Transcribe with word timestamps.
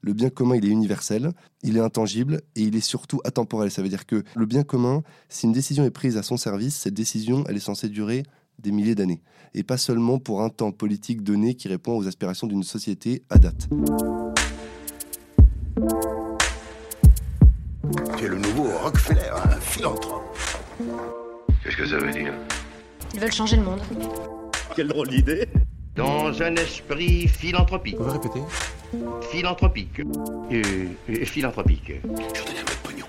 Le 0.00 0.12
bien 0.12 0.30
commun, 0.30 0.56
il 0.56 0.64
est 0.64 0.68
universel, 0.68 1.32
il 1.62 1.76
est 1.76 1.80
intangible 1.80 2.42
et 2.54 2.62
il 2.62 2.76
est 2.76 2.80
surtout 2.80 3.20
atemporel. 3.24 3.70
Ça 3.70 3.82
veut 3.82 3.88
dire 3.88 4.06
que 4.06 4.22
le 4.34 4.46
bien 4.46 4.62
commun, 4.62 5.02
si 5.28 5.46
une 5.46 5.52
décision 5.52 5.84
est 5.84 5.90
prise 5.90 6.16
à 6.16 6.22
son 6.22 6.36
service, 6.36 6.76
cette 6.76 6.94
décision, 6.94 7.44
elle 7.48 7.56
est 7.56 7.60
censée 7.60 7.88
durer 7.88 8.22
des 8.58 8.72
milliers 8.72 8.94
d'années. 8.94 9.22
Et 9.54 9.62
pas 9.62 9.76
seulement 9.76 10.18
pour 10.18 10.42
un 10.42 10.48
temps 10.48 10.72
politique 10.72 11.22
donné 11.22 11.54
qui 11.54 11.68
répond 11.68 11.96
aux 11.96 12.06
aspirations 12.06 12.46
d'une 12.46 12.62
société 12.62 13.22
à 13.30 13.38
date. 13.38 13.68
Tu 18.16 18.24
es 18.24 18.28
le 18.28 18.38
nouveau 18.38 18.64
Rockefeller, 18.82 19.30
un 19.44 19.60
philanthrope. 19.60 20.36
Qu'est-ce 21.62 21.76
que 21.76 21.86
ça 21.86 21.98
veut 21.98 22.12
dire? 22.12 22.32
Ils 23.14 23.20
veulent 23.20 23.32
changer 23.32 23.56
le 23.56 23.62
monde. 23.62 23.80
Quelle 24.74 24.88
drôle 24.88 25.08
d'idée 25.08 25.48
Dans 25.94 26.42
un 26.42 26.54
esprit 26.56 27.28
philanthropique. 27.28 27.96
Vous 27.96 28.04
pouvez 28.04 28.18
répéter 28.18 28.40
Philanthropique. 29.30 30.00
Euh, 30.00 30.62
euh, 31.10 31.24
philanthropique. 31.24 31.84
Je 31.88 31.92
vais 31.92 32.06
donner 32.08 32.60
un 32.60 32.64
peu 32.64 32.74
de 32.74 32.88
pognon. 32.92 33.06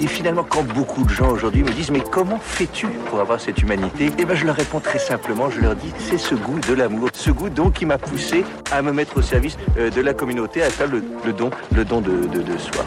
Et 0.00 0.06
finalement, 0.06 0.44
quand 0.48 0.62
beaucoup 0.62 1.02
de 1.04 1.08
gens 1.10 1.30
aujourd'hui 1.30 1.62
me 1.62 1.70
disent 1.72 1.90
Mais 1.90 2.00
comment 2.02 2.38
fais-tu 2.38 2.86
pour 3.08 3.20
avoir 3.20 3.40
cette 3.40 3.60
humanité? 3.62 4.10
Eh 4.18 4.24
bien, 4.24 4.34
je 4.34 4.44
leur 4.46 4.54
réponds 4.56 4.80
très 4.80 4.98
simplement 4.98 5.50
je 5.50 5.60
leur 5.60 5.74
dis 5.74 5.90
C'est 5.98 6.18
ce 6.18 6.34
goût 6.34 6.60
de 6.60 6.74
l'amour. 6.74 7.08
Ce 7.14 7.30
goût, 7.30 7.48
donc, 7.50 7.74
qui 7.74 7.86
m'a 7.86 7.98
poussé 7.98 8.44
à 8.70 8.82
me 8.82 8.92
mettre 8.92 9.16
au 9.18 9.22
service 9.22 9.56
euh, 9.78 9.90
de 9.90 10.00
la 10.00 10.14
communauté, 10.14 10.62
à 10.62 10.70
faire 10.70 10.88
le, 10.88 11.02
le 11.24 11.32
don, 11.32 11.50
le 11.74 11.84
don 11.84 12.00
de, 12.00 12.26
de- 12.26 12.42
de 12.42 12.58
soi. 12.58 12.84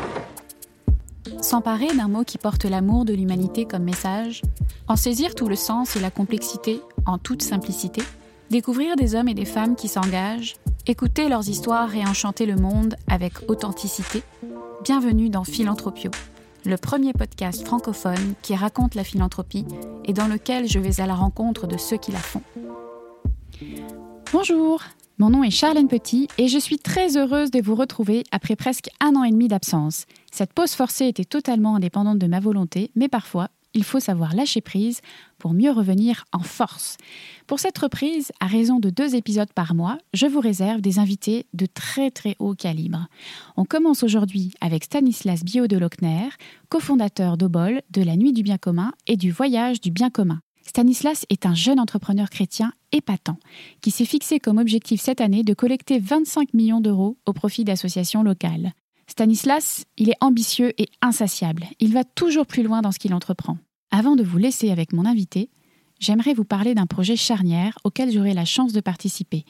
S'emparer 1.41 1.87
d'un 1.95 2.07
mot 2.07 2.23
qui 2.23 2.37
porte 2.37 2.65
l'amour 2.65 3.03
de 3.03 3.13
l'humanité 3.13 3.65
comme 3.65 3.83
message, 3.83 4.41
en 4.87 4.95
saisir 4.95 5.33
tout 5.35 5.47
le 5.49 5.55
sens 5.55 5.95
et 5.95 5.99
la 5.99 6.11
complexité 6.11 6.79
en 7.05 7.17
toute 7.17 7.41
simplicité, 7.41 8.03
découvrir 8.51 8.97
des 8.97 9.15
hommes 9.15 9.29
et 9.29 9.33
des 9.33 9.45
femmes 9.45 9.77
qui 9.77 9.87
s'engagent, 9.87 10.55
écouter 10.85 11.29
leurs 11.29 11.47
histoires 11.47 11.95
et 11.95 12.05
enchanter 12.05 12.45
le 12.45 12.57
monde 12.57 12.95
avec 13.07 13.49
authenticité, 13.49 14.23
bienvenue 14.83 15.29
dans 15.29 15.45
Philanthropio, 15.45 16.11
le 16.65 16.75
premier 16.75 17.13
podcast 17.13 17.65
francophone 17.65 18.33
qui 18.41 18.53
raconte 18.53 18.93
la 18.93 19.05
philanthropie 19.05 19.65
et 20.03 20.11
dans 20.11 20.27
lequel 20.27 20.67
je 20.67 20.79
vais 20.79 20.99
à 20.99 21.07
la 21.07 21.15
rencontre 21.15 21.65
de 21.65 21.77
ceux 21.77 21.95
qui 21.95 22.11
la 22.11 22.19
font. 22.19 22.43
Bonjour, 24.33 24.81
mon 25.17 25.29
nom 25.29 25.43
est 25.43 25.49
Charlène 25.49 25.87
Petit 25.87 26.27
et 26.37 26.49
je 26.49 26.59
suis 26.59 26.77
très 26.77 27.15
heureuse 27.15 27.51
de 27.51 27.61
vous 27.61 27.75
retrouver 27.75 28.25
après 28.31 28.57
presque 28.57 28.89
un 28.99 29.15
an 29.15 29.23
et 29.23 29.31
demi 29.31 29.47
d'absence. 29.47 30.07
Cette 30.29 30.51
pause 30.51 30.73
forcée 30.73 31.07
était 31.07 31.23
totalement 31.23 31.77
indépendante 31.77 32.19
de 32.19 32.27
ma 32.27 32.41
volonté, 32.41 32.91
mais 32.95 33.07
parfois, 33.07 33.47
il 33.73 33.83
faut 33.83 33.99
savoir 33.99 34.35
lâcher 34.35 34.61
prise 34.61 35.01
pour 35.37 35.53
mieux 35.53 35.71
revenir 35.71 36.25
en 36.31 36.39
force. 36.39 36.97
Pour 37.47 37.59
cette 37.59 37.77
reprise, 37.77 38.31
à 38.39 38.47
raison 38.47 38.79
de 38.79 38.89
deux 38.89 39.15
épisodes 39.15 39.51
par 39.53 39.73
mois, 39.73 39.97
je 40.13 40.27
vous 40.27 40.39
réserve 40.39 40.81
des 40.81 40.99
invités 40.99 41.47
de 41.53 41.65
très 41.65 42.11
très 42.11 42.35
haut 42.39 42.53
calibre. 42.53 43.07
On 43.57 43.65
commence 43.65 44.03
aujourd'hui 44.03 44.53
avec 44.61 44.83
Stanislas 44.83 45.43
Bio 45.43 45.67
de 45.67 45.77
Lochner, 45.77 46.29
cofondateur 46.69 47.37
d'Obol, 47.37 47.81
de 47.89 48.03
la 48.03 48.15
Nuit 48.15 48.33
du 48.33 48.43
Bien 48.43 48.57
commun 48.57 48.93
et 49.07 49.17
du 49.17 49.31
Voyage 49.31 49.81
du 49.81 49.91
Bien 49.91 50.09
commun. 50.09 50.41
Stanislas 50.65 51.25
est 51.29 51.45
un 51.45 51.55
jeune 51.55 51.79
entrepreneur 51.79 52.29
chrétien 52.29 52.71
épatant 52.91 53.37
qui 53.81 53.91
s'est 53.91 54.05
fixé 54.05 54.39
comme 54.39 54.57
objectif 54.57 55.01
cette 55.01 55.21
année 55.21 55.43
de 55.43 55.53
collecter 55.53 55.99
25 55.99 56.53
millions 56.53 56.81
d'euros 56.81 57.17
au 57.25 57.33
profit 57.33 57.63
d'associations 57.63 58.23
locales. 58.23 58.73
Stanislas, 59.11 59.83
il 59.97 60.09
est 60.09 60.15
ambitieux 60.21 60.71
et 60.81 60.87
insatiable. 61.01 61.65
Il 61.81 61.91
va 61.91 62.05
toujours 62.05 62.45
plus 62.45 62.63
loin 62.63 62.81
dans 62.81 62.93
ce 62.93 62.97
qu'il 62.97 63.13
entreprend. 63.13 63.57
Avant 63.91 64.15
de 64.15 64.23
vous 64.23 64.37
laisser 64.37 64.71
avec 64.71 64.93
mon 64.93 65.05
invité, 65.05 65.49
j'aimerais 66.01 66.33
vous 66.33 66.43
parler 66.43 66.75
d'un 66.75 66.87
projet 66.87 67.15
charnière 67.15 67.77
auquel 67.85 68.11
j'aurai 68.11 68.33
la 68.33 68.43
chance 68.43 68.73
de 68.73 68.81
participer. 68.81 69.45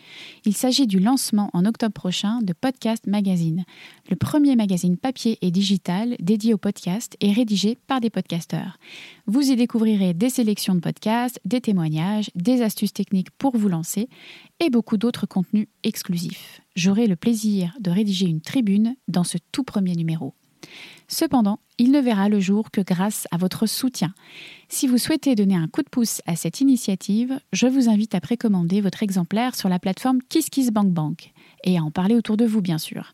Il 0.46 0.56
s'agit 0.56 0.86
du 0.86 1.00
lancement 1.00 1.50
en 1.54 1.66
octobre 1.66 1.94
prochain 1.94 2.42
de 2.44 2.54
Podcast 2.54 3.08
Magazine, 3.08 3.64
le 4.10 4.16
premier 4.16 4.56
magazine 4.56 4.98
papier 4.98 5.40
et 5.42 5.50
digital 5.50 6.16
dédié 6.20 6.54
au 6.54 6.58
podcast 6.58 7.18
et 7.22 7.32
rédigé 7.32 7.78
par 7.88 8.02
des 8.02 8.10
podcasteurs. 8.10 8.78
Vous 9.26 9.50
y 9.50 9.56
découvrirez 9.56 10.14
des 10.14 10.30
sélections 10.30 10.76
de 10.76 10.81
podcasts, 10.81 11.40
des 11.46 11.62
témoignages, 11.62 12.30
des 12.36 12.62
astuces 12.62 12.94
techniques 12.94 13.31
pour 13.31 13.58
vous 13.58 13.70
lancer 13.70 14.09
et 14.59 14.70
beaucoup 14.70 14.98
d'autres 14.98 15.25
contenus 15.25 15.68
exclusifs. 15.84 16.62
J'aurai 16.75 17.08
le 17.08 17.16
plaisir 17.16 17.74
de 17.80 17.92
rédiger 17.92 18.28
une 18.28 18.42
tribune 18.42 18.96
dans 19.08 19.24
ce 19.24 19.38
tout 19.52 19.64
premier 19.64 19.96
numéro. 19.96 20.36
Cependant, 21.14 21.60
il 21.78 21.92
ne 21.92 22.00
verra 22.00 22.30
le 22.30 22.40
jour 22.40 22.72
que 22.72 22.80
grâce 22.80 23.28
à 23.32 23.38
votre 23.38 23.66
soutien. 23.66 24.14
Si 24.70 24.88
vous 24.88 24.98
souhaitez 24.98 25.36
donner 25.36 25.56
un 25.56 25.68
coup 25.68 25.82
de 25.82 25.90
pouce 25.90 26.22
à 26.26 26.38
cette 26.38 26.62
initiative, 26.62 27.38
je 27.52 27.68
vous 27.68 27.90
invite 27.90 28.16
à 28.16 28.22
précommander 28.22 28.80
votre 28.80 29.04
exemplaire 29.04 29.54
sur 29.54 29.68
la 29.68 29.78
plateforme 29.78 30.20
KissKissBankBank 30.30 31.34
et 31.66 31.78
à 31.78 31.82
en 31.82 31.92
parler 31.92 32.16
autour 32.16 32.38
de 32.38 32.46
vous, 32.46 32.62
bien 32.62 32.78
sûr. 32.78 33.14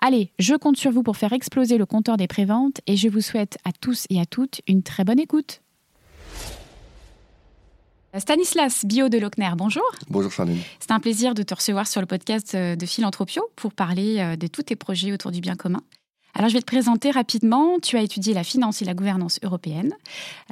Allez, 0.00 0.32
je 0.38 0.54
compte 0.54 0.78
sur 0.78 0.90
vous 0.90 1.02
pour 1.02 1.18
faire 1.18 1.34
exploser 1.34 1.76
le 1.76 1.84
compteur 1.84 2.16
des 2.16 2.28
préventes 2.28 2.80
et 2.86 2.96
je 2.96 3.10
vous 3.10 3.20
souhaite 3.20 3.58
à 3.66 3.72
tous 3.72 4.06
et 4.08 4.18
à 4.18 4.24
toutes 4.24 4.62
une 4.66 4.82
très 4.82 5.04
bonne 5.04 5.20
écoute. 5.20 5.60
Stanislas 8.16 8.86
Bio 8.86 9.10
de 9.10 9.18
Lochner, 9.18 9.50
bonjour. 9.54 9.84
Bonjour 10.08 10.32
Charlène. 10.32 10.60
C'est 10.80 10.92
un 10.92 11.00
plaisir 11.00 11.34
de 11.34 11.42
te 11.42 11.54
recevoir 11.54 11.86
sur 11.86 12.00
le 12.00 12.06
podcast 12.06 12.54
euh, 12.54 12.74
de 12.74 12.86
Philanthropio 12.86 13.42
pour 13.54 13.74
parler 13.74 14.20
euh, 14.20 14.36
de 14.36 14.46
tous 14.46 14.62
tes 14.62 14.76
projets 14.76 15.12
autour 15.12 15.30
du 15.30 15.42
bien 15.42 15.56
commun. 15.56 15.82
Alors, 16.34 16.48
je 16.48 16.54
vais 16.54 16.60
te 16.60 16.66
présenter 16.66 17.10
rapidement. 17.10 17.78
Tu 17.80 17.96
as 17.96 18.02
étudié 18.02 18.34
la 18.34 18.44
finance 18.44 18.82
et 18.82 18.84
la 18.84 18.94
gouvernance 18.94 19.38
européenne. 19.42 19.94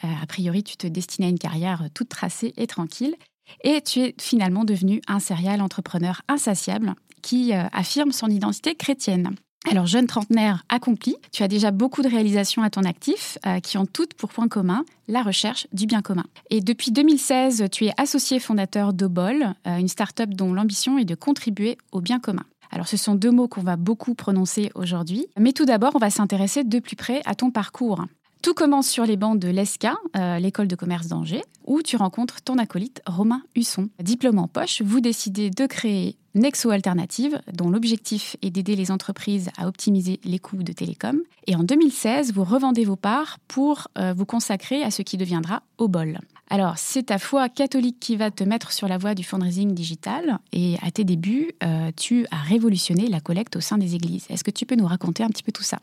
Euh, 0.05 0.09
a 0.23 0.27
priori, 0.27 0.63
tu 0.63 0.77
te 0.77 0.87
destinais 0.87 1.27
à 1.27 1.31
une 1.31 1.39
carrière 1.39 1.85
toute 1.95 2.09
tracée 2.09 2.55
et 2.57 2.67
tranquille. 2.67 3.17
Et 3.65 3.81
tu 3.83 4.01
es 4.01 4.15
finalement 4.21 4.65
devenu 4.65 5.03
un 5.09 5.19
serial 5.19 5.61
entrepreneur 5.61 6.23
insatiable 6.29 6.95
qui 7.23 7.53
euh, 7.53 7.65
affirme 7.73 8.13
son 8.13 8.29
identité 8.29 8.75
chrétienne. 8.75 9.37
Alors, 9.71 9.87
jeune 9.87 10.09
trentenaire 10.09 10.65
accompli, 10.69 11.17
tu 11.31 11.45
as 11.45 11.49
déjà 11.49 11.71
beaucoup 11.71 12.03
de 12.03 12.09
réalisations 12.09 12.63
à 12.63 12.71
ton 12.71 12.83
actif 12.83 13.39
euh, 13.47 13.61
qui 13.61 13.79
ont 13.79 13.87
toutes 13.87 14.15
pour 14.15 14.31
point 14.31 14.49
commun 14.49 14.85
la 15.07 15.23
recherche 15.23 15.69
du 15.73 15.87
bien 15.87 16.03
commun. 16.03 16.25
Et 16.51 16.61
depuis 16.61 16.91
2016, 16.91 17.67
tu 17.71 17.87
es 17.87 17.93
associé 17.97 18.41
fondateur 18.41 18.93
d'Obol, 18.93 19.55
euh, 19.67 19.77
une 19.77 19.89
start-up 19.89 20.31
dont 20.31 20.53
l'ambition 20.53 20.99
est 20.99 21.05
de 21.05 21.15
contribuer 21.15 21.79
au 21.93 22.01
bien 22.01 22.19
commun. 22.19 22.45
Alors, 22.73 22.89
ce 22.89 22.97
sont 22.97 23.15
deux 23.15 23.31
mots 23.31 23.49
qu'on 23.49 23.63
va 23.63 23.77
beaucoup 23.77 24.15
prononcer 24.15 24.71
aujourd'hui. 24.75 25.27
Mais 25.39 25.53
tout 25.53 25.67
d'abord, 25.67 25.93
on 25.95 25.99
va 25.99 26.11
s'intéresser 26.11 26.65
de 26.65 26.79
plus 26.79 26.97
près 26.97 27.21
à 27.27 27.35
ton 27.35 27.51
parcours. 27.51 28.05
Tout 28.43 28.55
commence 28.55 28.89
sur 28.89 29.07
les 29.07 29.17
bancs 29.17 29.39
de 29.39 29.49
l'ESCA, 29.49 29.95
euh, 30.17 30.41
l'école 30.41 30.67
de 30.67 30.75
commerce 30.75 31.07
d'Angers, 31.07 31.45
où 31.65 31.81
tu 31.81 31.95
rencontres 31.95 32.43
ton 32.43 32.59
acolyte 32.59 33.01
Romain 33.07 33.43
Husson. 33.55 33.89
Diplôme 34.03 34.41
en 34.41 34.49
poche, 34.49 34.83
vous 34.83 35.01
décidez 35.01 35.51
de 35.51 35.67
créer 35.67 36.17
Nexo 36.35 36.71
Alternative, 36.71 37.41
dont 37.53 37.71
l'objectif 37.71 38.37
est 38.43 38.51
d'aider 38.51 38.75
les 38.75 38.91
entreprises 38.91 39.51
à 39.59 39.69
optimiser 39.69 40.19
les 40.25 40.41
coûts 40.41 40.65
de 40.65 40.73
télécom. 40.73 41.21
Et 41.47 41.55
en 41.55 41.63
2016, 41.63 42.33
vous 42.33 42.43
revendez 42.43 42.85
vos 42.85 42.97
parts 42.97 43.39
pour 43.47 43.87
euh, 43.97 44.13
vous 44.13 44.27
consacrer 44.27 44.83
à 44.83 44.91
ce 44.91 45.03
qui 45.03 45.17
deviendra 45.17 45.63
Obol. 45.79 46.19
Alors, 46.53 46.77
c'est 46.77 47.05
ta 47.05 47.19
foi 47.19 47.49
catholique 47.49 47.97
qui 47.99 48.15
va 48.15 48.31
te 48.31 48.45
mettre 48.45 48.73
sur 48.73 48.87
la 48.87 48.99
voie 48.99 49.15
du 49.15 49.25
fundraising 49.25 49.73
digital. 49.73 50.39
Et 50.53 50.77
à 50.83 50.91
tes 50.91 51.03
débuts, 51.03 51.53
euh, 51.65 51.91
tu 51.97 52.27
as 52.31 52.43
révolutionné 52.43 53.09
la 53.09 53.21
collecte 53.21 53.57
au 53.57 53.63
sein 53.63 53.79
des 53.79 53.95
églises. 53.95 54.27
Est-ce 54.29 54.45
que 54.45 54.51
tu 54.51 54.67
peux 54.67 54.75
nous 54.75 54.85
raconter 54.85 55.23
un 55.23 55.29
petit 55.29 55.43
peu 55.43 55.51
tout 55.51 55.63
ça? 55.63 55.79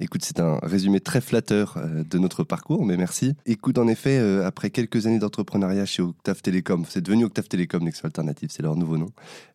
Écoute, 0.00 0.24
c'est 0.24 0.40
un 0.40 0.58
résumé 0.64 0.98
très 0.98 1.20
flatteur 1.20 1.76
euh, 1.76 2.02
de 2.02 2.18
notre 2.18 2.42
parcours, 2.42 2.84
mais 2.84 2.96
merci. 2.96 3.36
Écoute, 3.46 3.78
en 3.78 3.86
effet, 3.86 4.18
euh, 4.18 4.44
après 4.44 4.70
quelques 4.70 5.06
années 5.06 5.20
d'entrepreneuriat 5.20 5.86
chez 5.86 6.02
Octave 6.02 6.42
Télécom, 6.42 6.84
c'est 6.88 7.02
devenu 7.02 7.24
Octave 7.24 7.46
Télécom 7.46 7.84
Nexo 7.84 8.04
Alternative, 8.04 8.48
c'est 8.50 8.64
leur 8.64 8.74
nouveau 8.74 8.98
nom, 8.98 9.10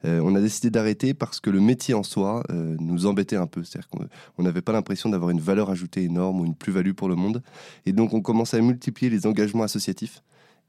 on 0.06 0.36
a 0.36 0.40
décidé 0.40 0.70
d'arrêter 0.70 1.14
parce 1.14 1.42
que 1.42 1.50
le 1.50 1.60
métier 1.60 1.94
en 1.96 2.04
soi 2.04 2.44
nous 2.80 3.08
embêtait 3.08 3.36
un 3.36 3.48
peu. 3.48 3.64
C'est-à-dire 3.66 3.90
qu'on 3.90 4.08
on 4.38 4.44
n'avait 4.44 4.62
pas 4.62 4.72
l'impression 4.72 5.10
d'avoir 5.10 5.32
une 5.32 5.42
valeur 5.42 5.70
ajoutée 5.70 6.04
énorme 6.04 6.40
ou 6.40 6.46
une 6.46 6.56
plus-value 6.56 6.94
pour 6.94 7.10
le 7.10 7.16
monde. 7.16 7.42
Et 7.86 7.92
donc, 7.92 8.14
on 8.14 8.22
commençait 8.22 8.58
à 8.58 8.62
multiplier 8.62 9.10
les 9.10 9.26
engagements 9.26 9.64
associatifs. 9.64 10.22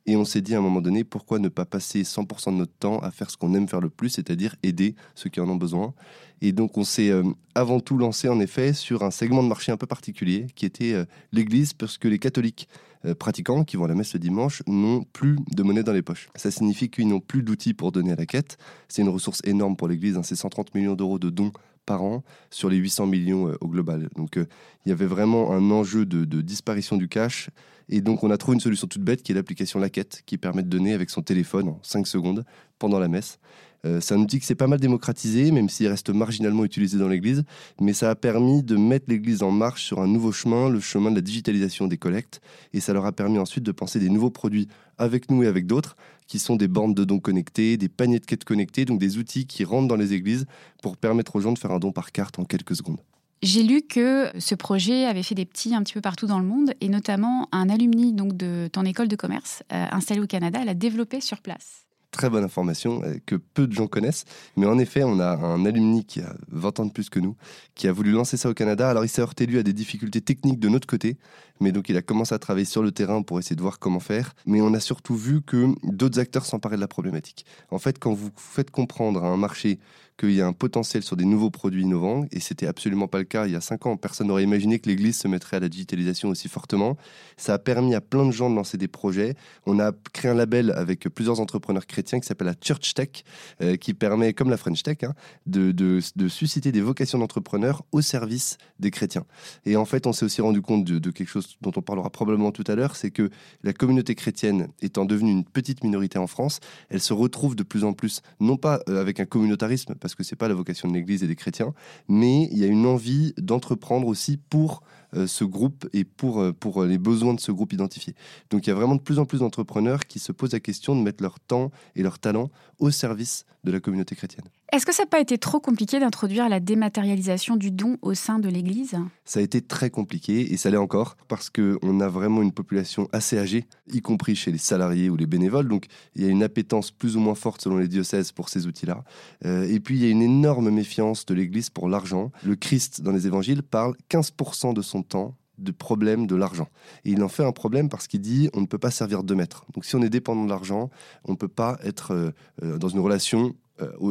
Et 0.07 0.17
on 0.17 0.25
s'est 0.25 0.41
dit 0.41 0.55
à 0.55 0.59
un 0.59 0.61
moment 0.61 0.81
donné, 0.81 1.03
pourquoi 1.03 1.39
ne 1.39 1.49
pas 1.49 1.65
passer 1.65 2.03
100% 2.03 2.53
de 2.53 2.59
notre 2.59 2.73
temps 2.79 2.99
à 3.01 3.11
faire 3.11 3.31
ce 3.31 3.37
qu'on 3.37 3.55
aime 3.55 3.69
faire 3.69 3.81
le 3.81 3.91
plus, 3.91 4.11
c'est-à-dire 4.11 4.55
aider 4.63 4.95
ceux 5.15 5.31
qui 5.31 5.41
en 5.41 5.49
ont 5.49 5.57
besoin. 5.57 5.95
Et 6.41 6.53
donc 6.53 6.79
on 6.79 6.85
s'est 6.85 7.11
euh, 7.11 7.25
avant 7.55 7.81
tout 7.81 7.99
lancé 7.99 8.29
en 8.29 8.39
effet 8.39 8.73
sur 8.73 9.03
un 9.03 9.11
segment 9.11 9.43
de 9.43 9.49
marché 9.49 9.73
un 9.73 9.77
peu 9.77 9.87
particulier, 9.87 10.47
qui 10.55 10.65
était 10.65 10.93
euh, 10.93 11.05
l'Église, 11.33 11.73
parce 11.73 11.99
que 11.99 12.07
les 12.07 12.21
catholiques 12.21 12.69
euh, 13.05 13.15
pratiquants 13.15 13.65
qui 13.65 13.77
vont 13.77 13.85
à 13.85 13.89
la 13.89 13.95
messe 13.95 14.13
le 14.15 14.21
dimanche 14.21 14.63
n'ont 14.69 15.03
plus 15.13 15.37
de 15.51 15.63
monnaie 15.65 15.83
dans 15.83 15.93
les 15.93 16.03
poches. 16.03 16.29
Ça 16.37 16.53
signifie 16.53 16.89
qu'ils 16.89 17.09
n'ont 17.09 17.21
plus 17.21 17.43
d'outils 17.43 17.75
pour 17.75 17.91
donner 17.91 18.13
à 18.13 18.17
la 18.17 18.27
quête. 18.27 18.59
C'est 18.89 19.03
une 19.03 19.09
ressource 19.09 19.41
énorme 19.45 19.77
pour 19.77 19.89
l'Église, 19.89 20.17
hein, 20.17 20.23
c'est 20.23 20.37
130 20.37 20.75
millions 20.75 20.95
d'euros 20.95 21.19
de 21.19 21.31
dons 21.31 21.53
par 21.87 22.03
an 22.03 22.23
sur 22.51 22.69
les 22.69 22.77
800 22.77 23.07
millions 23.07 23.49
euh, 23.49 23.57
au 23.61 23.69
global. 23.69 24.09
Donc 24.17 24.37
euh, 24.37 24.47
il 24.85 24.91
y 24.91 24.93
avait 24.93 25.07
vraiment 25.07 25.53
un 25.53 25.71
enjeu 25.71 26.05
de, 26.05 26.25
de 26.25 26.41
disparition 26.43 26.97
du 26.97 27.09
cash. 27.09 27.49
Et 27.89 28.01
donc 28.01 28.25
on 28.25 28.31
a 28.31 28.37
trouvé 28.37 28.57
une 28.57 28.61
solution 28.61 28.89
toute 28.89 29.03
bête 29.03 29.23
qui 29.23 29.33
est 29.33 29.35
l'application 29.35 29.79
Laquette 29.79 30.23
qui 30.27 30.39
permet 30.39 30.63
de 30.63 30.69
donner 30.69 30.93
avec 30.93 31.09
son 31.09 31.23
téléphone 31.23 31.69
en 31.69 31.79
5 31.83 32.07
secondes 32.07 32.45
pendant 32.79 32.99
la 32.99 33.09
messe. 33.09 33.39
Euh, 33.87 34.01
c'est 34.01 34.15
un 34.15 34.19
outil 34.19 34.41
qui 34.41 34.47
s'est 34.47 34.55
pas 34.55 34.67
mal 34.67 34.81
démocratisé, 34.81 35.51
même 35.53 35.69
s'il 35.69 35.89
reste 35.89 36.11
marginalement 36.11 36.65
utilisé 36.65 36.99
dans 36.99 37.09
l'Église, 37.09 37.45
mais 37.81 37.93
ça 37.93 38.11
a 38.11 38.15
permis 38.15 38.63
de 38.63 38.77
mettre 38.77 39.07
l'Église 39.09 39.43
en 39.43 39.51
marche 39.51 39.85
sur 39.85 40.01
un 40.01 40.09
nouveau 40.09 40.33
chemin, 40.33 40.69
le 40.69 40.81
chemin 40.81 41.11
de 41.11 41.17
la 41.17 41.21
digitalisation 41.21 41.87
des 41.87 41.97
collectes, 41.97 42.41
et 42.73 42.81
ça 42.81 42.93
leur 42.93 43.07
a 43.07 43.13
permis 43.13 43.39
ensuite 43.39 43.65
de 43.65 43.73
penser 43.73 44.01
des 44.01 44.09
nouveaux 44.09 44.31
produits 44.31 44.69
avec 44.99 45.31
nous 45.31 45.43
et 45.43 45.47
avec 45.47 45.67
d'autres, 45.67 45.97
qui 46.27 46.39
sont 46.39 46.57
des 46.57 46.69
bornes 46.69 46.95
de 46.95 47.05
dons 47.05 47.21
connectées, 47.21 47.77
des 47.77 47.89
paniers 47.89 48.19
de 48.19 48.27
quêtes 48.27 48.45
connectés, 48.45 48.85
donc 48.85 48.99
des 48.99 49.19
outils 49.19 49.47
qui 49.47 49.65
rentrent 49.65 49.89
dans 49.89 49.97
les 49.97 50.13
églises 50.13 50.47
pour 50.83 50.97
permettre 50.97 51.37
aux 51.37 51.41
gens 51.41 51.53
de 51.53 51.59
faire 51.59 51.71
un 51.71 51.79
don 51.79 51.93
par 51.93 52.11
carte 52.11 52.39
en 52.39 52.45
quelques 52.45 52.75
secondes. 52.75 53.01
J'ai 53.43 53.63
lu 53.63 53.83
que 53.83 54.31
ce 54.39 54.55
projet 54.55 55.05
avait 55.05 55.23
fait 55.23 55.35
des 55.35 55.45
petits 55.45 55.75
un 55.75 55.83
petit 55.83 55.93
peu 55.93 56.01
partout 56.01 56.27
dans 56.27 56.41
le 56.41 56.47
monde 56.47 56.73
et 56.81 56.89
notamment 56.89 57.49
un 57.53 57.69
alumni 57.69 58.13
donc 58.13 58.37
de 58.37 58.69
ton 58.73 58.83
école 58.85 59.09
de 59.09 59.17
commerce 59.17 59.63
euh, 59.73 59.87
installée 59.93 60.21
au 60.21 60.27
Canada 60.27 60.65
l'a 60.65 60.75
développé 60.75 61.21
sur 61.21 61.43
place 61.43 61.86
très 62.11 62.31
bonne 62.31 62.45
information 62.45 63.03
euh, 63.05 63.17
que 63.27 63.37
peu 63.37 63.67
de 63.67 63.73
gens 63.73 63.87
connaissent. 63.87 64.25
Mais 64.57 64.67
en 64.67 64.79
effet, 64.79 65.03
on 65.05 65.21
a 65.21 65.37
un 65.37 65.65
alumni 65.65 66.05
qui 66.05 66.21
a 66.21 66.35
20 66.49 66.81
ans 66.81 66.87
de 66.87 66.93
plus 66.93 67.11
que 67.11 67.21
nous, 67.21 67.37
qui 67.75 67.89
a 67.89 67.93
voulu 67.93 68.13
lancer 68.13 68.37
ça 68.37 68.49
au 68.49 68.55
Canada. 68.55 68.89
Alors 68.89 69.05
il 69.05 69.09
s'est 69.09 69.23
heurté 69.23 69.47
lui 69.47 69.59
à 69.59 69.63
des 69.63 69.73
difficultés 69.73 70.21
techniques 70.21 70.61
de 70.61 70.69
notre 70.69 70.87
côté, 70.87 71.17
mais 71.61 71.73
donc 71.73 71.89
il 71.89 71.97
a 71.97 72.03
commencé 72.03 72.35
à 72.35 72.39
travailler 72.39 72.67
sur 72.67 72.83
le 72.83 72.93
terrain 72.93 73.23
pour 73.23 73.39
essayer 73.39 73.57
de 73.57 73.63
voir 73.63 73.79
comment 73.79 74.01
faire. 74.01 74.35
Mais 74.47 74.61
on 74.61 74.75
a 74.75 74.81
surtout 74.81 75.17
vu 75.17 75.43
que 75.43 75.75
d'autres 75.83 76.19
acteurs 76.19 76.47
s'emparaient 76.47 76.77
de 76.77 76.81
la 76.81 76.89
problématique. 76.89 77.47
En 77.71 77.79
fait, 77.79 77.99
quand 77.99 78.13
vous 78.13 78.31
faites 78.37 78.71
comprendre 78.71 79.25
à 79.25 79.29
un 79.29 79.37
marché 79.37 79.79
qu'il 80.17 80.33
y 80.33 80.41
a 80.41 80.47
un 80.47 80.53
potentiel 80.53 81.03
sur 81.03 81.17
des 81.17 81.25
nouveaux 81.25 81.51
produits 81.51 81.83
innovants, 81.83 82.25
et 82.33 82.41
c'était 82.41 82.67
absolument 82.67 83.09
pas 83.09 83.19
le 83.19 83.25
cas 83.25 83.47
il 83.47 83.53
y 83.53 83.57
a 83.57 83.61
cinq 83.61 83.87
ans. 83.87 83.97
Personne 83.97 84.29
n'aurait 84.29 84.45
imaginé 84.45 84.79
que 84.79 84.89
l'Église 84.89 85.19
se 85.19 85.29
mettrait 85.29 85.59
à 85.59 85.61
la 85.61 85.69
digitalisation 85.69 86.29
aussi 86.29 86.49
fortement. 86.49 86.97
Ça 87.37 87.55
a 87.55 87.59
permis 87.59 87.95
à 87.95 88.01
plein 88.01 88.25
de 88.25 88.31
gens 88.31 88.51
de 88.51 88.55
lancer 88.55 88.79
des 88.79 88.89
projets. 88.89 89.35
On 89.67 89.79
a 89.79 89.93
créé 90.13 90.31
un 90.31 90.35
label 90.35 90.71
avec 90.73 91.09
plusieurs 91.09 91.41
entrepreneurs 91.41 91.87
chrétiens 91.87 92.21
qui 92.21 92.27
s'appelle 92.27 92.47
la 92.47 92.55
Church 92.61 92.95
Tech, 92.95 93.25
euh, 93.61 93.77
qui 93.77 93.95
permet, 93.95 94.33
comme 94.33 94.51
la 94.51 94.57
French 94.57 94.83
Tech, 94.83 94.99
hein, 95.03 95.15
de, 95.47 95.73
de, 95.73 96.01
susciter 96.29 96.73
des 96.73 96.81
vocations 96.81 97.19
d'entrepreneurs 97.19 97.83
au 97.93 98.01
service 98.01 98.59
des 98.81 98.91
chrétiens. 98.91 99.25
Et 99.65 99.77
en 99.77 99.85
fait, 99.85 100.07
on 100.07 100.13
s'est 100.13 100.25
aussi 100.25 100.41
rendu 100.41 100.61
compte 100.63 100.85
de, 100.85 100.99
de 100.99 101.11
quelque 101.11 101.29
chose 101.29 101.57
dont 101.61 101.73
on 101.77 101.83
parlera 101.83 102.11
probablement 102.11 102.53
tout 102.53 102.65
à 102.67 102.75
l'heure, 102.75 102.97
c'est 102.97 103.11
que 103.11 103.31
la 103.63 103.73
communauté 103.73 104.15
chrétienne 104.15 104.69
étant 104.81 105.05
devenue 105.05 105.31
une 105.31 105.45
petite 105.45 105.85
minorité 105.85 106.19
en 106.19 106.27
France, 106.27 106.61
elle 106.89 107.01
se 107.01 107.13
retrouve 107.13 107.55
de 107.55 107.63
plus 107.63 107.85
en 107.85 107.93
plus, 107.93 108.23
non 108.41 108.57
pas 108.57 108.81
euh, 108.89 109.01
avec 109.01 109.21
un 109.21 109.27
communautarisme, 109.27 109.95
parce 110.07 110.15
que 110.15 110.23
c'est 110.23 110.37
pas 110.37 110.47
la 110.47 110.55
vocation 110.55 110.87
de 110.87 110.95
l'Église 110.95 111.25
et 111.25 111.27
des 111.27 111.35
chrétiens, 111.35 111.75
mais 112.07 112.49
il 112.53 112.59
y 112.59 112.63
a 112.63 112.69
une 112.69 112.87
envie 112.87 113.35
d'entreprendre 113.39 114.07
aussi 114.07 114.37
pour 114.37 114.85
euh, 115.15 115.27
ce 115.27 115.43
groupe 115.43 115.89
et 115.93 116.05
pour, 116.05 116.41
euh, 116.41 116.53
pour 116.53 116.85
les 116.85 116.97
besoins 116.97 117.35
de 117.35 117.41
ce 117.41 117.51
groupe 117.51 117.73
identifié. 117.73 118.15
Donc 118.51 118.69
il 118.69 118.71
y 118.71 118.73
a 118.73 118.77
vraiment 118.77 118.95
de 118.95 119.01
plus 119.01 119.19
en 119.19 119.25
plus 119.25 119.41
d'entrepreneurs 119.41 120.07
qui 120.07 120.21
se 120.21 120.31
posent 120.31 120.53
la 120.53 120.61
question 120.61 120.95
de 120.95 121.01
mettre 121.01 121.25
leur 121.25 121.41
temps 121.41 121.73
et 121.97 122.05
leur 122.05 122.21
talent 122.21 122.51
au 122.79 122.93
service 122.93 123.47
de 123.65 123.73
la 123.73 123.81
communauté 123.81 124.15
chrétienne. 124.15 124.47
Est-ce 124.73 124.85
que 124.85 124.93
ça 124.93 125.05
n'a 125.05 125.07
pas 125.07 125.21
été 125.21 125.39
trop 125.39 125.61
compliqué 125.61 126.01
d'introduire 126.01 126.49
la 126.49 126.59
dématérialisation 126.59 127.57
du 127.57 127.71
don 127.71 127.99
au 128.03 128.15
sein 128.15 128.41
de 128.41 128.49
l'Église? 128.49 128.97
Ça 129.25 129.39
a 129.39 129.43
été 129.43 129.63
très 129.63 129.91
compliqué 129.91 130.53
et 130.53 130.57
ça 130.57 130.71
l'est 130.71 130.77
encore 130.77 131.17
parce 131.29 131.51
qu'on 131.51 132.01
a 132.01 132.09
vraiment 132.09 132.43
une 132.43 132.51
population 132.51 133.09
assez 133.13 133.39
âgée, 133.39 133.67
y 133.93 134.03
compris 134.03 134.35
chez 134.35 134.51
les 134.51 134.59
salariés 134.59 135.09
ou 135.09 135.17
les 135.17 135.27
bénévoles. 135.27 135.69
Donc 135.69 135.87
il 136.17 136.25
y 136.25 136.27
a 136.27 136.31
une 136.31 136.43
appétence 136.43 136.91
plus 136.91 137.17
ou 137.17 137.21
moins 137.21 137.37
forte 137.37 137.63
selon 137.63 137.77
les 137.77 137.87
diocèses 137.87 138.33
pour 138.33 138.49
ces 138.49 138.67
outils-là. 138.67 139.05
Euh, 139.45 139.69
et 139.69 139.79
puis 139.79 139.97
il 139.97 140.05
y 140.05 140.07
a 140.07 140.11
une 140.11 140.23
énorme 140.23 140.71
méfiance 140.71 141.25
de 141.27 141.35
l'Église 141.35 141.71
pour 141.71 141.89
l'argent. 141.89 142.33
Le 142.45 142.57
Christ 142.57 143.03
dans 143.03 143.13
les 143.13 143.29
évangiles 143.29 143.63
parle 143.63 143.95
15% 144.11 144.75
de 144.75 144.83
son 144.83 145.03
temps 145.05 145.37
de 145.59 145.71
problème 145.71 146.27
de 146.27 146.35
l'argent. 146.35 146.69
Et 147.05 147.13
il 147.13 147.23
en 147.23 147.29
fait 147.29 147.45
un 147.45 147.53
problème 147.53 147.89
parce 147.89 148.09
qu'il 148.09 148.21
dit 148.21 148.51
on 148.53 148.61
ne 148.61 148.67
peut 148.67 148.79
pas 148.79 148.91
servir 148.91 149.23
deux 149.23 149.37
maîtres. 149.37 149.65
Donc 149.75 149.85
si 149.85 149.95
on 149.95 150.03
est 150.03 150.11
dépendant 150.11 150.45
de 150.45 150.51
l'argent, 150.51 150.91
on 151.25 151.33
ne 151.33 151.37
peut 151.37 151.49
pas 151.49 151.79
être 151.85 152.13
euh, 152.13 152.31
euh, 152.63 152.79
dans 152.79 152.89
une 152.89 153.01
relation 153.01 153.55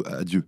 à 0.06 0.24
Dieu. 0.24 0.46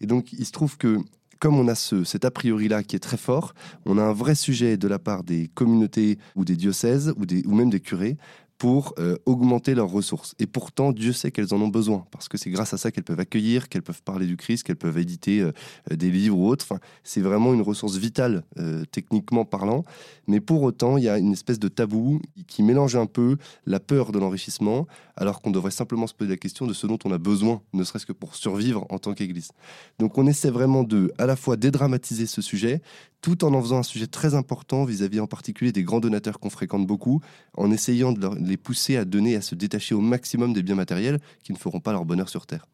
Et 0.00 0.06
donc 0.06 0.32
il 0.32 0.44
se 0.44 0.52
trouve 0.52 0.76
que 0.76 0.98
comme 1.38 1.58
on 1.58 1.68
a 1.68 1.74
ce, 1.74 2.04
cet 2.04 2.24
a 2.24 2.30
priori-là 2.30 2.82
qui 2.82 2.96
est 2.96 3.00
très 3.00 3.16
fort, 3.16 3.54
on 3.84 3.98
a 3.98 4.02
un 4.02 4.12
vrai 4.12 4.34
sujet 4.34 4.76
de 4.76 4.88
la 4.88 4.98
part 4.98 5.22
des 5.22 5.48
communautés 5.48 6.18
ou 6.34 6.44
des 6.44 6.56
diocèses 6.56 7.12
ou, 7.16 7.26
des, 7.26 7.44
ou 7.46 7.54
même 7.54 7.70
des 7.70 7.80
curés 7.80 8.16
pour 8.58 8.94
euh, 8.98 9.16
augmenter 9.26 9.74
leurs 9.74 9.90
ressources. 9.90 10.34
Et 10.38 10.46
pourtant, 10.46 10.92
Dieu 10.92 11.12
sait 11.12 11.30
qu'elles 11.30 11.52
en 11.52 11.60
ont 11.60 11.68
besoin, 11.68 12.06
parce 12.10 12.28
que 12.28 12.38
c'est 12.38 12.50
grâce 12.50 12.72
à 12.72 12.78
ça 12.78 12.90
qu'elles 12.90 13.04
peuvent 13.04 13.20
accueillir, 13.20 13.68
qu'elles 13.68 13.82
peuvent 13.82 14.02
parler 14.02 14.26
du 14.26 14.36
Christ, 14.36 14.62
qu'elles 14.62 14.76
peuvent 14.76 14.98
éditer 14.98 15.40
euh, 15.40 15.52
des 15.90 16.10
livres 16.10 16.38
ou 16.38 16.48
autres. 16.48 16.66
C'est 17.04 17.20
vraiment 17.20 17.52
une 17.52 17.62
ressource 17.62 17.96
vitale, 17.96 18.44
euh, 18.58 18.84
techniquement 18.90 19.44
parlant. 19.44 19.84
Mais 20.26 20.40
pour 20.40 20.62
autant, 20.62 20.96
il 20.96 21.04
y 21.04 21.08
a 21.08 21.18
une 21.18 21.32
espèce 21.32 21.58
de 21.58 21.68
tabou 21.68 22.20
qui 22.46 22.62
mélange 22.62 22.96
un 22.96 23.06
peu 23.06 23.36
la 23.66 23.80
peur 23.80 24.12
de 24.12 24.18
l'enrichissement, 24.18 24.86
alors 25.16 25.42
qu'on 25.42 25.50
devrait 25.50 25.70
simplement 25.70 26.06
se 26.06 26.14
poser 26.14 26.30
la 26.30 26.36
question 26.36 26.66
de 26.66 26.72
ce 26.72 26.86
dont 26.86 26.98
on 27.04 27.12
a 27.12 27.18
besoin, 27.18 27.60
ne 27.72 27.84
serait-ce 27.84 28.06
que 28.06 28.12
pour 28.12 28.34
survivre 28.34 28.86
en 28.88 28.98
tant 28.98 29.14
qu'Église. 29.14 29.50
Donc 29.98 30.18
on 30.18 30.26
essaie 30.26 30.50
vraiment 30.50 30.82
de, 30.82 31.12
à 31.18 31.26
la 31.26 31.36
fois, 31.36 31.56
dédramatiser 31.56 32.26
ce 32.26 32.42
sujet, 32.42 32.80
tout 33.26 33.44
en 33.44 33.54
en 33.54 33.60
faisant 33.60 33.78
un 33.78 33.82
sujet 33.82 34.06
très 34.06 34.36
important 34.36 34.84
vis-à-vis 34.84 35.18
en 35.18 35.26
particulier 35.26 35.72
des 35.72 35.82
grands 35.82 35.98
donateurs 35.98 36.38
qu'on 36.38 36.48
fréquente 36.48 36.86
beaucoup, 36.86 37.20
en 37.56 37.72
essayant 37.72 38.12
de 38.12 38.30
les 38.38 38.56
pousser 38.56 38.96
à 38.96 39.04
donner, 39.04 39.34
à 39.34 39.40
se 39.40 39.56
détacher 39.56 39.96
au 39.96 40.00
maximum 40.00 40.52
des 40.52 40.62
biens 40.62 40.76
matériels 40.76 41.18
qui 41.42 41.52
ne 41.52 41.58
feront 41.58 41.80
pas 41.80 41.90
leur 41.90 42.04
bonheur 42.04 42.28
sur 42.28 42.46
Terre. 42.46 42.68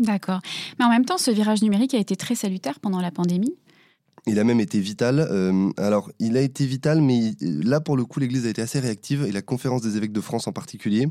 D'accord. 0.00 0.40
Mais 0.80 0.84
en 0.84 0.88
même 0.88 1.04
temps, 1.04 1.16
ce 1.16 1.30
virage 1.30 1.62
numérique 1.62 1.94
a 1.94 1.98
été 1.98 2.16
très 2.16 2.34
salutaire 2.34 2.80
pendant 2.80 3.00
la 3.00 3.12
pandémie. 3.12 3.54
Il 4.26 4.40
a 4.40 4.42
même 4.42 4.58
été 4.58 4.80
vital. 4.80 5.20
Euh, 5.20 5.70
alors, 5.76 6.10
il 6.18 6.36
a 6.36 6.40
été 6.40 6.66
vital, 6.66 7.00
mais 7.00 7.34
là, 7.40 7.80
pour 7.80 7.96
le 7.96 8.04
coup, 8.04 8.18
l'Église 8.18 8.46
a 8.46 8.50
été 8.50 8.62
assez 8.62 8.80
réactive, 8.80 9.26
et 9.28 9.30
la 9.30 9.42
conférence 9.42 9.82
des 9.82 9.96
évêques 9.96 10.12
de 10.12 10.20
France 10.20 10.48
en 10.48 10.52
particulier, 10.52 11.06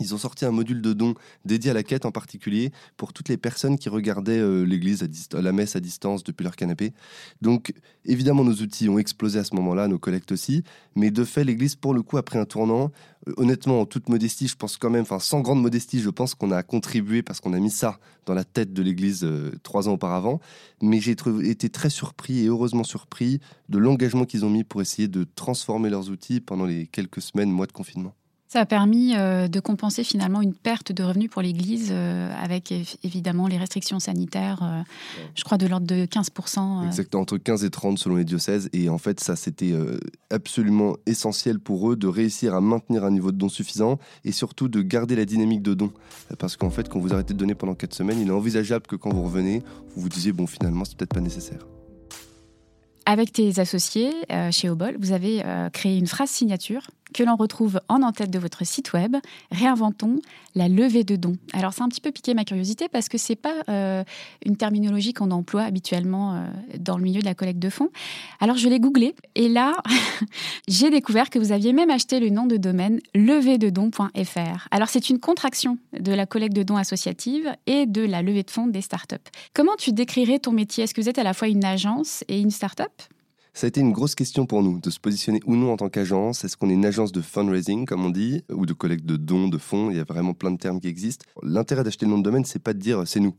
ils 0.00 0.14
ont 0.14 0.18
sorti 0.18 0.44
un 0.44 0.50
module 0.50 0.80
de 0.80 0.92
dons 0.92 1.14
dédié 1.44 1.70
à 1.70 1.74
la 1.74 1.82
quête 1.82 2.06
en 2.06 2.10
particulier 2.10 2.72
pour 2.96 3.12
toutes 3.12 3.28
les 3.28 3.36
personnes 3.36 3.78
qui 3.78 3.88
regardaient 3.88 4.38
euh, 4.38 4.64
l'église, 4.64 5.06
à 5.34 5.42
la 5.42 5.52
messe 5.52 5.76
à 5.76 5.80
distance 5.80 6.24
depuis 6.24 6.44
leur 6.44 6.56
canapé. 6.56 6.92
Donc 7.40 7.74
évidemment 8.04 8.44
nos 8.44 8.54
outils 8.54 8.88
ont 8.88 8.98
explosé 8.98 9.38
à 9.38 9.44
ce 9.44 9.54
moment-là, 9.54 9.88
nos 9.88 9.98
collectes 9.98 10.32
aussi, 10.32 10.64
mais 10.94 11.10
de 11.10 11.24
fait 11.24 11.44
l'église 11.44 11.76
pour 11.76 11.94
le 11.94 12.02
coup 12.02 12.16
a 12.16 12.22
pris 12.22 12.38
un 12.38 12.44
tournant. 12.44 12.90
Euh, 13.28 13.34
honnêtement, 13.36 13.80
en 13.80 13.86
toute 13.86 14.08
modestie, 14.08 14.48
je 14.48 14.56
pense 14.56 14.76
quand 14.76 14.90
même, 14.90 15.02
enfin 15.02 15.18
sans 15.18 15.40
grande 15.40 15.60
modestie, 15.60 16.00
je 16.00 16.10
pense 16.10 16.34
qu'on 16.34 16.50
a 16.50 16.62
contribué 16.62 17.22
parce 17.22 17.40
qu'on 17.40 17.52
a 17.52 17.58
mis 17.58 17.70
ça 17.70 17.98
dans 18.26 18.34
la 18.34 18.44
tête 18.44 18.72
de 18.72 18.82
l'église 18.82 19.24
euh, 19.24 19.52
trois 19.62 19.88
ans 19.88 19.92
auparavant. 19.92 20.40
Mais 20.80 21.00
j'ai 21.00 21.14
été 21.44 21.68
très 21.68 21.90
surpris 21.90 22.44
et 22.44 22.46
heureusement 22.46 22.84
surpris 22.84 23.40
de 23.68 23.78
l'engagement 23.78 24.24
qu'ils 24.24 24.44
ont 24.44 24.50
mis 24.50 24.64
pour 24.64 24.80
essayer 24.80 25.08
de 25.08 25.26
transformer 25.34 25.90
leurs 25.90 26.10
outils 26.10 26.40
pendant 26.40 26.64
les 26.64 26.86
quelques 26.86 27.22
semaines, 27.22 27.50
mois 27.50 27.66
de 27.66 27.72
confinement. 27.72 28.14
Ça 28.52 28.60
a 28.60 28.66
permis 28.66 29.14
euh, 29.16 29.48
de 29.48 29.60
compenser 29.60 30.04
finalement 30.04 30.42
une 30.42 30.52
perte 30.52 30.92
de 30.92 31.02
revenus 31.02 31.30
pour 31.30 31.40
l'Église 31.40 31.88
euh, 31.90 32.30
avec 32.38 32.70
évidemment 33.02 33.46
les 33.46 33.56
restrictions 33.56 33.98
sanitaires, 33.98 34.60
euh, 34.62 34.82
je 35.34 35.42
crois 35.42 35.56
de 35.56 35.66
l'ordre 35.66 35.86
de 35.86 36.04
15%. 36.04 36.84
Exactement, 36.84 37.22
entre 37.22 37.38
15 37.38 37.64
et 37.64 37.70
30 37.70 37.98
selon 37.98 38.16
les 38.16 38.26
diocèses. 38.26 38.68
Et 38.74 38.90
en 38.90 38.98
fait, 38.98 39.20
ça, 39.20 39.36
c'était 39.36 39.72
absolument 40.28 40.96
essentiel 41.06 41.60
pour 41.60 41.90
eux 41.90 41.96
de 41.96 42.06
réussir 42.06 42.54
à 42.54 42.60
maintenir 42.60 43.04
un 43.04 43.10
niveau 43.10 43.32
de 43.32 43.38
dons 43.38 43.48
suffisant 43.48 43.98
et 44.26 44.32
surtout 44.32 44.68
de 44.68 44.82
garder 44.82 45.16
la 45.16 45.24
dynamique 45.24 45.62
de 45.62 45.72
dons. 45.72 45.92
Parce 46.38 46.58
qu'en 46.58 46.68
fait, 46.68 46.90
quand 46.90 47.00
vous 47.00 47.14
arrêtez 47.14 47.32
de 47.32 47.38
donner 47.38 47.54
pendant 47.54 47.74
4 47.74 47.94
semaines, 47.94 48.20
il 48.20 48.28
est 48.28 48.32
envisageable 48.32 48.86
que 48.86 48.96
quand 48.96 49.14
vous 49.14 49.22
revenez, 49.22 49.62
vous 49.96 50.02
vous 50.02 50.08
disiez, 50.10 50.32
bon, 50.32 50.46
finalement, 50.46 50.84
c'est 50.84 50.98
peut-être 50.98 51.14
pas 51.14 51.20
nécessaire. 51.20 51.60
Avec 53.04 53.32
tes 53.32 53.58
associés 53.58 54.12
chez 54.50 54.68
Obol, 54.68 54.96
vous 54.98 55.12
avez 55.12 55.42
créé 55.72 55.98
une 55.98 56.06
phrase 56.06 56.30
signature 56.30 56.86
que 57.12 57.22
l'on 57.22 57.36
retrouve 57.36 57.80
en 57.88 58.02
en-tête 58.02 58.30
de 58.30 58.38
votre 58.38 58.66
site 58.66 58.92
web, 58.92 59.16
Réinventons 59.50 60.20
la 60.54 60.68
levée 60.68 61.04
de 61.04 61.16
dons. 61.16 61.36
Alors 61.52 61.72
c'est 61.72 61.82
un 61.82 61.88
petit 61.88 62.00
peu 62.00 62.10
piqué 62.10 62.34
ma 62.34 62.44
curiosité 62.44 62.88
parce 62.88 63.08
que 63.08 63.16
c'est 63.16 63.36
pas 63.36 63.54
euh, 63.68 64.04
une 64.44 64.56
terminologie 64.56 65.14
qu'on 65.14 65.30
emploie 65.30 65.62
habituellement 65.62 66.34
euh, 66.34 66.46
dans 66.78 66.98
le 66.98 67.04
milieu 67.04 67.20
de 67.20 67.24
la 67.24 67.34
collecte 67.34 67.58
de 67.58 67.70
fonds. 67.70 67.90
Alors 68.40 68.56
je 68.56 68.68
l'ai 68.68 68.80
googlé 68.80 69.14
et 69.34 69.48
là 69.48 69.74
j'ai 70.68 70.90
découvert 70.90 71.30
que 71.30 71.38
vous 71.38 71.52
aviez 71.52 71.72
même 71.72 71.90
acheté 71.90 72.20
le 72.20 72.28
nom 72.28 72.46
de 72.46 72.56
domaine 72.56 73.00
levédedons.fr. 73.14 74.68
Alors 74.70 74.88
c'est 74.88 75.08
une 75.10 75.20
contraction 75.20 75.78
de 75.98 76.12
la 76.12 76.26
collecte 76.26 76.54
de 76.54 76.62
dons 76.62 76.76
associative 76.76 77.50
et 77.66 77.86
de 77.86 78.02
la 78.02 78.22
levée 78.22 78.42
de 78.42 78.50
fonds 78.50 78.66
des 78.66 78.82
startups. 78.82 79.16
Comment 79.54 79.76
tu 79.78 79.92
décrirais 79.92 80.38
ton 80.38 80.52
métier? 80.52 80.84
Est-ce 80.84 80.94
que 80.94 81.00
vous 81.00 81.08
êtes 81.08 81.18
à 81.18 81.24
la 81.24 81.34
fois 81.34 81.48
une 81.48 81.64
agence 81.64 82.24
et 82.28 82.40
une 82.40 82.50
startup? 82.50 82.91
Ça 83.54 83.66
a 83.66 83.68
été 83.68 83.80
une 83.80 83.92
grosse 83.92 84.14
question 84.14 84.46
pour 84.46 84.62
nous, 84.62 84.80
de 84.80 84.88
se 84.88 84.98
positionner 84.98 85.40
ou 85.44 85.56
non 85.56 85.72
en 85.72 85.76
tant 85.76 85.90
qu'agence. 85.90 86.44
Est-ce 86.44 86.56
qu'on 86.56 86.70
est 86.70 86.74
une 86.74 86.86
agence 86.86 87.12
de 87.12 87.20
fundraising, 87.20 87.84
comme 87.84 88.04
on 88.04 88.10
dit, 88.10 88.44
ou 88.50 88.64
de 88.64 88.72
collecte 88.72 89.04
de 89.04 89.16
dons, 89.16 89.48
de 89.48 89.58
fonds? 89.58 89.90
Il 89.90 89.96
y 89.96 90.00
a 90.00 90.04
vraiment 90.04 90.32
plein 90.32 90.50
de 90.50 90.56
termes 90.56 90.80
qui 90.80 90.88
existent. 90.88 91.26
L'intérêt 91.42 91.84
d'acheter 91.84 92.06
le 92.06 92.12
nom 92.12 92.18
de 92.18 92.22
domaine, 92.22 92.44
c'est 92.46 92.62
pas 92.62 92.72
de 92.72 92.78
dire 92.78 93.02
c'est 93.06 93.20
nous. 93.20 93.34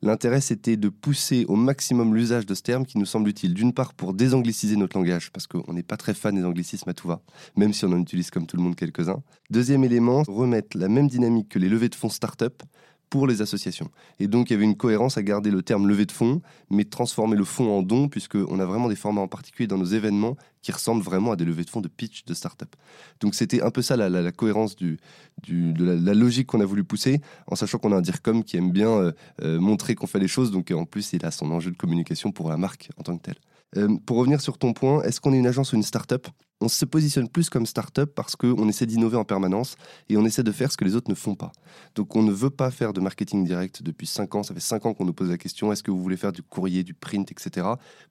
L'intérêt, 0.00 0.40
c'était 0.40 0.76
de 0.76 0.88
pousser 0.88 1.44
au 1.48 1.56
maximum 1.56 2.14
l'usage 2.14 2.46
de 2.46 2.54
ce 2.54 2.62
terme 2.62 2.86
qui 2.86 2.98
nous 2.98 3.04
semble 3.04 3.28
utile. 3.28 3.52
D'une 3.52 3.74
part, 3.74 3.92
pour 3.92 4.14
désangliciser 4.14 4.76
notre 4.76 4.96
langage, 4.96 5.30
parce 5.32 5.46
qu'on 5.46 5.72
n'est 5.72 5.82
pas 5.82 5.98
très 5.98 6.14
fan 6.14 6.34
des 6.34 6.44
anglicismes 6.44 6.88
à 6.88 6.94
tout 6.94 7.08
va, 7.08 7.20
même 7.54 7.74
si 7.74 7.84
on 7.84 7.92
en 7.92 8.00
utilise 8.00 8.30
comme 8.30 8.46
tout 8.46 8.56
le 8.56 8.62
monde 8.62 8.74
quelques-uns. 8.74 9.22
Deuxième 9.50 9.84
élément, 9.84 10.22
remettre 10.26 10.78
la 10.78 10.88
même 10.88 11.08
dynamique 11.08 11.50
que 11.50 11.58
les 11.58 11.68
levées 11.68 11.88
de 11.88 11.94
fonds 11.94 12.08
start-up 12.08 12.62
pour 13.10 13.26
les 13.26 13.42
associations. 13.42 13.90
Et 14.18 14.26
donc 14.26 14.50
il 14.50 14.54
y 14.54 14.56
avait 14.56 14.64
une 14.64 14.76
cohérence 14.76 15.18
à 15.18 15.22
garder 15.22 15.50
le 15.50 15.62
terme 15.62 15.88
levée 15.88 16.06
de 16.06 16.12
fonds, 16.12 16.42
mais 16.70 16.84
transformer 16.84 17.36
le 17.36 17.44
fonds 17.44 17.70
en 17.78 17.82
don, 17.82 18.08
puisqu'on 18.08 18.58
a 18.58 18.64
vraiment 18.64 18.88
des 18.88 18.96
formats 18.96 19.20
en 19.20 19.28
particulier 19.28 19.66
dans 19.66 19.78
nos 19.78 19.84
événements 19.84 20.36
qui 20.62 20.72
ressemblent 20.72 21.02
vraiment 21.02 21.32
à 21.32 21.36
des 21.36 21.44
levées 21.44 21.64
de 21.64 21.70
fonds 21.70 21.80
de 21.80 21.88
pitch 21.88 22.24
de 22.24 22.34
start-up. 22.34 22.74
Donc 23.20 23.34
c'était 23.34 23.62
un 23.62 23.70
peu 23.70 23.82
ça 23.82 23.96
la, 23.96 24.32
cohérence 24.32 24.76
du, 24.76 24.98
de 25.46 25.84
la, 25.84 26.14
logique 26.14 26.48
qu'on 26.48 26.60
a 26.60 26.64
voulu 26.64 26.84
pousser, 26.84 27.20
en 27.46 27.56
sachant 27.56 27.78
qu'on 27.78 27.92
a 27.92 27.96
un 27.96 28.02
DIRCOM 28.02 28.44
qui 28.44 28.56
aime 28.56 28.72
bien 28.72 28.90
euh, 28.90 29.12
euh, 29.42 29.60
montrer 29.60 29.94
qu'on 29.94 30.06
fait 30.06 30.18
les 30.18 30.28
choses, 30.28 30.50
donc 30.50 30.70
en 30.70 30.84
plus 30.84 31.12
il 31.12 31.24
a 31.24 31.30
son 31.30 31.50
enjeu 31.50 31.70
de 31.70 31.76
communication 31.76 32.32
pour 32.32 32.50
la 32.50 32.56
marque 32.56 32.90
en 32.98 33.02
tant 33.02 33.16
que 33.16 33.22
telle. 33.22 33.38
Euh, 33.76 33.96
pour 34.06 34.16
revenir 34.16 34.40
sur 34.40 34.58
ton 34.58 34.72
point, 34.72 35.02
est-ce 35.02 35.20
qu'on 35.20 35.32
est 35.32 35.38
une 35.38 35.46
agence 35.46 35.72
ou 35.72 35.76
une 35.76 35.82
start-up? 35.82 36.26
On 36.60 36.68
se 36.68 36.84
positionne 36.84 37.28
plus 37.28 37.50
comme 37.50 37.66
start-up 37.66 38.12
parce 38.16 38.34
qu'on 38.34 38.68
essaie 38.68 38.86
d'innover 38.86 39.16
en 39.16 39.24
permanence 39.24 39.76
et 40.08 40.16
on 40.16 40.24
essaie 40.24 40.42
de 40.42 40.50
faire 40.50 40.72
ce 40.72 40.76
que 40.76 40.84
les 40.84 40.96
autres 40.96 41.08
ne 41.08 41.14
font 41.14 41.36
pas. 41.36 41.52
Donc 41.94 42.16
on 42.16 42.22
ne 42.22 42.32
veut 42.32 42.50
pas 42.50 42.70
faire 42.72 42.92
de 42.92 43.00
marketing 43.00 43.44
direct 43.44 43.82
depuis 43.82 44.08
5 44.08 44.34
ans. 44.34 44.42
Ça 44.42 44.54
fait 44.54 44.60
5 44.60 44.86
ans 44.86 44.94
qu'on 44.94 45.04
nous 45.04 45.12
pose 45.12 45.30
la 45.30 45.38
question 45.38 45.70
est-ce 45.70 45.84
que 45.84 45.92
vous 45.92 46.02
voulez 46.02 46.16
faire 46.16 46.32
du 46.32 46.42
courrier, 46.42 46.82
du 46.82 46.94
print, 46.94 47.30
etc. 47.30 47.66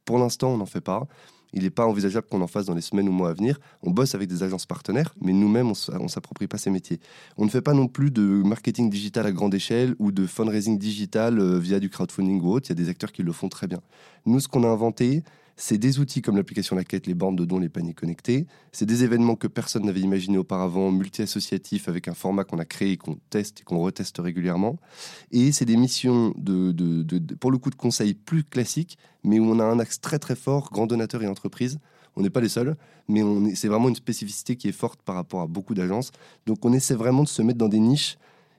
Pour 0.06 0.18
l'instant, 0.18 0.50
on 0.50 0.58
n'en 0.58 0.66
fait 0.66 0.82
pas. 0.82 1.08
Il 1.54 1.64
n'est 1.64 1.70
pas 1.70 1.86
envisageable 1.86 2.28
qu'on 2.28 2.42
en 2.42 2.48
fasse 2.48 2.66
dans 2.66 2.74
les 2.74 2.82
semaines 2.82 3.08
ou 3.10 3.12
mois 3.12 3.30
à 3.30 3.34
venir. 3.34 3.60
On 3.82 3.92
bosse 3.92 4.16
avec 4.16 4.30
des 4.30 4.44
agences 4.44 4.66
partenaires, 4.66 5.14
mais 5.22 5.34
nous-mêmes, 5.34 5.68
on 5.68 6.04
ne 6.04 6.08
s'approprie 6.08 6.48
pas 6.48 6.58
ces 6.58 6.70
métiers. 6.70 7.00
On 7.38 7.46
ne 7.46 7.50
fait 7.50 7.62
pas 7.62 7.74
non 7.74 7.88
plus 7.88 8.12
de 8.12 8.22
marketing 8.22 8.90
digital 8.90 9.26
à 9.26 9.32
grande 9.32 9.56
échelle 9.56 9.96
ou 10.00 10.12
de 10.12 10.26
fundraising 10.26 10.78
digital 10.78 11.40
euh, 11.40 11.58
via 11.58 11.80
du 11.80 11.90
crowdfunding 11.90 12.42
ou 12.42 12.52
autre. 12.52 12.68
Il 12.68 12.78
y 12.78 12.80
a 12.80 12.84
des 12.84 12.90
acteurs 12.90 13.12
qui 13.12 13.24
le 13.24 13.32
font 13.32 13.50
très 13.50 13.68
bien. 13.68 13.80
Nous, 14.26 14.40
ce 14.40 14.48
qu'on 14.48 14.64
a 14.64 14.68
inventé, 14.68 15.24
c'est 15.58 15.80
des 15.80 16.00
outils 16.00 16.22
comme 16.22 16.38
l'application 16.38 16.76
La 16.76 16.84
Quête, 16.84 17.08
les 17.08 17.16
bornes 17.16 17.36
de 17.36 17.44
dons, 17.44 17.58
les 17.58 17.68
paniers 17.68 17.96
connectés. 17.96 18.46
C'est 18.72 18.86
des 18.86 19.04
événements 19.04 19.36
que 19.36 19.48
personne 19.48 19.86
n'avait 19.86 20.02
imaginé 20.02 20.38
auparavant, 20.38 20.92
multi-associatifs 20.92 21.90
avec 21.90 22.08
un 22.08 22.14
format 22.14 22.44
qu'on 22.44 22.60
a 22.60 22.66
créé, 22.66 22.96
qu'on 22.96 23.18
teste 23.32 23.62
et 23.62 23.64
qu'on 23.64 23.80
reteste 23.80 24.20
régulièrement. 24.20 24.78
Et 25.32 25.52
c'est 25.52 25.66
des 25.66 25.76
missions, 25.76 26.32
pour 27.40 27.52
le 27.52 27.58
coup, 27.58 27.72
de 27.72 27.76
conseils 27.76 28.14
plus 28.14 28.44
classiques, 28.44 29.00
mais 29.24 29.40
où 29.40 29.46
on 29.46 29.60
a 29.60 29.66
un 29.66 29.80
axe 29.80 30.00
très 30.00 30.20
très 30.20 30.36
fort, 30.36 30.70
grand 30.72 30.86
donateur 30.86 31.24
et 31.24 31.28
entreprise. 31.28 31.80
On 32.16 32.22
n'est 32.22 32.30
pas 32.30 32.42
les 32.42 32.50
seuls, 32.50 32.76
mais 33.08 33.22
c'est 33.56 33.68
vraiment 33.68 33.90
une 33.90 33.96
spécificité 33.96 34.56
qui 34.56 34.68
est 34.68 34.72
forte 34.72 35.02
par 35.02 35.16
rapport 35.16 35.42
à 35.42 35.48
beaucoup 35.48 35.74
d'agences. 35.74 36.12
Donc 36.46 36.64
on 36.66 36.74
essaie 36.74 36.96
vraiment 36.96 37.24
de 37.24 37.28
se 37.28 37.42
mettre 37.42 37.58
dans 37.58 37.68
des 37.68 37.80
niches 37.80 38.18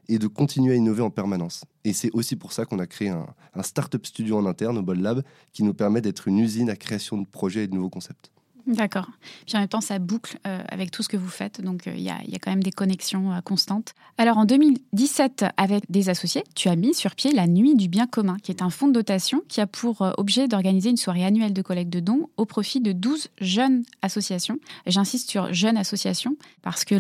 et 0.08 0.18
de 0.18 0.26
continuer 0.26 0.72
à 0.72 0.76
innover 0.76 1.02
en 1.02 1.10
permanence. 1.10 1.64
Et 1.84 1.92
c'est 1.92 2.10
aussi 2.12 2.36
pour 2.36 2.52
ça 2.52 2.64
qu'on 2.64 2.78
a 2.78 2.86
créé 2.86 3.08
un, 3.08 3.26
un 3.54 3.62
Startup 3.62 4.04
Studio 4.04 4.38
en 4.38 4.46
interne 4.46 4.78
au 4.78 4.82
Bol 4.82 4.98
Lab 5.00 5.22
qui 5.52 5.62
nous 5.62 5.74
permet 5.74 6.00
d'être 6.00 6.28
une 6.28 6.38
usine 6.38 6.70
à 6.70 6.76
création 6.76 7.18
de 7.18 7.26
projets 7.26 7.64
et 7.64 7.66
de 7.66 7.74
nouveaux 7.74 7.90
concepts. 7.90 8.30
D'accord. 8.68 9.06
Puis 9.46 9.56
en 9.56 9.60
même 9.60 9.68
temps, 9.68 9.80
ça 9.80 9.98
boucle 9.98 10.38
euh, 10.46 10.62
avec 10.68 10.90
tout 10.90 11.02
ce 11.02 11.08
que 11.08 11.16
vous 11.16 11.28
faites. 11.28 11.62
Donc, 11.62 11.86
euh, 11.86 11.94
il 11.96 12.02
y, 12.02 12.10
a, 12.10 12.38
quand 12.38 12.50
même 12.50 12.62
des 12.62 12.70
connexions 12.70 13.32
euh, 13.32 13.40
constantes. 13.40 13.94
Alors, 14.18 14.36
en 14.36 14.44
2017, 14.44 15.46
avec 15.56 15.84
des 15.90 16.10
associés, 16.10 16.44
tu 16.54 16.68
as 16.68 16.76
mis 16.76 16.92
sur 16.92 17.14
pied 17.14 17.32
la 17.32 17.46
Nuit 17.46 17.76
du 17.76 17.88
Bien 17.88 18.06
commun, 18.06 18.36
qui 18.42 18.50
est 18.50 18.60
un 18.60 18.68
fonds 18.68 18.88
de 18.88 18.92
dotation 18.92 19.42
qui 19.48 19.62
a 19.62 19.66
pour 19.66 20.02
objet 20.18 20.48
d'organiser 20.48 20.90
une 20.90 20.98
soirée 20.98 21.24
annuelle 21.24 21.54
de 21.54 21.62
collecte 21.62 21.90
de 21.90 22.00
dons 22.00 22.28
au 22.36 22.44
profit 22.44 22.80
de 22.80 22.92
12 22.92 23.28
jeunes 23.40 23.84
associations. 24.02 24.58
J'insiste 24.86 25.30
sur 25.30 25.52
jeunes 25.54 25.78
associations 25.78 26.36
parce 26.60 26.84
que 26.84 26.94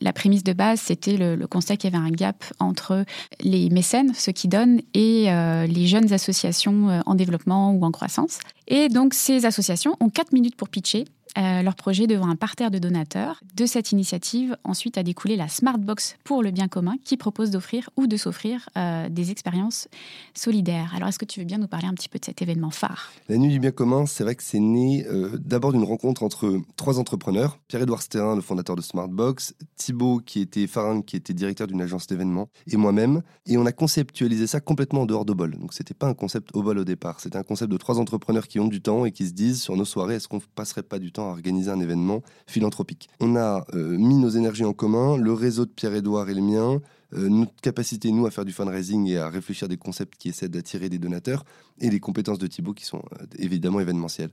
la 0.00 0.12
prémisse 0.12 0.42
de 0.42 0.52
base, 0.52 0.80
c'était 0.80 1.16
le, 1.16 1.46
constat 1.46 1.76
qu'il 1.76 1.92
y 1.92 1.96
avait 1.96 2.04
un 2.04 2.10
gap 2.10 2.44
entre 2.58 3.04
les 3.40 3.70
mécènes, 3.70 4.12
ceux 4.14 4.32
qui 4.32 4.48
donnent, 4.48 4.80
et 4.94 5.26
les 5.68 5.86
jeunes 5.86 6.12
associations 6.12 7.02
en 7.06 7.14
développement 7.14 7.72
ou 7.72 7.84
en 7.84 7.92
croissance. 7.92 8.38
Et 8.66 8.88
donc, 8.88 9.14
ces 9.14 9.46
associations 9.46 9.96
ont 10.00 10.08
4 10.08 10.32
minutes 10.32 10.56
pour 10.56 10.68
pitcher 10.68 11.04
euh, 11.36 11.62
leur 11.62 11.74
projet 11.74 12.06
devant 12.06 12.28
un 12.28 12.36
parterre 12.36 12.70
de 12.70 12.78
donateurs. 12.78 13.40
De 13.54 13.66
cette 13.66 13.92
initiative, 13.92 14.56
ensuite 14.64 14.98
a 14.98 15.02
découlé 15.02 15.36
la 15.36 15.48
Smartbox 15.48 16.16
pour 16.24 16.42
le 16.42 16.50
bien 16.50 16.68
commun 16.68 16.94
qui 17.04 17.16
propose 17.16 17.50
d'offrir 17.50 17.90
ou 17.96 18.06
de 18.06 18.16
s'offrir 18.16 18.68
euh, 18.76 19.08
des 19.08 19.30
expériences 19.30 19.88
solidaires. 20.34 20.92
Alors, 20.94 21.08
est-ce 21.08 21.18
que 21.18 21.24
tu 21.24 21.40
veux 21.40 21.46
bien 21.46 21.58
nous 21.58 21.66
parler 21.66 21.86
un 21.86 21.94
petit 21.94 22.08
peu 22.08 22.18
de 22.18 22.24
cet 22.24 22.40
événement 22.40 22.70
phare? 22.70 23.12
La 23.28 23.36
Nuit 23.36 23.50
du 23.50 23.58
bien 23.58 23.72
commun, 23.72 24.06
c'est 24.06 24.22
vrai 24.22 24.36
que 24.36 24.42
c'est 24.42 24.60
né 24.60 25.06
euh, 25.06 25.36
d'abord 25.38 25.72
d'une 25.72 25.84
rencontre 25.84 26.22
entre 26.22 26.60
trois 26.76 26.98
entrepreneurs. 26.98 27.58
Pierre-Édouard 27.66 28.02
Stérin, 28.02 28.36
le 28.36 28.42
fondateur 28.42 28.76
de 28.76 28.82
Smartbox, 28.82 29.54
Thibaut, 29.76 30.20
qui 30.24 30.40
était 30.40 30.66
Farin, 30.66 31.02
qui 31.02 31.16
était 31.16 31.34
directeur 31.34 31.66
d'une 31.66 31.82
agence 31.82 32.06
d'événements, 32.06 32.48
et 32.66 32.76
moi-même. 32.76 33.22
Et 33.46 33.58
on 33.58 33.66
a 33.66 33.72
conceptualisé 33.72 34.46
ça 34.46 34.60
complètement 34.60 35.02
en 35.02 35.06
dehors 35.06 35.24
de 35.24 35.32
bol. 35.32 35.56
Donc, 35.58 35.74
c'était 35.74 35.94
pas 35.94 36.06
un 36.06 36.14
concept 36.14 36.50
au 36.54 36.62
bol 36.62 36.78
au 36.78 36.84
départ. 36.84 37.20
C'était 37.20 37.38
un 37.38 37.42
concept 37.42 37.72
de 37.72 37.76
trois 37.76 37.98
entrepreneurs 37.98 38.46
qui 38.46 38.60
ont 38.60 38.68
du 38.68 38.80
temps 38.80 39.04
et 39.04 39.10
qui 39.10 39.26
se 39.26 39.32
disent 39.32 39.62
sur 39.62 39.76
nos 39.76 39.84
soirées, 39.84 40.14
est-ce 40.14 40.28
qu'on 40.28 40.40
passerait 40.54 40.82
pas 40.82 40.98
du 40.98 41.10
temps 41.10 41.23
à 41.28 41.32
organiser 41.32 41.70
un 41.70 41.80
événement 41.80 42.22
philanthropique. 42.46 43.08
On 43.20 43.36
a 43.36 43.64
euh, 43.74 43.96
mis 43.96 44.16
nos 44.16 44.30
énergies 44.30 44.64
en 44.64 44.72
commun, 44.72 45.16
le 45.16 45.32
réseau 45.32 45.64
de 45.66 45.70
Pierre-Édouard 45.70 46.28
et 46.28 46.34
le 46.34 46.42
mien, 46.42 46.80
euh, 47.14 47.28
notre 47.28 47.54
capacité, 47.62 48.10
nous, 48.10 48.26
à 48.26 48.30
faire 48.30 48.44
du 48.44 48.52
fundraising 48.52 49.06
et 49.08 49.18
à 49.18 49.28
réfléchir 49.28 49.68
des 49.68 49.76
concepts 49.76 50.14
qui 50.16 50.28
essaient 50.28 50.48
d'attirer 50.48 50.88
des 50.88 50.98
donateurs, 50.98 51.44
et 51.80 51.90
les 51.90 52.00
compétences 52.00 52.38
de 52.38 52.46
Thibaut 52.46 52.74
qui 52.74 52.84
sont 52.84 53.02
euh, 53.20 53.26
évidemment 53.38 53.80
événementielles. 53.80 54.30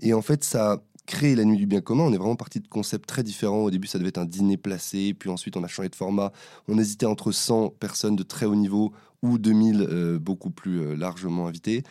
Et 0.00 0.14
en 0.14 0.22
fait, 0.22 0.44
ça 0.44 0.72
a 0.72 0.76
créé 1.06 1.34
la 1.34 1.44
nuit 1.44 1.56
du 1.56 1.66
bien 1.66 1.80
commun. 1.80 2.04
On 2.04 2.12
est 2.12 2.18
vraiment 2.18 2.36
parti 2.36 2.60
de 2.60 2.68
concepts 2.68 3.06
très 3.08 3.22
différents. 3.22 3.64
Au 3.64 3.70
début, 3.70 3.86
ça 3.86 3.98
devait 3.98 4.10
être 4.10 4.18
un 4.18 4.26
dîner 4.26 4.56
placé, 4.56 5.14
puis 5.14 5.30
ensuite, 5.30 5.56
on 5.56 5.64
a 5.64 5.68
changé 5.68 5.88
de 5.88 5.96
format. 5.96 6.32
On 6.68 6.78
hésitait 6.78 7.06
entre 7.06 7.32
100 7.32 7.70
personnes 7.80 8.14
de 8.14 8.22
très 8.22 8.46
haut 8.46 8.54
niveau 8.54 8.92
ou 9.22 9.38
2000 9.38 10.18
beaucoup 10.20 10.50
plus 10.50 10.94
largement 10.94 11.48
invitées. 11.48 11.82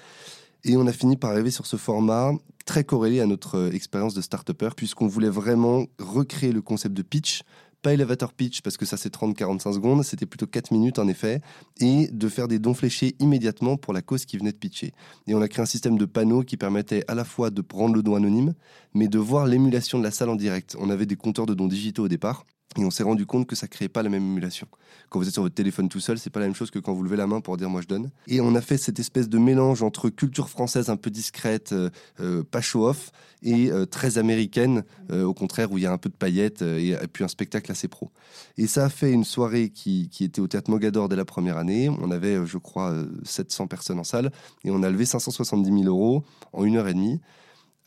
Et 0.69 0.75
on 0.75 0.85
a 0.85 0.91
fini 0.91 1.15
par 1.15 1.31
arriver 1.31 1.49
sur 1.49 1.65
ce 1.65 1.77
format 1.77 2.33
très 2.65 2.83
corrélé 2.83 3.21
à 3.21 3.25
notre 3.25 3.55
euh, 3.55 3.71
expérience 3.71 4.13
de 4.13 4.19
start-upper, 4.19 4.71
puisqu'on 4.75 5.07
voulait 5.07 5.29
vraiment 5.29 5.85
recréer 5.97 6.51
le 6.51 6.61
concept 6.61 6.93
de 6.93 7.03
pitch, 7.03 7.43
pas 7.81 7.93
elevator 7.93 8.33
pitch 8.33 8.59
parce 8.61 8.75
que 8.75 8.85
ça 8.85 8.97
c'est 8.97 9.13
30-45 9.13 9.75
secondes, 9.75 10.03
c'était 10.03 10.25
plutôt 10.25 10.45
4 10.45 10.71
minutes 10.71 10.99
en 10.99 11.07
effet, 11.07 11.39
et 11.79 12.09
de 12.11 12.27
faire 12.27 12.49
des 12.49 12.59
dons 12.59 12.73
fléchés 12.73 13.15
immédiatement 13.19 13.77
pour 13.77 13.93
la 13.93 14.01
cause 14.01 14.25
qui 14.25 14.37
venait 14.37 14.51
de 14.51 14.57
pitcher. 14.57 14.91
Et 15.25 15.35
on 15.35 15.41
a 15.41 15.47
créé 15.47 15.63
un 15.63 15.67
système 15.67 15.97
de 15.97 16.03
panneaux 16.03 16.43
qui 16.43 16.57
permettait 16.57 17.05
à 17.07 17.15
la 17.15 17.23
fois 17.23 17.49
de 17.49 17.61
prendre 17.61 17.95
le 17.95 18.03
don 18.03 18.15
anonyme, 18.15 18.53
mais 18.93 19.07
de 19.07 19.19
voir 19.19 19.45
l'émulation 19.45 19.99
de 19.99 20.03
la 20.03 20.11
salle 20.11 20.29
en 20.29 20.35
direct. 20.35 20.75
On 20.81 20.89
avait 20.89 21.05
des 21.05 21.15
compteurs 21.15 21.45
de 21.45 21.53
dons 21.53 21.67
digitaux 21.67 22.03
au 22.03 22.09
départ, 22.09 22.45
et 22.75 22.83
on 22.83 22.91
s'est 22.91 23.03
rendu 23.03 23.25
compte 23.25 23.47
que 23.47 23.55
ça 23.55 23.67
créait 23.67 23.89
pas 23.89 24.03
la 24.03 24.09
même 24.09 24.23
émulation. 24.23 24.67
Quand 25.09 25.19
vous 25.19 25.27
êtes 25.27 25.33
sur 25.33 25.43
votre 25.43 25.55
téléphone 25.55 25.89
tout 25.89 25.99
seul, 25.99 26.19
c'est 26.19 26.29
pas 26.29 26.39
la 26.39 26.47
même 26.47 26.55
chose 26.55 26.69
que 26.69 26.79
quand 26.79 26.93
vous 26.93 27.01
levez 27.01 27.15
la 27.15 27.27
main 27.27 27.39
pour 27.39 27.57
dire 27.57 27.69
moi 27.69 27.81
je 27.81 27.87
donne. 27.87 28.11
Et 28.27 28.41
on 28.41 28.53
a 28.55 28.61
fait 28.61 28.77
cette 28.77 28.99
espèce 28.99 29.29
de 29.29 29.37
mélange 29.37 29.81
entre 29.81 30.09
culture 30.09 30.49
française 30.49 30.89
un 30.89 30.97
peu 30.97 31.09
discrète, 31.09 31.71
euh, 31.71 31.89
euh, 32.19 32.43
pas 32.43 32.61
show-off, 32.61 33.11
et 33.41 33.71
euh, 33.71 33.85
très 33.85 34.17
américaine, 34.17 34.83
au 35.11 35.33
contraire 35.33 35.71
où 35.71 35.77
il 35.77 35.83
y 35.83 35.87
a 35.87 35.91
un 35.91 35.97
peu 35.97 36.09
de 36.09 36.15
paillettes 36.15 36.61
et, 36.61 36.97
puis 37.11 37.23
un 37.23 37.27
spectacle 37.27 37.71
assez 37.71 37.87
pro. 37.87 38.11
Et 38.57 38.67
ça 38.67 38.85
a 38.85 38.89
fait 38.89 39.11
une 39.11 39.23
soirée 39.23 39.69
qui, 39.69 40.09
qui 40.09 40.23
était 40.23 40.41
au 40.41 40.47
théâtre 40.47 40.69
Mogador 40.69 41.07
dès 41.07 41.15
la 41.15 41.23
première 41.23 41.57
année. 41.57 41.89
On 41.89 42.11
avait, 42.11 42.45
je 42.45 42.57
crois, 42.57 42.93
700 43.23 43.67
personnes 43.67 43.99
en 43.99 44.03
salle 44.03 44.31
et 44.65 44.71
on 44.71 44.83
a 44.83 44.89
levé 44.89 45.05
570 45.05 45.83
000 45.83 45.85
euros 45.85 46.23
en 46.51 46.65
une 46.65 46.75
heure 46.75 46.87
et 46.87 46.93
demie 46.93 47.21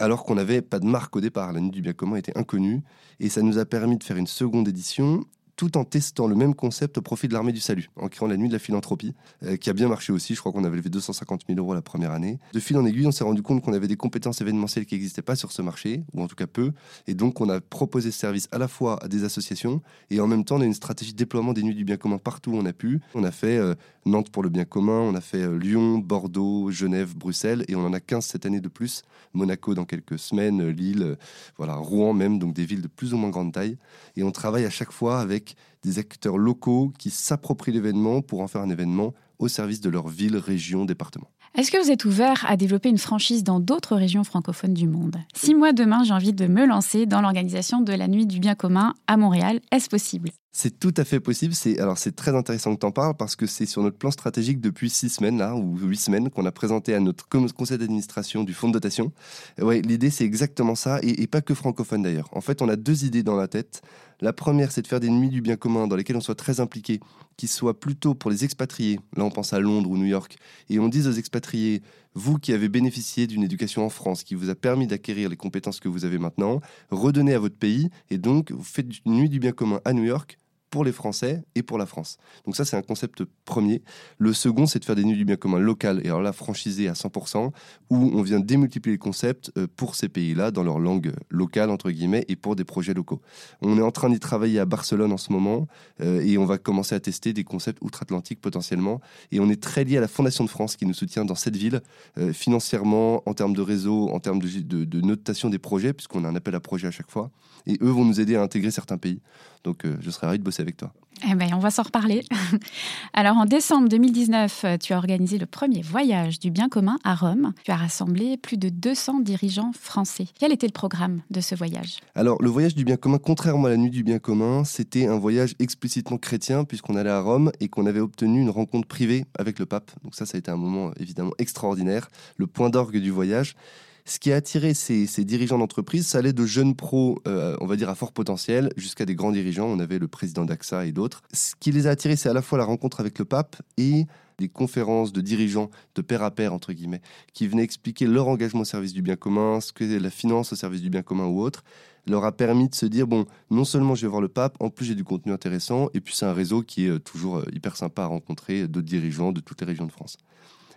alors 0.00 0.24
qu'on 0.24 0.34
n'avait 0.34 0.62
pas 0.62 0.80
de 0.80 0.86
marque 0.86 1.14
au 1.16 1.20
départ. 1.20 1.52
La 1.52 1.60
Nuit 1.60 1.70
du 1.70 1.82
Bien 1.82 1.92
commun 1.92 2.16
était 2.16 2.36
inconnue, 2.36 2.82
et 3.20 3.28
ça 3.28 3.42
nous 3.42 3.58
a 3.58 3.64
permis 3.64 3.98
de 3.98 4.04
faire 4.04 4.16
une 4.16 4.26
seconde 4.26 4.66
édition 4.66 5.24
tout 5.60 5.76
en 5.76 5.84
testant 5.84 6.26
le 6.26 6.34
même 6.34 6.54
concept 6.54 6.96
au 6.96 7.02
profit 7.02 7.28
de 7.28 7.34
l'armée 7.34 7.52
du 7.52 7.60
salut, 7.60 7.90
en 7.96 8.08
créant 8.08 8.26
la 8.26 8.38
nuit 8.38 8.48
de 8.48 8.54
la 8.54 8.58
philanthropie, 8.58 9.14
euh, 9.44 9.58
qui 9.58 9.68
a 9.68 9.74
bien 9.74 9.88
marché 9.88 10.10
aussi. 10.10 10.34
Je 10.34 10.40
crois 10.40 10.52
qu'on 10.52 10.64
avait 10.64 10.78
levé 10.78 10.88
250 10.88 11.42
000 11.46 11.58
euros 11.58 11.74
la 11.74 11.82
première 11.82 12.12
année. 12.12 12.38
De 12.54 12.60
fil 12.60 12.78
en 12.78 12.86
aiguille, 12.86 13.06
on 13.06 13.12
s'est 13.12 13.24
rendu 13.24 13.42
compte 13.42 13.62
qu'on 13.62 13.74
avait 13.74 13.86
des 13.86 13.96
compétences 13.96 14.40
événementielles 14.40 14.86
qui 14.86 14.94
n'existaient 14.94 15.20
pas 15.20 15.36
sur 15.36 15.52
ce 15.52 15.60
marché, 15.60 16.02
ou 16.14 16.22
en 16.22 16.28
tout 16.28 16.34
cas 16.34 16.46
peu, 16.46 16.72
et 17.06 17.12
donc 17.12 17.42
on 17.42 17.50
a 17.50 17.60
proposé 17.60 18.10
ce 18.10 18.18
service 18.18 18.48
à 18.52 18.58
la 18.58 18.68
fois 18.68 19.04
à 19.04 19.08
des 19.08 19.22
associations, 19.24 19.82
et 20.08 20.18
en 20.18 20.26
même 20.26 20.46
temps 20.46 20.56
on 20.56 20.62
a 20.62 20.64
une 20.64 20.72
stratégie 20.72 21.12
de 21.12 21.18
déploiement 21.18 21.52
des 21.52 21.62
nuits 21.62 21.74
du 21.74 21.84
bien 21.84 21.98
commun 21.98 22.16
partout 22.16 22.52
où 22.52 22.56
on 22.56 22.64
a 22.64 22.72
pu. 22.72 23.02
On 23.14 23.22
a 23.22 23.30
fait 23.30 23.58
euh, 23.58 23.74
Nantes 24.06 24.30
pour 24.30 24.42
le 24.42 24.48
bien 24.48 24.64
commun, 24.64 24.98
on 24.98 25.14
a 25.14 25.20
fait 25.20 25.42
euh, 25.42 25.58
Lyon, 25.58 25.98
Bordeaux, 25.98 26.70
Genève, 26.70 27.14
Bruxelles, 27.14 27.66
et 27.68 27.76
on 27.76 27.84
en 27.84 27.92
a 27.92 28.00
15 28.00 28.24
cette 28.24 28.46
année 28.46 28.62
de 28.62 28.68
plus. 28.68 29.02
Monaco 29.34 29.74
dans 29.74 29.84
quelques 29.84 30.18
semaines, 30.18 30.66
Lille, 30.70 31.16
voilà, 31.58 31.74
Rouen 31.74 32.14
même, 32.14 32.38
donc 32.38 32.54
des 32.54 32.64
villes 32.64 32.82
de 32.82 32.88
plus 32.88 33.12
ou 33.12 33.18
moins 33.18 33.28
grande 33.28 33.52
taille. 33.52 33.76
Et 34.16 34.22
on 34.22 34.32
travaille 34.32 34.64
à 34.64 34.70
chaque 34.70 34.90
fois 34.90 35.20
avec 35.20 35.49
des 35.82 35.98
acteurs 35.98 36.38
locaux 36.38 36.92
qui 36.98 37.10
s'approprient 37.10 37.72
l'événement 37.72 38.22
pour 38.22 38.40
en 38.40 38.48
faire 38.48 38.62
un 38.62 38.70
événement 38.70 39.14
au 39.38 39.48
service 39.48 39.80
de 39.80 39.90
leur 39.90 40.08
ville, 40.08 40.36
région, 40.36 40.84
département. 40.84 41.30
Est-ce 41.56 41.72
que 41.72 41.82
vous 41.82 41.90
êtes 41.90 42.04
ouvert 42.04 42.44
à 42.48 42.56
développer 42.56 42.90
une 42.90 42.98
franchise 42.98 43.42
dans 43.42 43.58
d'autres 43.58 43.96
régions 43.96 44.22
francophones 44.22 44.74
du 44.74 44.86
monde? 44.86 45.16
Si 45.34 45.52
moi 45.54 45.72
demain 45.72 46.04
j'ai 46.04 46.12
envie 46.12 46.32
de 46.32 46.46
me 46.46 46.64
lancer 46.64 47.06
dans 47.06 47.20
l'organisation 47.20 47.80
de 47.80 47.92
la 47.92 48.06
nuit 48.06 48.26
du 48.26 48.38
bien 48.38 48.54
commun 48.54 48.94
à 49.08 49.16
Montréal, 49.16 49.60
est-ce 49.72 49.88
possible? 49.88 50.30
C'est 50.52 50.78
tout 50.78 50.94
à 50.96 51.04
fait 51.04 51.18
possible. 51.18 51.54
C'est 51.54 51.80
alors 51.80 51.98
c'est 51.98 52.14
très 52.14 52.36
intéressant 52.36 52.74
que 52.74 52.80
tu 52.80 52.86
en 52.86 52.92
parles 52.92 53.16
parce 53.16 53.34
que 53.34 53.46
c'est 53.46 53.66
sur 53.66 53.82
notre 53.82 53.98
plan 53.98 54.12
stratégique 54.12 54.60
depuis 54.60 54.90
six 54.90 55.08
semaines 55.08 55.38
là 55.38 55.56
ou 55.56 55.76
huit 55.76 55.96
semaines 55.96 56.30
qu'on 56.30 56.46
a 56.46 56.52
présenté 56.52 56.94
à 56.94 57.00
notre 57.00 57.28
conseil 57.28 57.78
d'administration 57.78 58.44
du 58.44 58.54
fonds 58.54 58.68
de 58.68 58.74
dotation. 58.74 59.12
Ouais, 59.60 59.80
l'idée 59.80 60.10
c'est 60.10 60.24
exactement 60.24 60.76
ça 60.76 61.00
et, 61.02 61.22
et, 61.22 61.26
pas 61.26 61.40
que 61.40 61.54
francophone 61.54 62.02
d'ailleurs. 62.02 62.28
En 62.32 62.40
fait, 62.40 62.62
on 62.62 62.68
a 62.68 62.76
deux 62.76 63.04
idées 63.04 63.24
dans 63.24 63.36
la 63.36 63.48
tête. 63.48 63.82
La 64.22 64.34
première, 64.34 64.70
c'est 64.70 64.82
de 64.82 64.86
faire 64.86 65.00
des 65.00 65.08
nuits 65.08 65.30
du 65.30 65.40
bien 65.40 65.56
commun 65.56 65.86
dans 65.86 65.96
lesquelles 65.96 66.16
on 66.16 66.20
soit 66.20 66.34
très 66.34 66.60
impliqué, 66.60 67.00
qui 67.38 67.46
soient 67.48 67.80
plutôt 67.80 68.14
pour 68.14 68.30
les 68.30 68.44
expatriés. 68.44 69.00
Là, 69.16 69.24
on 69.24 69.30
pense 69.30 69.54
à 69.54 69.60
Londres 69.60 69.88
ou 69.88 69.96
New 69.96 70.04
York, 70.04 70.36
et 70.68 70.78
on 70.78 70.88
dit 70.88 71.06
aux 71.06 71.12
expatriés 71.12 71.82
vous 72.14 72.38
qui 72.38 72.52
avez 72.52 72.68
bénéficié 72.68 73.26
d'une 73.26 73.42
éducation 73.42 73.84
en 73.84 73.88
France, 73.88 74.24
qui 74.24 74.34
vous 74.34 74.50
a 74.50 74.54
permis 74.54 74.86
d'acquérir 74.86 75.28
les 75.28 75.36
compétences 75.36 75.80
que 75.80 75.88
vous 75.88 76.04
avez 76.04 76.18
maintenant, 76.18 76.60
redonnez 76.90 77.34
à 77.34 77.38
votre 77.38 77.56
pays, 77.56 77.88
et 78.10 78.18
donc 78.18 78.50
vous 78.50 78.64
faites 78.64 78.88
une 79.06 79.14
nuit 79.14 79.28
du 79.28 79.38
bien 79.38 79.52
commun 79.52 79.80
à 79.84 79.92
New 79.92 80.04
York 80.04 80.39
pour 80.70 80.84
les 80.84 80.92
Français 80.92 81.42
et 81.54 81.62
pour 81.62 81.78
la 81.78 81.86
France. 81.86 82.16
Donc 82.46 82.56
ça, 82.56 82.64
c'est 82.64 82.76
un 82.76 82.82
concept 82.82 83.24
premier. 83.44 83.82
Le 84.18 84.32
second, 84.32 84.66
c'est 84.66 84.78
de 84.78 84.84
faire 84.84 84.94
des 84.94 85.04
nuits 85.04 85.16
du 85.16 85.24
bien 85.24 85.36
commun 85.36 85.58
local, 85.58 86.00
et 86.04 86.08
alors 86.08 86.22
là, 86.22 86.32
franchisé 86.32 86.88
à 86.88 86.92
100%, 86.92 87.50
où 87.90 87.96
on 87.96 88.22
vient 88.22 88.40
démultiplier 88.40 88.94
les 88.94 88.98
concepts 88.98 89.50
euh, 89.58 89.66
pour 89.76 89.96
ces 89.96 90.08
pays-là, 90.08 90.50
dans 90.50 90.62
leur 90.62 90.78
langue 90.78 91.12
locale, 91.28 91.70
entre 91.70 91.90
guillemets, 91.90 92.24
et 92.28 92.36
pour 92.36 92.56
des 92.56 92.64
projets 92.64 92.94
locaux. 92.94 93.20
On 93.60 93.78
est 93.78 93.82
en 93.82 93.90
train 93.90 94.08
d'y 94.08 94.20
travailler 94.20 94.60
à 94.60 94.64
Barcelone 94.64 95.12
en 95.12 95.16
ce 95.16 95.32
moment, 95.32 95.66
euh, 96.00 96.20
et 96.20 96.38
on 96.38 96.44
va 96.44 96.58
commencer 96.58 96.94
à 96.94 97.00
tester 97.00 97.32
des 97.32 97.44
concepts 97.44 97.82
outre-Atlantique 97.82 98.40
potentiellement. 98.40 99.00
Et 99.32 99.40
on 99.40 99.50
est 99.50 99.60
très 99.60 99.84
lié 99.84 99.98
à 99.98 100.00
la 100.00 100.08
Fondation 100.08 100.44
de 100.44 100.50
France 100.50 100.76
qui 100.76 100.86
nous 100.86 100.94
soutient 100.94 101.24
dans 101.24 101.34
cette 101.34 101.56
ville, 101.56 101.82
euh, 102.18 102.32
financièrement, 102.32 103.28
en 103.28 103.34
termes 103.34 103.54
de 103.54 103.62
réseau, 103.62 104.08
en 104.10 104.20
termes 104.20 104.38
de, 104.38 104.84
de 104.84 105.00
notation 105.00 105.50
des 105.50 105.58
projets, 105.58 105.92
puisqu'on 105.92 106.24
a 106.24 106.28
un 106.28 106.36
appel 106.36 106.54
à 106.54 106.60
projet 106.60 106.86
à 106.86 106.92
chaque 106.92 107.10
fois. 107.10 107.30
Et 107.66 107.76
eux 107.82 107.90
vont 107.90 108.04
nous 108.04 108.20
aider 108.20 108.36
à 108.36 108.42
intégrer 108.42 108.70
certains 108.70 108.98
pays. 108.98 109.20
Donc 109.64 109.84
euh, 109.84 109.96
je 110.00 110.10
serais 110.10 110.26
ravi 110.26 110.38
de 110.38 110.44
bosser 110.44 110.62
avec 110.62 110.76
toi. 110.76 110.92
Eh 111.28 111.34
ben, 111.34 111.50
on 111.54 111.58
va 111.58 111.70
s'en 111.70 111.82
reparler. 111.82 112.22
Alors 113.12 113.36
en 113.36 113.44
décembre 113.44 113.88
2019, 113.88 114.64
euh, 114.64 114.76
tu 114.78 114.94
as 114.94 114.96
organisé 114.96 115.36
le 115.36 115.44
premier 115.44 115.82
voyage 115.82 116.38
du 116.38 116.50
bien 116.50 116.68
commun 116.68 116.98
à 117.04 117.14
Rome. 117.14 117.52
Tu 117.64 117.70
as 117.70 117.76
rassemblé 117.76 118.38
plus 118.38 118.56
de 118.56 118.70
200 118.70 119.20
dirigeants 119.20 119.72
français. 119.78 120.26
Quel 120.38 120.52
était 120.52 120.66
le 120.66 120.72
programme 120.72 121.20
de 121.30 121.40
ce 121.42 121.54
voyage? 121.54 121.98
Alors 122.14 122.40
le 122.42 122.48
voyage 122.48 122.74
du 122.74 122.84
bien 122.84 122.96
commun, 122.96 123.18
contrairement 123.18 123.66
à 123.66 123.70
la 123.70 123.76
nuit 123.76 123.90
du 123.90 124.02
bien 124.02 124.18
commun, 124.18 124.64
c'était 124.64 125.06
un 125.06 125.18
voyage 125.18 125.54
explicitement 125.58 126.16
chrétien 126.16 126.64
puisqu'on 126.64 126.96
allait 126.96 127.10
à 127.10 127.20
Rome 127.20 127.52
et 127.60 127.68
qu'on 127.68 127.84
avait 127.84 128.00
obtenu 128.00 128.40
une 128.40 128.50
rencontre 128.50 128.88
privée 128.88 129.26
avec 129.38 129.58
le 129.58 129.66
pape. 129.66 129.90
Donc 130.02 130.14
ça, 130.14 130.24
ça 130.24 130.36
a 130.36 130.38
été 130.38 130.50
un 130.50 130.56
moment 130.56 130.92
évidemment 130.98 131.32
extraordinaire, 131.38 132.08
le 132.36 132.46
point 132.46 132.70
d'orgue 132.70 132.98
du 132.98 133.10
voyage. 133.10 133.56
Ce 134.04 134.18
qui 134.18 134.32
a 134.32 134.36
attiré 134.36 134.74
ces, 134.74 135.06
dirigeants 135.24 135.58
d'entreprise, 135.58 136.06
ça 136.06 136.18
allait 136.18 136.32
de 136.32 136.46
jeunes 136.46 136.74
pros, 136.74 137.20
euh, 137.26 137.56
on 137.60 137.66
va 137.66 137.76
dire 137.76 137.88
à 137.88 137.94
fort 137.94 138.12
potentiel, 138.12 138.70
jusqu'à 138.76 139.04
des 139.04 139.14
grands 139.14 139.32
dirigeants. 139.32 139.66
On 139.66 139.78
avait 139.78 139.98
le 139.98 140.08
président 140.08 140.44
d'AXA 140.44 140.86
et 140.86 140.92
d'autres. 140.92 141.22
Ce 141.32 141.54
qui 141.58 141.72
les 141.72 141.86
a 141.86 141.90
attirés, 141.90 142.16
c'est 142.16 142.28
à 142.28 142.32
la 142.32 142.42
fois 142.42 142.58
la 142.58 142.64
rencontre 142.64 143.00
avec 143.00 143.18
le 143.18 143.24
pape 143.24 143.56
et 143.76 144.06
des 144.40 144.48
conférences 144.48 145.12
de 145.12 145.20
dirigeants 145.20 145.70
de 145.94 146.02
pair 146.02 146.22
à 146.22 146.30
pair, 146.30 146.52
entre 146.52 146.72
guillemets, 146.72 147.02
qui 147.34 147.46
venaient 147.46 147.62
expliquer 147.62 148.06
leur 148.06 148.26
engagement 148.26 148.62
au 148.62 148.64
service 148.64 148.92
du 148.92 149.02
bien 149.02 149.16
commun, 149.16 149.60
ce 149.60 149.72
que 149.72 149.84
la 149.84 150.10
finance 150.10 150.52
au 150.52 150.56
service 150.56 150.80
du 150.80 150.90
bien 150.90 151.02
commun 151.02 151.26
ou 151.26 151.40
autre, 151.40 151.62
leur 152.06 152.24
a 152.24 152.32
permis 152.32 152.68
de 152.68 152.74
se 152.74 152.86
dire, 152.86 153.06
bon, 153.06 153.26
non 153.50 153.64
seulement 153.64 153.94
je 153.94 154.02
vais 154.02 154.08
voir 154.08 154.22
le 154.22 154.28
pape, 154.28 154.56
en 154.58 154.70
plus 154.70 154.86
j'ai 154.86 154.94
du 154.94 155.04
contenu 155.04 155.32
intéressant, 155.32 155.90
et 155.92 156.00
puis 156.00 156.16
c'est 156.16 156.24
un 156.24 156.32
réseau 156.32 156.62
qui 156.62 156.86
est 156.86 156.90
euh, 156.90 156.98
toujours 156.98 157.36
euh, 157.36 157.44
hyper 157.52 157.76
sympa 157.76 158.02
à 158.02 158.06
rencontrer, 158.06 158.66
d'autres 158.66 158.86
dirigeants 158.86 159.32
de 159.32 159.40
toutes 159.40 159.60
les 159.60 159.66
régions 159.66 159.86
de 159.86 159.92
France. 159.92 160.16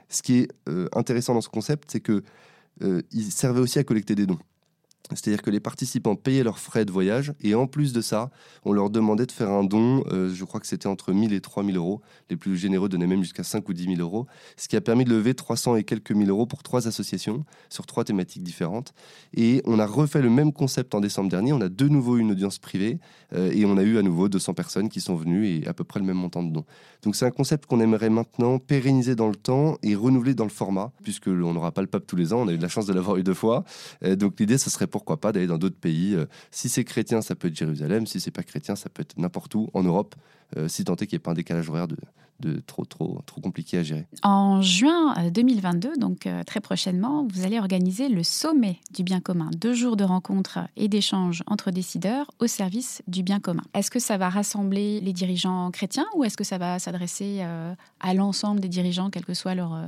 Ce 0.10 0.22
qui 0.22 0.40
est 0.40 0.50
intéressant 0.94 1.34
dans 1.34 1.42
ce 1.42 1.50
concept, 1.50 1.90
c'est 1.90 2.02
que 2.02 2.24
il 2.82 3.32
servait 3.32 3.60
aussi 3.60 3.80
à 3.80 3.84
collecter 3.84 4.16
des 4.16 4.26
dons. 4.26 4.40
C'est-à-dire 5.10 5.42
que 5.42 5.50
les 5.50 5.60
participants 5.60 6.16
payaient 6.16 6.44
leurs 6.44 6.60
frais 6.60 6.86
de 6.86 6.92
voyage 6.92 7.34
et 7.42 7.56
en 7.56 7.68
plus 7.68 7.92
de 7.92 8.02
ça, 8.02 8.30
on 8.64 8.72
leur 8.72 8.90
demandait 8.90 9.26
de 9.26 9.32
faire 9.32 9.50
un 9.50 9.64
don, 9.64 10.04
euh, 10.12 10.34
je 10.34 10.44
crois 10.46 10.60
que 10.60 10.68
c'était 10.68 10.88
entre 10.88 11.12
1000 11.12 11.34
et 11.34 11.42
3000 11.42 11.76
euros. 11.76 12.02
Les 12.30 12.38
plus 12.38 12.56
généreux 12.56 12.88
donnaient 12.88 13.08
même 13.08 13.22
jusqu'à 13.22 13.44
5 13.44 13.68
ou 13.68 13.74
10 13.74 13.96
000 13.96 14.00
euros, 14.00 14.28
ce 14.56 14.68
qui 14.68 14.76
a 14.78 14.82
permis 14.82 15.04
de 15.04 15.10
lever 15.10 15.34
300 15.34 15.76
et 15.76 15.84
quelques 15.84 16.12
mille 16.12 16.30
euros 16.30 16.46
pour 16.46 16.64
trois 16.64 16.88
associations 16.88 17.44
sur 17.70 17.86
trois 17.86 18.06
thématiques 18.06 18.44
différentes. 18.44 18.94
Et 19.36 19.62
on 19.66 19.78
a 19.78 19.86
refait 19.86 20.22
le 20.22 20.30
même 20.30 20.54
concept 20.54 20.96
en 20.96 21.02
décembre 21.02 21.30
dernier. 21.30 21.52
On 21.52 21.62
a 21.62 21.70
de 21.70 21.88
nouveau 21.88 22.18
une 22.18 22.32
audience 22.32 22.58
privée 22.58 23.00
euh, 23.34 23.52
et 23.52 23.66
on 23.66 23.78
a 23.78 23.84
eu 23.84 23.98
à 23.98 24.02
nouveau 24.02 24.30
200 24.30 24.54
personnes 24.54 24.90
qui 24.90 25.02
sont 25.02 25.16
venues 25.16 25.48
et 25.48 25.68
à 25.68 25.74
peu 25.74 25.84
près 25.84 26.00
le 26.00 26.06
même 26.06 26.18
montant 26.18 26.44
de 26.44 26.52
dons. 26.52 26.66
Donc 27.02 27.16
c'est 27.16 27.26
un 27.26 27.32
concept 27.32 27.66
qu'on 27.66 27.82
aimerait 27.82 28.10
maintenant 28.10 28.58
pérenniser 28.58 29.16
dans 29.16 29.28
le 29.28 29.36
temps 29.36 29.78
et 29.84 29.96
renouveler 29.96 30.34
dans 30.34 30.46
le 30.46 30.50
format, 30.50 30.92
puisque 31.04 31.28
on 31.28 31.54
n'aura 31.54 31.72
pas 31.72 31.82
le 31.82 31.88
pape 31.88 32.08
tous 32.08 32.16
les 32.16 32.32
ans. 32.32 32.42
On 32.42 32.48
a 32.48 32.54
eu 32.54 32.58
la 32.58 32.70
chance 32.70 32.86
de 32.86 32.94
l'avoir 32.94 33.18
eu 33.18 33.24
deux 33.24 33.34
fois. 33.34 33.66
Euh, 34.04 34.16
donc 34.16 34.40
l'idée, 34.40 34.58
ce 34.58 34.70
serait 34.70 34.88
pourquoi 34.94 35.20
pas 35.20 35.32
d'aller 35.32 35.48
dans 35.48 35.58
d'autres 35.58 35.80
pays. 35.80 36.14
Euh, 36.14 36.26
si 36.52 36.70
c'est 36.70 36.84
chrétien, 36.84 37.22
ça 37.22 37.34
peut 37.34 37.48
être 37.48 37.56
Jérusalem. 37.56 38.06
Si 38.06 38.20
c'est 38.20 38.30
pas 38.30 38.44
chrétien, 38.44 38.76
ça 38.76 38.90
peut 38.90 39.02
être 39.02 39.18
n'importe 39.18 39.56
où 39.56 39.70
en 39.74 39.82
Europe, 39.82 40.14
euh, 40.56 40.68
si 40.68 40.84
tant 40.84 40.94
est 40.94 41.08
qu'il 41.08 41.16
n'y 41.16 41.16
ait 41.16 41.20
pas 41.20 41.32
un 41.32 41.34
décalage 41.34 41.68
horaire 41.68 41.88
de, 41.88 41.98
trop, 42.68 42.86
trop, 42.86 43.22
trop 43.26 43.42
compliqué 43.42 43.80
à 43.80 43.84
gérer. 43.84 44.06
En 44.22 44.62
juin 44.62 45.16
2022, 45.32 45.88
euh, 45.88 45.92
donc 45.98 46.28
très 46.46 46.60
prochainement, 46.60 47.26
vous 47.28 47.44
allez 47.44 47.58
organiser 47.58 48.08
le 48.08 48.22
sommet 48.22 48.78
du 48.94 49.02
bien 49.02 49.20
commun. 49.20 49.50
Deux 49.58 49.74
jours 49.74 49.96
de 49.98 50.04
rencontres 50.04 50.60
et 50.76 50.88
d'échanges 50.88 51.42
entre 51.48 51.72
décideurs 51.72 52.30
au 52.40 52.46
service 52.46 53.02
du 53.08 53.24
bien 53.24 53.40
commun. 53.40 53.64
Est-ce 53.74 53.90
que 53.90 54.00
ça 54.00 54.18
va 54.18 54.30
rassembler 54.30 55.00
les 55.00 55.14
dirigeants 55.14 55.72
chrétiens 55.72 56.06
ou 56.16 56.24
est-ce 56.24 56.38
que 56.38 56.44
ça 56.44 56.60
va 56.60 56.78
s'adresser 56.78 57.42
à 58.00 58.14
l'ensemble 58.14 58.60
des 58.60 58.68
dirigeants, 58.68 59.10
quel 59.10 59.26
que 59.26 59.34
soit 59.34 59.56
leur, 59.56 59.80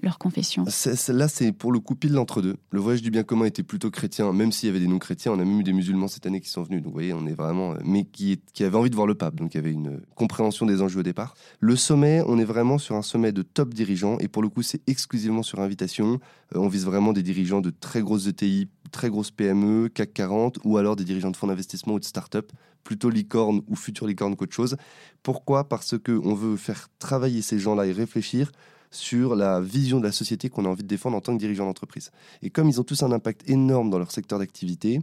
leur 0.00 0.18
confession 0.18 0.64
Là, 1.08 1.28
c'est 1.28 1.52
pour 1.52 1.72
le 1.72 1.80
coup 1.80 1.94
pile 1.94 2.12
l'entre-deux. 2.12 2.56
Le 2.70 2.80
voyage 2.80 3.02
du 3.02 3.10
bien 3.10 3.22
commun 3.22 3.44
était 3.44 3.62
plutôt 3.62 3.90
chrétien, 3.90 4.32
même 4.32 4.52
s'il 4.52 4.68
y 4.68 4.70
avait 4.70 4.80
des 4.80 4.86
non-chrétiens. 4.86 5.32
On 5.32 5.38
a 5.38 5.44
même 5.44 5.60
eu 5.60 5.62
des 5.62 5.72
musulmans 5.72 6.08
cette 6.08 6.26
année 6.26 6.40
qui 6.40 6.48
sont 6.48 6.62
venus. 6.62 6.82
Donc, 6.82 6.92
vous 6.92 6.98
voyez, 6.98 7.12
on 7.12 7.26
est 7.26 7.34
vraiment. 7.34 7.72
Euh, 7.72 7.78
mais 7.84 8.04
qui, 8.04 8.40
qui 8.52 8.64
avaient 8.64 8.76
envie 8.76 8.90
de 8.90 8.94
voir 8.94 9.06
le 9.06 9.14
pape. 9.14 9.34
Donc, 9.34 9.54
il 9.54 9.58
y 9.58 9.60
avait 9.60 9.72
une 9.72 10.00
compréhension 10.14 10.66
des 10.66 10.80
enjeux 10.80 11.00
au 11.00 11.02
départ. 11.02 11.34
Le 11.60 11.76
sommet, 11.76 12.22
on 12.26 12.38
est 12.38 12.44
vraiment 12.44 12.78
sur 12.78 12.96
un 12.96 13.02
sommet 13.02 13.32
de 13.32 13.42
top 13.42 13.74
dirigeants. 13.74 14.18
Et 14.18 14.28
pour 14.28 14.42
le 14.42 14.48
coup, 14.48 14.62
c'est 14.62 14.80
exclusivement 14.88 15.42
sur 15.42 15.60
invitation. 15.60 16.20
Euh, 16.54 16.58
on 16.58 16.68
vise 16.68 16.86
vraiment 16.86 17.12
des 17.12 17.22
dirigeants 17.22 17.60
de 17.60 17.70
très 17.70 18.00
grosses 18.00 18.26
ETI, 18.26 18.68
très 18.92 19.10
grosses 19.10 19.30
PME, 19.30 19.88
CAC 19.88 20.14
40, 20.14 20.58
ou 20.64 20.78
alors 20.78 20.96
des 20.96 21.04
dirigeants 21.04 21.30
de 21.30 21.36
fonds 21.36 21.48
d'investissement 21.48 21.94
ou 21.94 22.00
de 22.00 22.04
start-up, 22.04 22.50
plutôt 22.82 23.10
licorne 23.10 23.62
ou 23.68 23.76
futur 23.76 24.06
licorne 24.06 24.36
qu'autre 24.36 24.54
chose. 24.54 24.76
Pourquoi? 25.22 25.68
Parce 25.68 25.96
qu'on 25.98 26.34
veut 26.34 26.56
faire 26.56 26.88
travailler 26.98 27.42
ces 27.42 27.58
gens-là 27.58 27.86
et 27.86 27.92
réfléchir 27.92 28.52
sur 28.92 29.34
la 29.34 29.60
vision 29.60 29.98
de 29.98 30.04
la 30.04 30.12
société 30.12 30.48
qu'on 30.48 30.64
a 30.64 30.68
envie 30.68 30.82
de 30.82 30.88
défendre 30.88 31.16
en 31.16 31.20
tant 31.20 31.34
que 31.34 31.38
dirigeant 31.38 31.66
d'entreprise. 31.66 32.12
Et 32.42 32.50
comme 32.50 32.68
ils 32.68 32.80
ont 32.80 32.84
tous 32.84 33.02
un 33.02 33.12
impact 33.12 33.48
énorme 33.48 33.90
dans 33.90 33.98
leur 33.98 34.12
secteur 34.12 34.38
d'activité, 34.38 35.00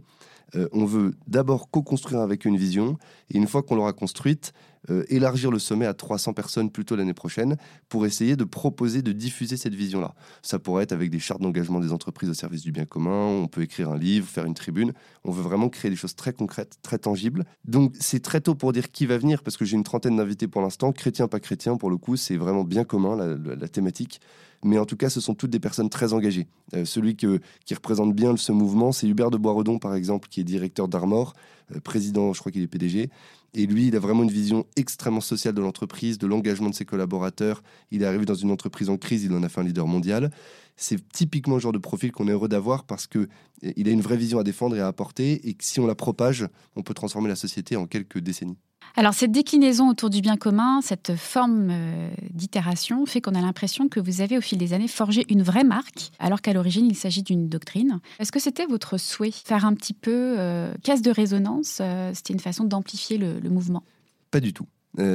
euh, 0.54 0.68
on 0.72 0.84
veut 0.84 1.14
d'abord 1.26 1.70
co-construire 1.70 2.20
avec 2.20 2.44
une 2.44 2.56
vision, 2.56 2.98
et 3.30 3.38
une 3.38 3.46
fois 3.46 3.62
qu'on 3.62 3.76
l'aura 3.76 3.92
construite, 3.92 4.52
euh, 4.88 5.04
élargir 5.08 5.50
le 5.50 5.58
sommet 5.58 5.84
à 5.84 5.92
300 5.92 6.32
personnes 6.32 6.70
plutôt 6.70 6.96
l'année 6.96 7.12
prochaine 7.12 7.58
pour 7.90 8.06
essayer 8.06 8.34
de 8.34 8.44
proposer, 8.44 9.02
de 9.02 9.12
diffuser 9.12 9.58
cette 9.58 9.74
vision-là. 9.74 10.14
Ça 10.40 10.58
pourrait 10.58 10.84
être 10.84 10.92
avec 10.92 11.10
des 11.10 11.18
chartes 11.18 11.42
d'engagement 11.42 11.80
des 11.80 11.92
entreprises 11.92 12.30
au 12.30 12.34
service 12.34 12.62
du 12.62 12.72
bien 12.72 12.86
commun, 12.86 13.26
on 13.26 13.46
peut 13.46 13.60
écrire 13.60 13.90
un 13.90 13.98
livre, 13.98 14.26
faire 14.26 14.46
une 14.46 14.54
tribune. 14.54 14.94
On 15.24 15.32
veut 15.32 15.42
vraiment 15.42 15.68
créer 15.68 15.90
des 15.90 15.98
choses 15.98 16.16
très 16.16 16.32
concrètes, 16.32 16.78
très 16.82 16.96
tangibles. 16.96 17.44
Donc 17.66 17.94
c'est 18.00 18.22
très 18.22 18.40
tôt 18.40 18.54
pour 18.54 18.72
dire 18.72 18.90
qui 18.90 19.04
va 19.04 19.18
venir 19.18 19.42
parce 19.42 19.58
que 19.58 19.66
j'ai 19.66 19.76
une 19.76 19.84
trentaine 19.84 20.16
d'invités 20.16 20.48
pour 20.48 20.62
l'instant, 20.62 20.92
chrétiens, 20.92 21.28
pas 21.28 21.40
chrétiens, 21.40 21.76
pour 21.76 21.90
le 21.90 21.98
coup, 21.98 22.16
c'est 22.16 22.38
vraiment 22.38 22.64
bien 22.64 22.84
commun 22.84 23.16
la, 23.16 23.68
thématique 23.68 24.20
mais 24.62 24.78
en 24.78 24.84
tout 24.84 24.96
cas, 24.96 25.08
ce 25.08 25.20
sont 25.20 25.34
toutes 25.34 25.50
des 25.50 25.60
personnes 25.60 25.88
très 25.88 26.12
engagées. 26.12 26.46
Euh, 26.74 26.84
celui 26.84 27.16
qui 27.16 27.26
représente 27.74 28.14
bien 28.14 28.36
ce 28.36 28.52
mouvement, 28.52 28.92
c'est 28.92 29.08
Hubert 29.08 29.30
de 29.30 29.38
Boisredon, 29.38 29.78
par 29.78 29.94
exemple, 29.94 30.28
qui 30.28 30.40
est 30.40 30.44
directeur 30.44 30.88
d'Armor, 30.88 31.34
euh, 31.74 31.80
président, 31.80 32.32
je 32.32 32.40
crois 32.40 32.52
qu'il 32.52 32.62
est 32.62 32.68
PDG, 32.68 33.10
et 33.54 33.66
lui, 33.66 33.88
il 33.88 33.96
a 33.96 33.98
vraiment 33.98 34.22
une 34.22 34.30
vision 34.30 34.66
extrêmement 34.76 35.20
sociale 35.20 35.54
de 35.54 35.60
l'entreprise, 35.60 36.18
de 36.18 36.26
l'engagement 36.26 36.70
de 36.70 36.74
ses 36.74 36.84
collaborateurs. 36.84 37.62
Il 37.90 38.02
est 38.02 38.06
arrivé 38.06 38.24
dans 38.24 38.34
une 38.34 38.50
entreprise 38.50 38.90
en 38.90 38.96
crise, 38.96 39.24
il 39.24 39.32
en 39.32 39.42
a 39.42 39.48
fait 39.48 39.60
un 39.60 39.64
leader 39.64 39.86
mondial. 39.86 40.30
C'est 40.76 41.00
typiquement 41.12 41.56
le 41.56 41.60
genre 41.60 41.72
de 41.72 41.78
profil 41.78 42.12
qu'on 42.12 42.28
est 42.28 42.32
heureux 42.32 42.48
d'avoir 42.48 42.84
parce 42.84 43.06
qu'il 43.06 43.28
a 43.62 43.90
une 43.90 44.00
vraie 44.00 44.16
vision 44.16 44.38
à 44.38 44.44
défendre 44.44 44.76
et 44.76 44.80
à 44.80 44.86
apporter, 44.86 45.48
et 45.48 45.54
que 45.54 45.64
si 45.64 45.80
on 45.80 45.86
la 45.86 45.96
propage, 45.96 46.46
on 46.76 46.82
peut 46.82 46.94
transformer 46.94 47.28
la 47.28 47.36
société 47.36 47.76
en 47.76 47.86
quelques 47.86 48.18
décennies. 48.18 48.58
Alors 48.96 49.14
cette 49.14 49.32
déclinaison 49.32 49.88
autour 49.88 50.10
du 50.10 50.20
bien 50.20 50.36
commun, 50.36 50.80
cette 50.82 51.14
forme 51.14 51.68
euh, 51.70 52.10
d'itération 52.30 53.06
fait 53.06 53.20
qu'on 53.20 53.34
a 53.34 53.40
l'impression 53.40 53.88
que 53.88 54.00
vous 54.00 54.20
avez 54.20 54.36
au 54.36 54.40
fil 54.40 54.58
des 54.58 54.72
années 54.72 54.88
forgé 54.88 55.24
une 55.28 55.42
vraie 55.42 55.64
marque, 55.64 56.10
alors 56.18 56.40
qu'à 56.40 56.52
l'origine 56.52 56.86
il 56.86 56.96
s'agit 56.96 57.22
d'une 57.22 57.48
doctrine. 57.48 58.00
Est-ce 58.18 58.32
que 58.32 58.40
c'était 58.40 58.66
votre 58.66 58.98
souhait 58.98 59.30
Faire 59.30 59.64
un 59.64 59.74
petit 59.74 59.94
peu 59.94 60.36
euh, 60.38 60.74
caisse 60.82 61.02
de 61.02 61.10
résonance, 61.10 61.78
euh, 61.80 62.10
c'était 62.14 62.32
une 62.32 62.40
façon 62.40 62.64
d'amplifier 62.64 63.18
le, 63.18 63.40
mouvement? 63.48 63.82
Pas 64.30 64.40
du 64.40 64.52
tout. 64.52 64.66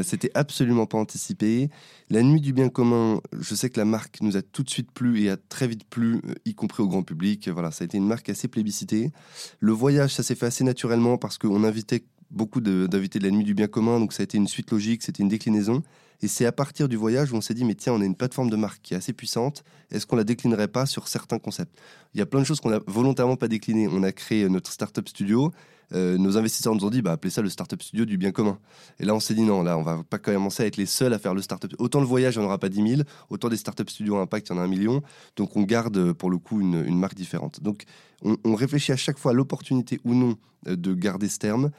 c'était 0.03 0.31
absolument 0.33 0.85
pas 0.85 0.97
anticipé. 0.97 1.69
La 2.09 2.21
nuit 2.21 2.41
du 2.41 2.51
bien 2.51 2.69
commun, 2.69 3.21
je 3.39 3.55
sais 3.55 3.69
que 3.69 3.79
la 3.79 3.85
marque 3.85 4.19
nous 4.21 4.35
a 4.35 4.41
tout 4.41 4.63
de 4.63 4.69
suite 4.69 4.91
plu 4.91 5.21
et 5.21 5.29
a 5.29 5.37
très 5.37 5.67
vite 5.67 5.85
plu, 5.85 6.21
y 6.43 6.53
compris 6.53 6.83
au 6.83 6.87
grand 6.87 7.03
public. 7.03 7.47
Voilà, 7.47 7.71
ça 7.71 7.83
a 7.83 7.85
été 7.85 7.97
une 7.97 8.07
marque 8.07 8.27
assez 8.29 8.47
plébiscitée. 8.49 9.11
Le 9.59 9.71
voyage, 9.71 10.13
ça 10.13 10.23
s'est 10.23 10.35
fait 10.35 10.47
assez 10.47 10.63
naturellement 10.65 11.17
parce 11.17 11.37
qu'on 11.37 11.63
invitait 11.63 12.03
beaucoup 12.35 12.61
d'invités 12.61 13.19
de, 13.19 13.23
la 13.23 13.31
nuit 13.31 13.43
du 13.43 13.53
bien 13.53 13.67
commun, 13.67 13.99
donc 13.99 14.13
ça 14.13 14.21
a 14.21 14.25
été 14.25 14.37
une 14.37 14.47
suite 14.47 14.71
logique, 14.71 15.03
c'était 15.03 15.23
une 15.23 15.29
déclinaison. 15.29 15.81
Et 16.21 16.27
c'est 16.27 16.45
à 16.45 16.51
partir 16.51 16.87
du 16.87 16.95
voyage 16.95 17.31
où 17.31 17.35
on 17.35 17.41
s'est 17.41 17.53
dit, 17.53 17.65
mais 17.65 17.75
tiens, 17.75 17.93
on 17.93 18.01
a 18.01 18.05
une 18.05 18.15
plateforme 18.15 18.49
de 18.49 18.55
marque 18.55 18.81
qui 18.81 18.93
est 18.93 18.97
assez 18.97 19.13
puissante, 19.13 19.63
est-ce 19.91 20.05
qu'on 20.05 20.15
la 20.15 20.23
déclinerait 20.23 20.67
pas 20.67 20.85
sur 20.85 21.07
certains 21.07 21.39
concepts? 21.39 21.77
Il 22.13 22.19
y 22.19 22.21
a 22.21 22.25
plein 22.25 22.39
de 22.39 22.45
choses 22.45 22.59
qu'on 22.61 22.71
a 22.71 22.79
volontairement 22.87 23.35
pas 23.35 23.47
déclinées. 23.47 23.87
On 23.87 24.03
a 24.03 24.11
créé 24.11 24.47
notre 24.47 24.71
startup 24.71 25.07
studio, 25.09 25.51
euh, 25.93 26.17
nos 26.17 26.37
investisseurs 26.37 26.73
nous 26.73 26.85
ont 26.85 26.89
dit, 26.89 27.01
bah, 27.01 27.11
appelez 27.11 27.31
ça 27.31 27.41
le 27.41 27.49
startup 27.49 27.81
studio 27.81 28.05
du 28.05 28.17
bien 28.17 28.31
commun. 28.31 28.57
Et 28.99 29.05
là, 29.05 29.13
on 29.13 29.19
s'est 29.19 29.33
dit, 29.33 29.43
non, 29.43 29.61
là, 29.63 29.77
on 29.77 29.83
va 29.83 30.03
pas 30.09 30.17
commencer 30.17 30.63
à 30.63 30.65
être 30.65 30.77
les 30.77 30.85
seuls 30.85 31.13
à 31.13 31.19
faire 31.19 31.33
le 31.33 31.41
startup. 31.41 31.73
Autant 31.79 31.99
le 31.99 32.05
voyage, 32.05 32.35
il 32.35 32.39
n'y 32.39 32.45
en 32.45 32.47
aura 32.47 32.57
pas 32.57 32.69
10 32.69 32.87
000, 32.95 33.01
autant 33.29 33.49
des 33.49 33.57
startup 33.57 33.89
studios 33.89 34.17
à 34.17 34.21
impact, 34.21 34.49
il 34.49 34.53
y 34.53 34.55
en 34.55 34.59
a 34.59 34.63
un 34.63 34.67
million. 34.67 35.03
Donc, 35.35 35.55
on 35.55 35.63
garde 35.63 36.13
pour 36.13 36.29
le 36.29 36.37
coup 36.37 36.61
une, 36.61 36.83
une 36.85 36.97
marque 36.97 37.15
différente. 37.15 37.61
Donc, 37.61 37.83
on, 38.23 38.37
on, 38.43 38.55
réfléchit 38.55 38.93
à 38.93 38.97
chaque 38.97 39.19
fois 39.19 39.31
à 39.31 39.33
l'opportunité 39.33 39.99
ou 40.05 40.15
non 40.15 40.37
euh, 40.67 40.75
de 40.75 40.93
garder 40.93 41.29
ce 41.29 41.37
terme 41.37 41.69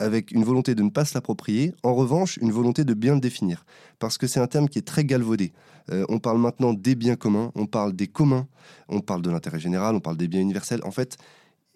avec 0.00 0.32
une 0.32 0.44
volonté 0.44 0.74
de 0.74 0.82
ne 0.82 0.90
pas 0.90 1.04
se 1.04 1.14
l'approprier, 1.14 1.74
en 1.82 1.94
revanche, 1.94 2.38
une 2.38 2.50
volonté 2.50 2.84
de 2.84 2.94
bien 2.94 3.14
le 3.14 3.20
définir. 3.20 3.64
Parce 3.98 4.18
que 4.18 4.26
c'est 4.26 4.40
un 4.40 4.46
terme 4.46 4.68
qui 4.68 4.78
est 4.78 4.86
très 4.86 5.04
galvaudé. 5.04 5.52
Euh, 5.90 6.04
on 6.08 6.18
parle 6.18 6.38
maintenant 6.38 6.72
des 6.72 6.94
biens 6.94 7.16
communs, 7.16 7.52
on 7.54 7.66
parle 7.66 7.92
des 7.92 8.06
communs, 8.06 8.48
on 8.88 9.00
parle 9.00 9.22
de 9.22 9.30
l'intérêt 9.30 9.60
général, 9.60 9.94
on 9.94 10.00
parle 10.00 10.16
des 10.16 10.28
biens 10.28 10.40
universels. 10.40 10.80
En 10.84 10.90
fait, 10.90 11.16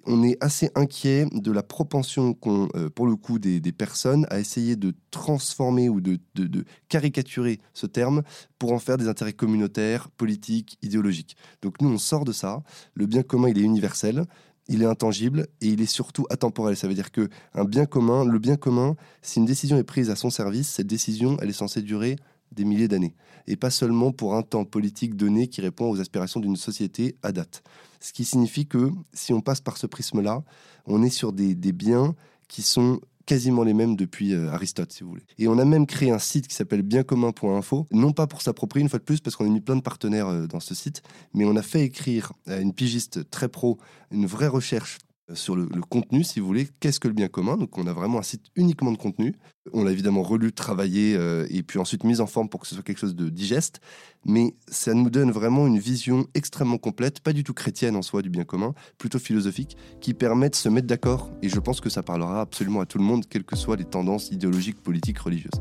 on 0.07 0.23
est 0.23 0.37
assez 0.43 0.71
inquiet 0.75 1.27
de 1.33 1.51
la 1.51 1.63
propension 1.63 2.35
qu'ont, 2.35 2.69
euh, 2.77 2.91
pour 2.91 3.07
le 3.07 3.17
coup, 3.17 3.39
des, 3.39 3.61
personnes 3.73 4.27
à 4.31 4.39
essayer 4.39 4.77
de 4.77 4.95
transformer 5.11 5.89
ou 5.89 6.01
de, 6.01 6.19
de, 6.35 6.65
caricaturer 6.89 7.61
ce 7.73 7.87
terme 7.87 8.23
pour 8.59 8.73
en 8.73 8.79
faire 8.79 8.97
des 8.97 9.09
intérêts 9.09 9.33
communautaires, 9.33 10.09
politiques, 10.11 10.79
idéologiques. 10.83 11.37
Donc 11.63 11.81
nous, 11.81 11.89
on 11.89 11.99
sort 11.99 12.25
de 12.25 12.33
ça. 12.33 12.63
Le 12.95 13.07
bien 13.07 13.23
commun, 13.23 13.49
il 13.49 13.59
est 13.59 13.63
universel 13.63 14.25
il 14.68 14.83
est 14.83 14.87
intangible 14.87 15.46
et 15.61 15.68
il 15.68 15.81
est 15.81 15.87
surtout 15.87 16.27
atemporel. 16.31 16.77
Ça 16.77 16.88
veut 16.88 16.94
dire 16.94 17.11
que 17.11 17.29
un 17.55 17.64
bien 17.64 17.87
commun, 17.87 18.24
le 18.24 18.38
bien 18.38 18.57
commun, 18.57 18.96
si 19.22 19.38
une 19.38 19.44
décision 19.44 19.77
est 19.77 19.85
prise 19.85 20.11
à 20.11 20.16
son 20.16 20.31
service, 20.31 20.68
cette 20.68 20.87
décision, 20.87 21.37
elle 21.40 21.50
est 21.50 21.53
censée 21.53 21.83
durer 21.83 22.16
des 22.53 22.64
milliers 22.64 22.88
d'années 22.88 23.14
et 23.46 23.57
pas 23.57 23.70
seulement 23.70 24.12
pour 24.12 24.35
un 24.35 24.42
temps 24.42 24.64
politique 24.64 25.16
donné 25.16 25.48
qui 25.48 25.61
répond 25.61 25.90
aux 25.90 26.00
aspirations 26.00 26.40
d'une 26.40 26.57
société 26.57 27.16
à 27.22 27.33
date. 27.33 27.62
Ce 28.00 28.12
qui 28.12 28.24
signifie 28.24 28.66
que 28.66 28.90
si 29.12 29.33
on 29.33 29.40
passe 29.40 29.61
par 29.61 29.77
ce 29.77 29.87
prisme-là, 29.87 30.42
on 30.87 31.03
est 31.03 31.11
sur 31.11 31.33
des, 31.33 31.55
biens 31.55 32.14
qui 32.48 32.62
sont 32.62 33.00
quasiment 33.27 33.63
les 33.63 33.75
mêmes 33.75 33.97
depuis 33.97 34.35
euh, 34.35 34.51
Aristote, 34.51 34.93
si 34.93 35.03
vous 35.03 35.11
voulez. 35.11 35.25
Et 35.39 35.49
on 35.49 35.59
a 35.59 35.65
même 35.65 35.87
créé 35.87 36.11
un 36.11 36.19
site 36.19 36.49
qui 36.49 36.55
s'appelle 36.55 36.83
biencommun.info, 36.83 37.87
non 37.91 38.13
pas 38.13 38.27
pour 38.27 38.43
s'approprier 38.43 38.83
une 38.83 38.89
fois 38.89 38.99
de 38.99 39.05
plus, 39.05 39.21
parce 39.21 39.37
qu'on 39.37 39.47
a 39.47 39.49
mis 39.49 39.61
plein 39.61 39.77
de 39.77 39.83
partenaires 39.83 40.29
euh, 40.29 40.47
dans 40.47 40.61
ce 40.61 40.75
site, 40.75 41.03
mais 41.33 41.45
on 41.45 41.57
a 41.57 41.63
fait 41.63 41.83
écrire 41.83 42.33
à 42.47 42.59
une 42.59 42.73
pigiste 42.73 43.31
très 43.31 43.49
pro 43.49 43.79
une 44.11 44.27
vraie 44.27 44.49
recherche 44.49 44.99
sur 45.33 45.57
le, 45.57 45.67
contenu, 45.89 46.23
si 46.23 46.41
vous 46.41 46.47
voulez. 46.47 46.69
Qu'est-ce 46.81 47.01
que 47.01 47.09
le 47.09 47.15
bien 47.15 47.29
commun? 47.29 47.57
Donc, 47.57 47.79
on 47.79 47.87
a 47.87 47.93
vraiment 47.93 48.19
un 48.19 48.23
site 48.23 48.47
uniquement 48.57 48.93
de 48.93 48.99
contenu. 48.99 49.35
On 49.73 49.85
l'a 49.85 49.93
évidemment 49.93 50.23
relu, 50.23 50.53
travaillé 50.53 51.17
euh, 51.17 51.47
et 51.49 51.63
puis 51.63 51.79
ensuite 51.79 52.05
mis 52.05 52.21
en 52.21 52.27
forme 52.27 52.49
pour 52.49 52.61
que 52.61 52.67
ce 52.67 52.75
soit 52.75 52.85
quelque 52.85 52.99
chose 52.99 53.17
de 53.17 53.31
digeste. 53.31 53.81
Mais 54.27 54.55
ça 54.69 54.93
nous 54.93 55.09
donne 55.09 55.31
vraiment 55.31 55.67
une 55.67 55.79
vision 55.79 56.27
extrêmement 56.35 56.79
complète, 56.79 57.21
pas 57.21 57.33
du 57.33 57.45
tout 57.45 57.55
chrétienne 57.55 57.97
en 57.97 58.03
soi 58.03 58.21
du 58.21 58.31
bien 58.31 58.45
commun, 58.45 58.75
plutôt 58.99 59.19
philosophique, 59.19 59.77
qui 60.01 60.13
permet 60.13 60.51
de 60.51 60.57
se 60.57 60.69
mettre 60.69 60.87
d'accord. 60.87 61.31
Et 61.43 61.49
je 61.49 61.61
pense 61.61 61.81
que 61.81 61.89
ça 61.89 62.03
parlera 62.03 62.43
absolument 62.43 62.81
à 62.81 62.87
tout 62.87 62.99
le 62.99 63.05
monde, 63.05 63.27
quelles 63.27 63.45
que 63.45 63.57
soient 63.57 63.77
les 63.77 63.85
tendances 63.85 64.31
idéologiques, 64.31 64.83
politiques, 64.83 65.19
religieuses. 65.19 65.61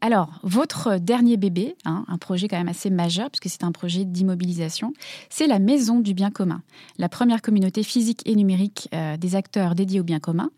Alors, 0.00 0.38
votre 0.42 0.98
dernier 0.98 1.36
bébé, 1.36 1.76
hein, 1.84 2.04
un 2.08 2.18
projet 2.18 2.46
quand 2.46 2.56
même 2.56 2.68
assez 2.68 2.90
majeur, 2.90 3.30
puisque 3.30 3.48
c'est 3.48 3.64
un 3.64 3.72
projet 3.72 4.04
d'immobilisation, 4.04 4.92
c'est 5.30 5.46
la 5.46 5.58
Maison 5.58 6.00
du 6.00 6.14
Bien 6.14 6.30
commun, 6.30 6.62
la 6.98 7.08
première 7.08 7.42
communauté 7.42 7.82
physique 7.82 8.22
et 8.24 8.34
numérique 8.34 8.88
euh, 8.94 9.16
des 9.16 9.34
acteurs 9.34 9.74
dédiés 9.74 10.00
au 10.00 10.04
bien 10.04 10.20
commun. 10.20 10.50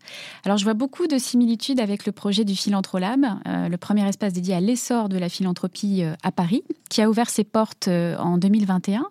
Alors, 0.45 0.57
je 0.57 0.63
vois 0.63 0.73
beaucoup 0.73 1.07
de 1.07 1.17
similitudes 1.17 1.79
avec 1.79 2.05
le 2.05 2.11
projet 2.11 2.45
du 2.45 2.55
Philanthrolab, 2.55 3.25
euh, 3.47 3.69
le 3.69 3.77
premier 3.77 4.07
espace 4.07 4.33
dédié 4.33 4.55
à 4.55 4.61
l'essor 4.61 5.09
de 5.09 5.17
la 5.17 5.29
philanthropie 5.29 6.03
euh, 6.03 6.13
à 6.23 6.31
Paris, 6.31 6.63
qui 6.89 7.01
a 7.01 7.09
ouvert 7.09 7.29
ses 7.29 7.43
portes 7.43 7.87
en 7.87 8.37
2021 8.37 9.07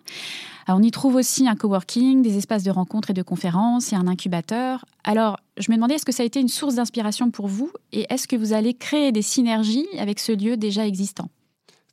on 0.73 0.81
y 0.81 0.91
trouve 0.91 1.15
aussi 1.15 1.47
un 1.47 1.55
coworking, 1.55 2.21
des 2.21 2.37
espaces 2.37 2.63
de 2.63 2.71
rencontres 2.71 3.11
et 3.11 3.13
de 3.13 3.21
conférences 3.21 3.93
et 3.93 3.95
un 3.95 4.07
incubateur. 4.07 4.85
Alors, 5.03 5.37
je 5.61 5.71
me 5.71 5.75
demandais, 5.75 5.95
est-ce 5.95 6.05
que 6.05 6.11
ça 6.11 6.23
a 6.23 6.25
été 6.25 6.39
une 6.39 6.47
source 6.47 6.75
d'inspiration 6.75 7.31
pour 7.31 7.47
vous 7.47 7.71
et 7.91 8.05
est-ce 8.09 8.27
que 8.27 8.35
vous 8.35 8.53
allez 8.53 8.73
créer 8.73 9.11
des 9.11 9.21
synergies 9.21 9.87
avec 9.97 10.19
ce 10.19 10.31
lieu 10.31 10.57
déjà 10.57 10.85
existant? 10.85 11.29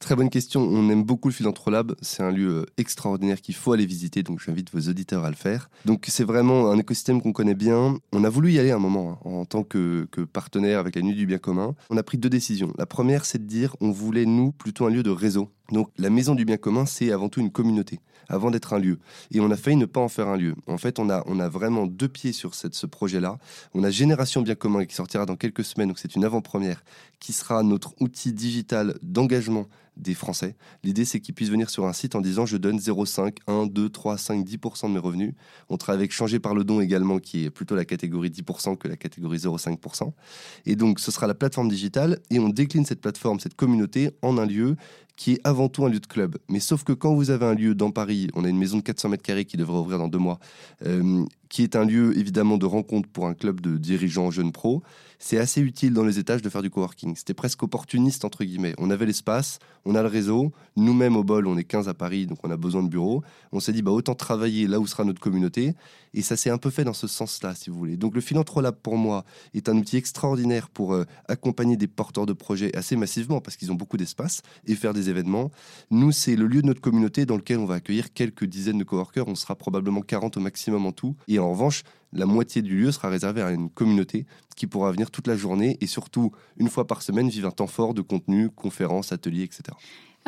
Très 0.01 0.15
bonne 0.15 0.31
question. 0.31 0.63
On 0.63 0.89
aime 0.91 1.03
beaucoup 1.03 1.29
le 1.29 1.35
Philanthrolab. 1.35 1.95
C'est 2.03 2.23
un 2.23 2.31
lieu 2.31 2.67
extraordinaire 2.77 3.41
qu'il 3.41 3.57
faut 3.57 3.73
aller 3.73 3.85
visiter, 3.85 4.23
donc 4.23 4.41
j'invite 4.41 4.73
vos 4.73 4.89
auditeurs 4.89 5.25
à 5.25 5.31
le 5.31 5.35
faire. 5.35 5.71
Donc 5.87 6.05
c'est 6.09 6.23
vraiment 6.23 6.71
un 6.71 6.79
écosystème 6.79 7.21
qu'on 7.21 7.33
connaît 7.33 7.57
bien. 7.57 7.99
On 8.13 8.23
a 8.23 8.31
voulu 8.31 8.53
y 8.53 8.61
aller 8.61 8.71
un 8.71 8.79
moment 8.79 9.19
hein, 9.25 9.31
en 9.31 9.45
tant 9.45 9.65
que, 9.65 10.07
que, 10.13 10.21
partenaire 10.21 10.79
avec 10.79 10.95
la 10.95 11.03
Nuit 11.03 11.15
du 11.15 11.27
Bien 11.27 11.39
commun. 11.39 11.75
On 11.91 11.97
a 11.97 12.03
pris 12.05 12.17
deux 12.17 12.31
décisions. 12.31 12.73
La 12.79 12.87
première, 12.87 13.25
c'est 13.25 13.39
de 13.39 13.49
dire 13.49 13.75
on 13.81 13.91
voulait, 13.91 14.25
nous, 14.25 14.53
plutôt 14.53 14.87
un 14.87 14.91
lieu 14.91 15.03
de 15.03 15.11
réseau. 15.11 15.51
Donc 15.71 15.91
la 15.99 16.11
Maison 16.11 16.35
du 16.35 16.45
Bien 16.45 16.57
commun, 16.57 16.87
c'est 16.87 17.13
avant 17.13 17.29
tout 17.29 17.41
une 17.41 17.51
communauté 17.51 18.01
avant 18.29 18.51
d'être 18.51 18.73
un 18.75 18.79
lieu. 18.79 18.99
Et 19.31 19.41
on 19.41 19.51
a 19.51 19.57
failli 19.57 19.77
ne 19.77 19.87
pas 19.87 20.01
en 20.01 20.09
faire 20.09 20.29
un 20.29 20.37
lieu. 20.37 20.55
En 20.67 20.79
fait, 20.79 20.99
on 20.99 21.11
a, 21.11 21.23
on 21.27 21.41
a 21.41 21.49
vraiment 21.49 21.87
deux 21.87 22.09
pieds 22.09 22.33
sur 22.33 22.55
cette, 22.55 22.75
ce 22.75 22.87
projet-là. 22.87 23.39
On 23.75 23.83
a 23.83 23.91
Génération 23.91 24.43
Bien 24.43 24.55
Commun 24.55 24.85
qui 24.85 24.95
sortira 24.95 25.27
dans 25.27 25.37
quelques 25.37 25.65
semaines, 25.65 25.89
donc 25.89 25.99
c'est 25.99 26.15
une 26.15 26.25
avant-première, 26.25 26.85
qui 27.21 27.33
sera 27.33 27.63
notre 27.63 27.95
outil 28.01 28.33
digital 28.33 28.99
d'engagement 29.03 29.67
des 29.99 30.15
Français. 30.15 30.57
L'idée, 30.85 31.05
c'est 31.05 31.21
qu'ils 31.21 31.35
puissent 31.35 31.51
venir 31.51 31.71
sur 31.71 31.87
un 31.87 31.93
site 31.93 32.15
en 32.15 32.21
disant 32.21 32.47
je 32.47 32.57
donne 32.57 32.79
0,5, 32.79 33.37
1, 33.47 33.67
2, 33.67 33.89
3, 33.89 34.19
5, 34.19 34.47
10% 34.47 34.89
de 34.89 34.93
mes 34.93 34.99
revenus. 34.99 35.35
On 35.69 35.77
travaille 35.77 36.01
avec 36.01 36.13
Changer 36.13 36.39
par 36.39 36.55
le 36.55 36.65
don 36.65 36.81
également, 36.81 37.19
qui 37.19 37.45
est 37.45 37.51
plutôt 37.51 37.75
la 37.75 37.85
catégorie 37.85 38.31
10% 38.31 38.77
que 38.77 38.89
la 38.89 38.97
catégorie 38.97 39.39
0,5%. 39.39 40.13
Et 40.67 40.77
donc, 40.77 41.01
ce 41.01 41.11
sera 41.11 41.27
la 41.27 41.35
plateforme 41.35 41.69
digitale 41.69 42.21
et 42.31 42.39
on 42.39 42.49
décline 42.49 42.85
cette 42.85 43.01
plateforme, 43.01 43.41
cette 43.41 43.55
communauté 43.55 44.11
en 44.23 44.39
un 44.39 44.47
lieu 44.47 44.77
qui 45.19 45.33
est 45.33 45.41
avant 45.43 45.69
tout 45.69 45.85
un 45.85 45.89
lieu 45.89 45.99
de 45.99 46.07
club. 46.07 46.39
Mais 46.49 46.61
sauf 46.61 46.85
que 46.85 46.93
quand 46.93 47.13
vous 47.13 47.31
avez 47.31 47.45
un 47.45 47.55
lieu 47.55 47.75
dans 47.75 47.91
Paris, 47.91 48.29
on 48.35 48.45
a 48.45 48.49
une 48.49 48.57
maison 48.57 48.79
de 48.79 48.83
400 48.83 49.09
mètres 49.09 49.25
carrés 49.25 49.45
qui 49.45 49.57
devrait 49.57 49.79
ouvrir 49.79 49.99
dans 49.99 50.07
deux 50.07 50.19
mois, 50.19 50.39
euh, 50.87 51.25
qui 51.49 51.65
est 51.65 51.75
un 51.75 51.85
lieu 51.85 52.17
évidemment 52.17 52.57
de 52.57 52.67
rencontre 52.67 53.09
pour 53.09 53.27
un 53.27 53.35
club 53.35 53.61
de 53.61 53.77
dirigeants 53.77 54.31
jeunes 54.31 54.53
pros, 54.53 54.83
c'est 55.19 55.39
assez 55.39 55.61
utile 55.61 55.93
dans 55.93 56.05
les 56.05 56.19
étages 56.19 56.43
de 56.43 56.49
faire 56.49 56.63
du 56.63 56.71
coworking. 56.71 57.17
C'était 57.17 57.35
presque 57.35 57.63
opportuniste, 57.63 58.25
entre 58.25 58.45
guillemets. 58.45 58.75
On 58.79 58.91
avait 58.91 59.07
l'espace, 59.07 59.59
on 59.85 59.95
a 59.95 60.03
le 60.03 60.09
réseau. 60.09 60.53
Nous-mêmes, 60.77 61.17
au 61.17 61.25
bol, 61.25 61.47
on 61.47 61.57
est 61.57 61.65
15 61.65 61.89
à 61.89 61.95
Paris, 61.95 62.27
donc 62.27 62.39
on 62.45 62.51
a 62.51 62.57
besoin 62.57 62.83
de 62.83 62.89
bureaux. 62.89 63.23
On 63.51 63.59
s'est 63.59 63.73
dit, 63.73 63.83
bah, 63.83 63.91
autant 63.91 64.15
travailler 64.15 64.69
là 64.69 64.79
où 64.79 64.87
sera 64.87 65.05
notre 65.05 65.21
communauté. 65.21 65.75
Et 66.15 66.23
ça 66.23 66.37
s'est 66.37 66.51
un 66.51 66.59
peu 66.59 66.71
fait 66.71 66.85
dans 66.85 66.93
ce 66.93 67.07
sens-là, 67.07 67.55
si 67.55 67.69
vous 67.69 67.77
voulez. 67.77 67.97
Donc 67.97 68.15
le 68.15 68.21
Philanthrolab, 68.21 68.77
pour 68.77 68.97
moi, 68.97 69.25
est 69.55 69.69
un 69.69 69.77
outil 69.77 69.97
extraordinaire 69.97 70.71
pour 70.71 70.95
euh, 70.95 71.05
accompagner 71.27 71.77
des 71.77 71.89
porteurs 71.89 72.27
de 72.27 72.33
projets 72.33 72.75
assez 72.77 72.97
massivement, 72.97 73.41
parce 73.41 73.57
qu'ils 73.57 73.73
ont 73.73 73.77
beaucoup 73.77 73.97
d'espace, 73.97 74.43
et 74.67 74.75
faire 74.75 74.95
des 74.95 75.11
événements. 75.11 75.51
Nous, 75.91 76.13
c'est 76.13 76.37
le 76.37 76.47
lieu 76.47 76.63
de 76.63 76.67
notre 76.67 76.81
communauté 76.81 77.27
dans 77.27 77.37
lequel 77.37 77.59
on 77.59 77.67
va 77.67 77.75
accueillir 77.75 78.13
quelques 78.13 78.45
dizaines 78.45 78.79
de 78.79 78.85
coworkers. 78.85 79.27
On 79.27 79.35
sera 79.35 79.57
probablement 79.57 80.01
40 80.01 80.37
au 80.37 80.41
maximum 80.41 80.87
en 80.87 80.93
tout. 80.93 81.17
Et 81.27 81.39
en 81.39 81.51
revanche, 81.51 81.83
la 82.13 82.27
moitié 82.27 82.63
du 82.63 82.79
lieu 82.79 82.93
sera 82.93 83.09
réservé 83.09 83.43
à 83.43 83.51
une 83.51 83.71
communauté 83.71 84.27
qui 84.57 84.67
pourra 84.67 84.91
venir 84.93 85.11
toute 85.11 85.27
la 85.27 85.37
journée 85.37 85.77
et 85.81 85.87
surtout 85.87 86.33
une 86.57 86.69
fois 86.69 86.87
par 86.87 87.03
semaine 87.03 87.29
vivre 87.29 87.49
un 87.49 87.53
temps 87.53 87.67
fort 87.67 87.95
de 87.95 88.03
contenu, 88.03 88.51
conférences, 88.51 89.13
ateliers, 89.13 89.45
etc. 89.45 89.77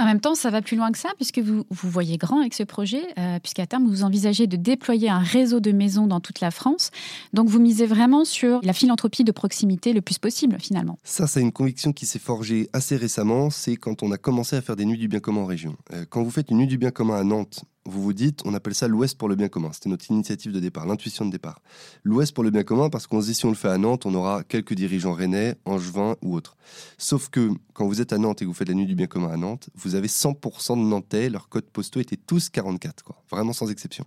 En 0.00 0.06
même 0.06 0.20
temps, 0.20 0.34
ça 0.34 0.48
va 0.48 0.62
plus 0.62 0.78
loin 0.78 0.92
que 0.92 0.98
ça, 0.98 1.10
puisque 1.16 1.40
vous, 1.40 1.64
vous 1.68 1.90
voyez 1.90 2.16
grand 2.16 2.40
avec 2.40 2.54
ce 2.54 2.62
projet, 2.62 3.02
euh, 3.18 3.38
puisqu'à 3.38 3.66
terme, 3.66 3.86
vous 3.86 4.02
envisagez 4.02 4.46
de 4.46 4.56
déployer 4.56 5.10
un 5.10 5.18
réseau 5.18 5.60
de 5.60 5.72
maisons 5.72 6.06
dans 6.06 6.20
toute 6.20 6.40
la 6.40 6.50
France. 6.50 6.90
Donc, 7.34 7.48
vous 7.48 7.60
misez 7.60 7.84
vraiment 7.84 8.24
sur 8.24 8.60
la 8.62 8.72
philanthropie 8.72 9.24
de 9.24 9.32
proximité 9.32 9.92
le 9.92 10.00
plus 10.00 10.18
possible, 10.18 10.56
finalement. 10.58 10.98
Ça, 11.04 11.26
c'est 11.26 11.42
une 11.42 11.52
conviction 11.52 11.92
qui 11.92 12.06
s'est 12.06 12.18
forgée 12.18 12.70
assez 12.72 12.96
récemment. 12.96 13.50
C'est 13.50 13.76
quand 13.76 14.02
on 14.02 14.10
a 14.10 14.16
commencé 14.16 14.56
à 14.56 14.62
faire 14.62 14.76
des 14.76 14.86
nuits 14.86 14.96
du 14.96 15.08
bien 15.08 15.20
commun 15.20 15.42
en 15.42 15.46
région. 15.46 15.76
Euh, 15.92 16.06
quand 16.08 16.22
vous 16.22 16.30
faites 16.30 16.50
une 16.50 16.58
nuit 16.58 16.66
du 16.66 16.78
bien 16.78 16.92
commun 16.92 17.16
à 17.16 17.24
Nantes, 17.24 17.64
vous 17.90 18.02
vous 18.02 18.12
dites, 18.12 18.40
on 18.44 18.54
appelle 18.54 18.74
ça 18.74 18.88
l'Ouest 18.88 19.18
pour 19.18 19.28
le 19.28 19.34
bien 19.34 19.48
commun. 19.48 19.70
C'était 19.72 19.88
notre 19.88 20.10
initiative 20.10 20.52
de 20.52 20.60
départ, 20.60 20.86
l'intuition 20.86 21.24
de 21.24 21.30
départ. 21.30 21.60
L'Ouest 22.04 22.32
pour 22.32 22.44
le 22.44 22.50
bien 22.50 22.62
commun 22.62 22.88
parce 22.88 23.06
qu'on 23.06 23.20
se 23.20 23.26
dit, 23.26 23.34
si 23.34 23.44
on 23.44 23.50
le 23.50 23.54
fait 23.54 23.68
à 23.68 23.78
Nantes, 23.78 24.06
on 24.06 24.14
aura 24.14 24.42
quelques 24.44 24.74
dirigeants 24.74 25.12
rennais, 25.12 25.56
angevins 25.64 26.16
ou 26.22 26.34
autres. 26.34 26.56
Sauf 26.98 27.28
que 27.28 27.50
quand 27.74 27.86
vous 27.86 28.00
êtes 28.00 28.12
à 28.12 28.18
Nantes 28.18 28.42
et 28.42 28.44
que 28.44 28.48
vous 28.48 28.54
faites 28.54 28.68
la 28.68 28.74
nuit 28.74 28.86
du 28.86 28.94
bien 28.94 29.06
commun 29.06 29.30
à 29.30 29.36
Nantes, 29.36 29.68
vous 29.74 29.94
avez 29.94 30.08
100% 30.08 30.76
de 30.76 30.82
Nantais, 30.82 31.28
leurs 31.28 31.48
codes 31.48 31.64
postaux 31.64 32.00
étaient 32.00 32.16
tous 32.16 32.48
44, 32.48 33.02
quoi. 33.02 33.22
Vraiment 33.30 33.52
sans 33.52 33.70
exception. 33.70 34.04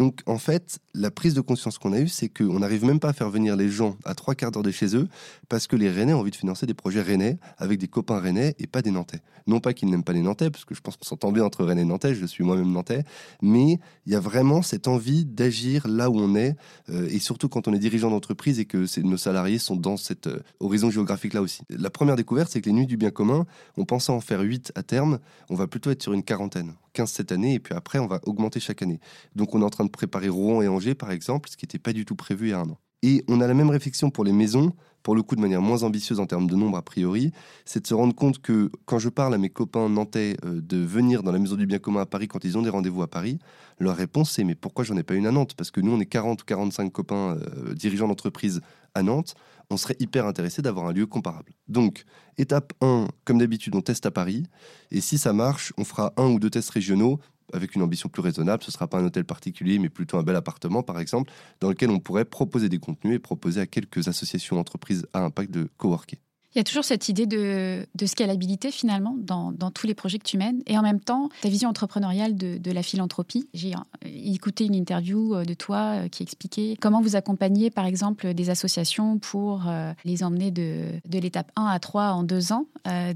Donc, 0.00 0.22
en 0.24 0.38
fait, 0.38 0.78
la 0.94 1.10
prise 1.10 1.34
de 1.34 1.42
conscience 1.42 1.76
qu'on 1.76 1.92
a 1.92 2.00
eue, 2.00 2.08
c'est 2.08 2.30
qu'on 2.30 2.60
n'arrive 2.60 2.86
même 2.86 3.00
pas 3.00 3.10
à 3.10 3.12
faire 3.12 3.28
venir 3.28 3.54
les 3.54 3.68
gens 3.68 3.98
à 4.06 4.14
trois 4.14 4.34
quarts 4.34 4.50
d'heure 4.50 4.62
de 4.62 4.70
chez 4.70 4.96
eux 4.96 5.08
parce 5.50 5.66
que 5.66 5.76
les 5.76 5.90
Rennais 5.90 6.14
ont 6.14 6.20
envie 6.20 6.30
de 6.30 6.36
financer 6.36 6.64
des 6.64 6.72
projets 6.72 7.02
Rennais 7.02 7.38
avec 7.58 7.78
des 7.78 7.86
copains 7.86 8.18
Rennais 8.18 8.54
et 8.58 8.66
pas 8.66 8.80
des 8.80 8.92
Nantais. 8.92 9.20
Non 9.46 9.60
pas 9.60 9.74
qu'ils 9.74 9.90
n'aiment 9.90 10.02
pas 10.02 10.14
les 10.14 10.22
Nantais, 10.22 10.48
parce 10.48 10.64
que 10.64 10.74
je 10.74 10.80
pense 10.80 10.96
qu'on 10.96 11.04
s'entend 11.04 11.32
bien 11.32 11.44
entre 11.44 11.66
Rennais 11.66 11.82
et 11.82 11.84
Nantais, 11.84 12.14
je 12.14 12.24
suis 12.24 12.42
moi-même 12.42 12.72
Nantais, 12.72 13.04
mais 13.42 13.78
il 14.06 14.12
y 14.12 14.14
a 14.14 14.20
vraiment 14.20 14.62
cette 14.62 14.88
envie 14.88 15.26
d'agir 15.26 15.86
là 15.86 16.08
où 16.08 16.18
on 16.18 16.34
est, 16.34 16.56
euh, 16.88 17.06
et 17.10 17.18
surtout 17.18 17.50
quand 17.50 17.68
on 17.68 17.74
est 17.74 17.78
dirigeant 17.78 18.08
d'entreprise 18.08 18.58
et 18.58 18.64
que 18.64 18.86
nos 19.02 19.18
salariés 19.18 19.58
sont 19.58 19.76
dans 19.76 19.98
cet 19.98 20.28
euh, 20.28 20.40
horizon 20.60 20.90
géographique 20.90 21.34
là 21.34 21.42
aussi. 21.42 21.60
La 21.68 21.90
première 21.90 22.16
découverte, 22.16 22.50
c'est 22.50 22.62
que 22.62 22.70
les 22.70 22.74
nuits 22.74 22.86
du 22.86 22.96
bien 22.96 23.10
commun, 23.10 23.44
on 23.76 23.84
pensait 23.84 24.12
en 24.12 24.20
faire 24.20 24.40
8 24.40 24.72
à 24.76 24.82
terme, 24.82 25.18
on 25.50 25.56
va 25.56 25.66
plutôt 25.66 25.90
être 25.90 26.02
sur 26.02 26.14
une 26.14 26.22
quarantaine. 26.22 26.72
15 26.92 27.10
cette 27.10 27.32
année, 27.32 27.54
et 27.54 27.60
puis 27.60 27.74
après, 27.74 27.98
on 27.98 28.06
va 28.06 28.20
augmenter 28.24 28.60
chaque 28.60 28.82
année. 28.82 29.00
Donc 29.34 29.54
on 29.54 29.62
est 29.62 29.64
en 29.64 29.70
train 29.70 29.84
de 29.84 29.90
préparer 29.90 30.28
Rouen 30.28 30.62
et 30.62 30.68
Angers, 30.68 30.94
par 30.94 31.10
exemple, 31.10 31.48
ce 31.48 31.56
qui 31.56 31.64
n'était 31.64 31.78
pas 31.78 31.92
du 31.92 32.04
tout 32.04 32.16
prévu 32.16 32.48
il 32.48 32.50
y 32.50 32.52
a 32.52 32.60
un 32.60 32.68
an. 32.68 32.78
Et 33.02 33.24
on 33.28 33.40
a 33.40 33.46
la 33.46 33.54
même 33.54 33.70
réflexion 33.70 34.10
pour 34.10 34.24
les 34.24 34.32
maisons, 34.32 34.74
pour 35.02 35.14
le 35.14 35.22
coup 35.22 35.34
de 35.34 35.40
manière 35.40 35.62
moins 35.62 35.82
ambitieuse 35.82 36.20
en 36.20 36.26
termes 36.26 36.46
de 36.46 36.54
nombre 36.54 36.76
a 36.76 36.82
priori, 36.82 37.32
c'est 37.64 37.80
de 37.80 37.86
se 37.86 37.94
rendre 37.94 38.14
compte 38.14 38.40
que 38.40 38.70
quand 38.84 38.98
je 38.98 39.08
parle 39.08 39.32
à 39.34 39.38
mes 39.38 39.48
copains 39.48 39.88
nantais 39.88 40.36
euh, 40.44 40.60
de 40.60 40.76
venir 40.76 41.22
dans 41.22 41.32
la 41.32 41.38
maison 41.38 41.56
du 41.56 41.66
bien 41.66 41.78
commun 41.78 42.02
à 42.02 42.06
Paris 42.06 42.28
quand 42.28 42.44
ils 42.44 42.58
ont 42.58 42.62
des 42.62 42.68
rendez-vous 42.68 43.02
à 43.02 43.08
Paris, 43.08 43.38
leur 43.78 43.96
réponse 43.96 44.32
c'est 44.32 44.44
mais 44.44 44.54
pourquoi 44.54 44.84
j'en 44.84 44.96
ai 44.98 45.02
pas 45.02 45.14
une 45.14 45.26
à 45.26 45.32
Nantes? 45.32 45.54
Parce 45.54 45.70
que 45.70 45.80
nous 45.80 45.92
on 45.92 46.00
est 46.00 46.06
40 46.06 46.42
ou 46.42 46.44
45 46.44 46.92
copains 46.92 47.38
euh, 47.38 47.74
dirigeants 47.74 48.08
d'entreprise 48.08 48.60
à 48.94 49.02
Nantes, 49.02 49.34
on 49.70 49.76
serait 49.76 49.96
hyper 50.00 50.26
intéressé 50.26 50.62
d'avoir 50.62 50.86
un 50.86 50.92
lieu 50.92 51.06
comparable. 51.06 51.52
Donc, 51.68 52.04
étape 52.38 52.72
1, 52.80 53.08
comme 53.24 53.38
d'habitude, 53.38 53.74
on 53.74 53.80
teste 53.80 54.04
à 54.06 54.10
Paris. 54.10 54.44
Et 54.90 55.00
si 55.00 55.16
ça 55.16 55.32
marche, 55.32 55.72
on 55.78 55.84
fera 55.84 56.12
un 56.16 56.26
ou 56.26 56.38
deux 56.38 56.50
tests 56.50 56.70
régionaux 56.70 57.20
avec 57.52 57.74
une 57.74 57.82
ambition 57.82 58.08
plus 58.08 58.22
raisonnable. 58.22 58.62
Ce 58.62 58.70
ne 58.70 58.72
sera 58.72 58.88
pas 58.88 58.98
un 58.98 59.04
hôtel 59.04 59.24
particulier, 59.24 59.78
mais 59.78 59.88
plutôt 59.88 60.18
un 60.18 60.22
bel 60.22 60.36
appartement, 60.36 60.82
par 60.82 61.00
exemple, 61.00 61.32
dans 61.60 61.68
lequel 61.68 61.90
on 61.90 61.98
pourrait 61.98 62.24
proposer 62.24 62.68
des 62.68 62.78
contenus 62.78 63.16
et 63.16 63.18
proposer 63.18 63.60
à 63.60 63.66
quelques 63.66 64.08
associations, 64.08 64.58
entreprises 64.58 65.06
à 65.12 65.20
impact 65.20 65.50
de 65.50 65.68
coworker. 65.76 66.18
Il 66.54 66.58
y 66.58 66.60
a 66.60 66.64
toujours 66.64 66.84
cette 66.84 67.08
idée 67.08 67.26
de, 67.26 67.86
scalabilité 68.06 68.72
finalement 68.72 69.14
dans, 69.16 69.52
tous 69.70 69.86
les 69.86 69.94
projets 69.94 70.18
que 70.18 70.24
tu 70.24 70.36
mènes 70.36 70.62
et 70.66 70.76
en 70.76 70.82
même 70.82 71.00
temps 71.00 71.28
ta 71.42 71.48
vision 71.48 71.68
entrepreneuriale 71.68 72.36
de, 72.36 72.72
la 72.72 72.82
philanthropie. 72.82 73.48
J'ai 73.54 73.74
euh, 73.74 73.78
écouté 74.04 74.64
une 74.64 74.74
interview 74.74 75.34
euh, 75.34 75.44
de 75.44 75.54
toi 75.54 75.96
euh, 75.96 76.08
qui 76.08 76.22
expliquait 76.22 76.76
comment 76.80 77.00
vous 77.00 77.16
accompagnez 77.16 77.70
par 77.70 77.84
exemple 77.84 78.32
des 78.32 78.50
associations 78.50 79.18
pour 79.18 79.64
les 80.04 80.22
emmener 80.22 80.50
de, 80.50 81.00
l'étape 81.10 81.50
1 81.56 81.66
à 81.66 81.78
3 81.78 82.12
en 82.12 82.22
deux 82.22 82.52
ans. 82.52 82.66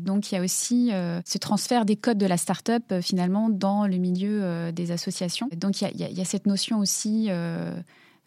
donc 0.00 0.30
il 0.30 0.34
y 0.34 0.38
a 0.38 0.42
aussi 0.42 0.90
ce 1.24 1.38
transfert 1.38 1.84
des 1.84 1.96
codes 1.96 2.18
de 2.18 2.26
la 2.26 2.36
start-up 2.36 3.00
finalement 3.00 3.48
dans 3.48 3.86
le 3.86 3.96
milieu 3.96 4.72
des 4.72 4.90
associations. 4.90 5.48
Donc 5.56 5.80
il 5.80 5.96
y, 5.96 6.20
a, 6.20 6.24
cette 6.24 6.46
notion 6.46 6.78
aussi 6.78 7.28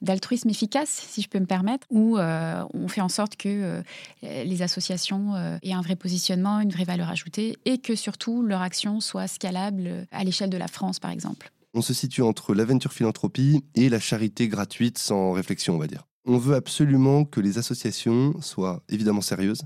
d'altruisme 0.02 0.50
efficace, 0.50 0.90
si 0.90 1.22
je 1.22 1.30
peux 1.30 1.40
me 1.40 1.46
permettre, 1.46 1.88
où 1.90 2.18
euh, 2.18 2.64
on 2.74 2.88
fait 2.88 3.02
en 3.02 3.10
sorte 3.10 3.36
que 3.36 3.50
euh, 3.50 3.82
les 4.22 4.62
associations 4.62 5.36
euh, 5.36 5.58
aient 5.64 5.74
un 5.74 5.82
vrai 5.82 5.96
positionnement, 5.96 6.60
une 6.60 6.72
vraie 6.72 6.84
valeur 6.84 7.10
ajoutée, 7.10 7.58
et 7.66 7.78
que 7.78 7.96
surtout 7.96 8.44
leur 8.44 8.62
action 8.62 9.00
soit 9.00 9.28
scalable 9.28 10.08
à 10.12 10.24
l'échelle 10.24 10.50
de 10.50 10.58
la 10.58 10.68
France, 10.68 11.00
par 11.00 11.12
exemple. 11.12 11.52
On 11.74 11.82
se 11.82 11.94
situe 11.94 12.22
entre 12.22 12.54
l'aventure 12.54 12.94
philanthropie 12.94 13.64
et 13.76 13.90
la 13.90 14.00
charité 14.00 14.48
gratuite 14.48 14.98
sans 14.98 15.32
réflexion, 15.34 15.76
on 15.76 15.80
va 15.80 15.88
dire. 15.88 16.08
On 16.26 16.38
veut 16.38 16.56
absolument 16.56 17.24
que 17.24 17.40
les 17.40 17.58
associations 17.58 18.34
soient 18.42 18.84
évidemment 18.90 19.22
sérieuses. 19.22 19.62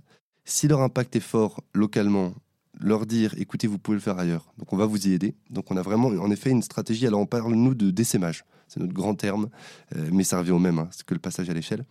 Si 0.46 0.68
leur 0.68 0.82
impact 0.82 1.16
est 1.16 1.22
fort 1.22 1.64
localement, 1.74 2.34
leur 2.82 3.06
dire 3.06 3.34
écoutez, 3.38 3.68
vous 3.68 3.78
pouvez 3.78 3.96
le 3.96 4.02
faire 4.02 4.18
ailleurs. 4.18 4.52
Donc 4.58 4.74
on 4.74 4.78
va 4.78 4.86
vous 4.86 5.08
y 5.08 5.14
aider. 5.14 5.36
Donc 5.50 5.72
on 5.72 5.78
a 5.78 5.82
vraiment 5.82 6.08
en 6.08 6.32
effet 6.32 6.50
une 6.50 6.62
stratégie. 6.62 7.08
Alors 7.08 7.20
on 7.20 7.26
parle 7.26 7.54
nous 7.54 7.76
de 7.76 7.92
décémage 7.92 8.44
c'est 8.72 8.80
notre 8.80 8.94
grand 8.94 9.16
terme, 9.16 9.50
euh, 9.96 10.10
mais 10.14 10.24
ça 10.24 10.38
revient 10.38 10.52
au 10.52 10.60
même, 10.60 10.80
hein, 10.80 10.88
c'est 10.92 11.06
que 11.06 11.14
le 11.14 11.20
passage 11.20 11.50
à 11.50 11.54
l'échelle. 11.54 11.86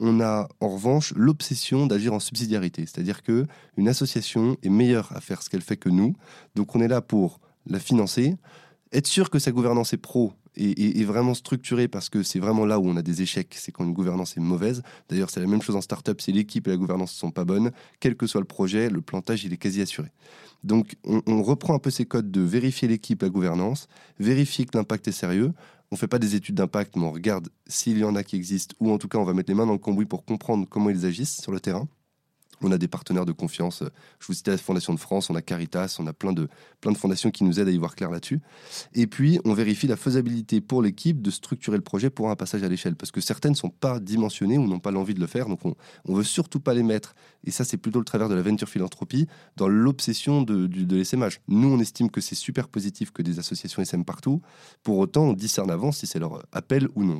On 0.00 0.20
a 0.20 0.48
en 0.60 0.68
revanche 0.68 1.14
l'obsession 1.16 1.86
d'agir 1.86 2.12
en 2.12 2.20
subsidiarité, 2.20 2.82
c'est-à-dire 2.82 3.22
que 3.22 3.46
une 3.78 3.88
association 3.88 4.58
est 4.62 4.68
meilleure 4.68 5.16
à 5.16 5.22
faire 5.22 5.42
ce 5.42 5.48
qu'elle 5.48 5.62
fait 5.62 5.78
que 5.78 5.88
nous, 5.88 6.14
donc 6.54 6.76
on 6.76 6.82
est 6.82 6.88
là 6.88 7.00
pour 7.00 7.40
la 7.66 7.80
financer, 7.80 8.36
être 8.92 9.06
sûr 9.06 9.30
que 9.30 9.38
sa 9.38 9.50
gouvernance 9.50 9.94
est 9.94 9.98
pro 9.98 10.34
et, 10.56 11.04
vraiment 11.04 11.34
structurée 11.34 11.88
parce 11.88 12.08
que 12.08 12.22
c'est 12.22 12.38
vraiment 12.38 12.66
là 12.66 12.78
où 12.78 12.88
on 12.88 12.96
a 12.96 13.02
des 13.02 13.22
échecs, 13.22 13.54
c'est 13.56 13.72
quand 13.72 13.84
une 13.84 13.92
gouvernance 13.92 14.36
est 14.36 14.40
mauvaise. 14.40 14.82
D'ailleurs, 15.08 15.30
c'est 15.30 15.40
la 15.40 15.46
même 15.46 15.62
chose 15.62 15.76
en 15.76 15.80
start-up, 15.80 16.20
si 16.20 16.32
l'équipe 16.32 16.66
et 16.66 16.70
la 16.70 16.76
gouvernance 16.76 17.14
ne 17.14 17.18
sont 17.18 17.30
pas 17.30 17.44
bonnes, 17.44 17.70
quel 18.00 18.16
que 18.16 18.26
soit 18.26 18.40
le 18.40 18.46
projet, 18.46 18.90
le 18.90 19.00
plantage, 19.00 19.44
il 19.44 19.52
est 19.52 19.58
quasi 19.58 19.82
assuré. 19.82 20.08
Donc, 20.64 20.96
on, 21.04 21.22
on 21.26 21.42
reprend 21.42 21.74
un 21.74 21.78
peu 21.78 21.90
ces 21.90 22.06
codes 22.06 22.30
de 22.30 22.40
vérifier 22.40 22.88
l'équipe, 22.88 23.22
la 23.22 23.28
gouvernance, 23.28 23.88
vérifier 24.18 24.64
que 24.64 24.76
l'impact 24.76 25.06
est 25.08 25.12
sérieux, 25.12 25.52
on 25.90 25.96
fait 25.96 26.08
pas 26.08 26.18
des 26.18 26.34
études 26.34 26.56
d'impact, 26.56 26.96
mais 26.96 27.04
on 27.04 27.12
regarde 27.12 27.48
s'il 27.66 27.98
y 27.98 28.04
en 28.04 28.16
a 28.16 28.24
qui 28.24 28.36
existent, 28.36 28.74
ou 28.80 28.90
en 28.90 28.98
tout 28.98 29.08
cas 29.08 29.18
on 29.18 29.24
va 29.24 29.34
mettre 29.34 29.50
les 29.50 29.54
mains 29.54 29.66
dans 29.66 29.72
le 29.72 29.78
cambouis 29.78 30.06
pour 30.06 30.24
comprendre 30.24 30.66
comment 30.68 30.90
ils 30.90 31.06
agissent 31.06 31.40
sur 31.40 31.52
le 31.52 31.60
terrain. 31.60 31.86
On 32.62 32.72
a 32.72 32.78
des 32.78 32.88
partenaires 32.88 33.26
de 33.26 33.32
confiance. 33.32 33.82
Je 34.20 34.26
vous 34.26 34.34
citais 34.34 34.52
la 34.52 34.58
Fondation 34.58 34.94
de 34.94 34.98
France, 34.98 35.28
on 35.28 35.34
a 35.34 35.42
Caritas, 35.42 35.96
on 35.98 36.06
a 36.06 36.12
plein 36.12 36.32
de, 36.32 36.48
plein 36.80 36.92
de 36.92 36.96
fondations 36.96 37.30
qui 37.30 37.44
nous 37.44 37.60
aident 37.60 37.68
à 37.68 37.72
y 37.72 37.78
voir 37.78 37.96
clair 37.96 38.10
là-dessus. 38.10 38.40
Et 38.94 39.06
puis, 39.06 39.40
on 39.44 39.52
vérifie 39.52 39.86
la 39.86 39.96
faisabilité 39.96 40.60
pour 40.60 40.82
l'équipe 40.82 41.20
de 41.20 41.30
structurer 41.30 41.76
le 41.76 41.82
projet 41.82 42.08
pour 42.08 42.30
un 42.30 42.36
passage 42.36 42.62
à 42.62 42.68
l'échelle. 42.68 42.96
Parce 42.96 43.10
que 43.10 43.20
certaines 43.20 43.52
ne 43.52 43.56
sont 43.56 43.70
pas 43.70 44.00
dimensionnées 44.00 44.58
ou 44.58 44.66
n'ont 44.66 44.78
pas 44.78 44.90
l'envie 44.90 45.14
de 45.14 45.20
le 45.20 45.26
faire. 45.26 45.48
Donc, 45.48 45.64
on 45.64 45.74
ne 46.08 46.16
veut 46.16 46.24
surtout 46.24 46.60
pas 46.60 46.74
les 46.74 46.82
mettre, 46.82 47.14
et 47.44 47.50
ça, 47.50 47.64
c'est 47.64 47.76
plutôt 47.76 47.98
le 47.98 48.04
travers 48.04 48.28
de 48.28 48.34
la 48.34 48.42
venture 48.42 48.68
philanthropie, 48.68 49.26
dans 49.56 49.68
l'obsession 49.68 50.42
de, 50.42 50.66
de, 50.66 50.96
l'SMH. 50.96 51.40
Nous, 51.48 51.68
on 51.68 51.78
estime 51.80 52.10
que 52.10 52.20
c'est 52.20 52.34
super 52.34 52.68
positif 52.68 53.10
que 53.10 53.22
des 53.22 53.38
associations 53.38 53.82
SM 53.82 54.04
partout. 54.04 54.40
Pour 54.82 54.98
autant, 54.98 55.24
on 55.24 55.32
discerne 55.32 55.70
avant 55.70 55.92
si 55.92 56.06
c'est 56.06 56.18
leur 56.18 56.42
appel 56.52 56.88
ou 56.94 57.04
non. 57.04 57.16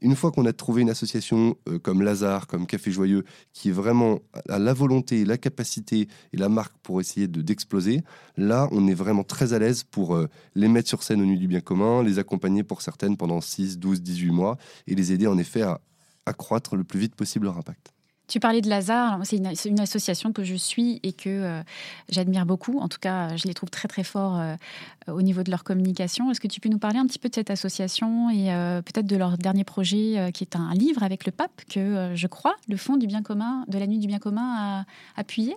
Une 0.00 0.16
fois 0.16 0.32
qu'on 0.32 0.46
a 0.46 0.52
trouvé 0.52 0.82
une 0.82 0.90
association 0.90 1.56
euh, 1.68 1.78
comme 1.78 2.02
Lazare, 2.02 2.46
comme 2.46 2.66
Café 2.66 2.90
Joyeux, 2.90 3.24
qui 3.52 3.68
est 3.68 3.72
vraiment 3.72 4.18
la 4.58 4.72
volonté, 4.72 5.24
la 5.24 5.38
capacité 5.38 6.08
et 6.32 6.36
la 6.36 6.48
marque 6.48 6.76
pour 6.82 7.00
essayer 7.00 7.28
de 7.28 7.42
d'exploser, 7.42 8.02
là, 8.36 8.68
on 8.72 8.86
est 8.86 8.94
vraiment 8.94 9.24
très 9.24 9.52
à 9.52 9.58
l'aise 9.58 9.82
pour 9.84 10.14
euh, 10.14 10.28
les 10.54 10.68
mettre 10.68 10.88
sur 10.88 11.02
scène 11.02 11.20
au 11.20 11.24
nu 11.24 11.36
du 11.36 11.48
bien 11.48 11.60
commun, 11.60 12.02
les 12.02 12.18
accompagner 12.18 12.62
pour 12.62 12.82
certaines 12.82 13.16
pendant 13.16 13.40
6, 13.40 13.78
12, 13.78 14.02
18 14.02 14.30
mois 14.30 14.58
et 14.86 14.94
les 14.94 15.12
aider 15.12 15.26
en 15.26 15.38
effet 15.38 15.62
à 15.62 15.80
accroître 16.26 16.76
le 16.76 16.84
plus 16.84 17.00
vite 17.00 17.14
possible 17.14 17.46
leur 17.46 17.58
impact. 17.58 17.91
Tu 18.32 18.40
parlais 18.40 18.62
de 18.62 18.68
Lazare, 18.70 19.20
c'est 19.24 19.36
une, 19.36 19.78
association 19.80 20.32
que 20.32 20.42
je 20.42 20.54
suis 20.54 21.00
et 21.02 21.12
que 21.12 21.28
euh, 21.28 21.60
j'admire 22.08 22.46
beaucoup. 22.46 22.78
En 22.78 22.88
tout 22.88 22.96
cas, 22.98 23.36
je 23.36 23.46
les 23.46 23.52
trouve 23.52 23.68
très 23.68 23.88
très 23.88 24.04
forts 24.04 24.40
euh, 24.40 24.54
au 25.06 25.20
niveau 25.20 25.42
de 25.42 25.50
leur 25.50 25.64
communication. 25.64 26.30
Est-ce 26.30 26.40
que 26.40 26.48
tu 26.48 26.58
peux 26.58 26.70
nous 26.70 26.78
parler 26.78 26.98
un 26.98 27.06
petit 27.06 27.18
peu 27.18 27.28
de 27.28 27.34
cette 27.34 27.50
association 27.50 28.30
et 28.30 28.50
euh, 28.50 28.80
peut-être 28.80 29.06
de 29.06 29.16
leur 29.16 29.36
dernier 29.36 29.64
projet 29.64 30.30
qui 30.32 30.44
est 30.44 30.56
un 30.56 30.72
livre 30.72 31.02
avec 31.02 31.26
le 31.26 31.32
pape 31.32 31.60
que 31.68 32.12
je 32.14 32.26
crois 32.26 32.54
le 32.70 32.78
Fonds 32.78 32.96
du 32.96 33.06
bien 33.06 33.22
commun, 33.22 33.66
de 33.68 33.76
la 33.76 33.86
nuit 33.86 33.98
du 33.98 34.06
bien 34.06 34.18
commun 34.18 34.54
a 34.56 34.84
appuyé? 35.20 35.54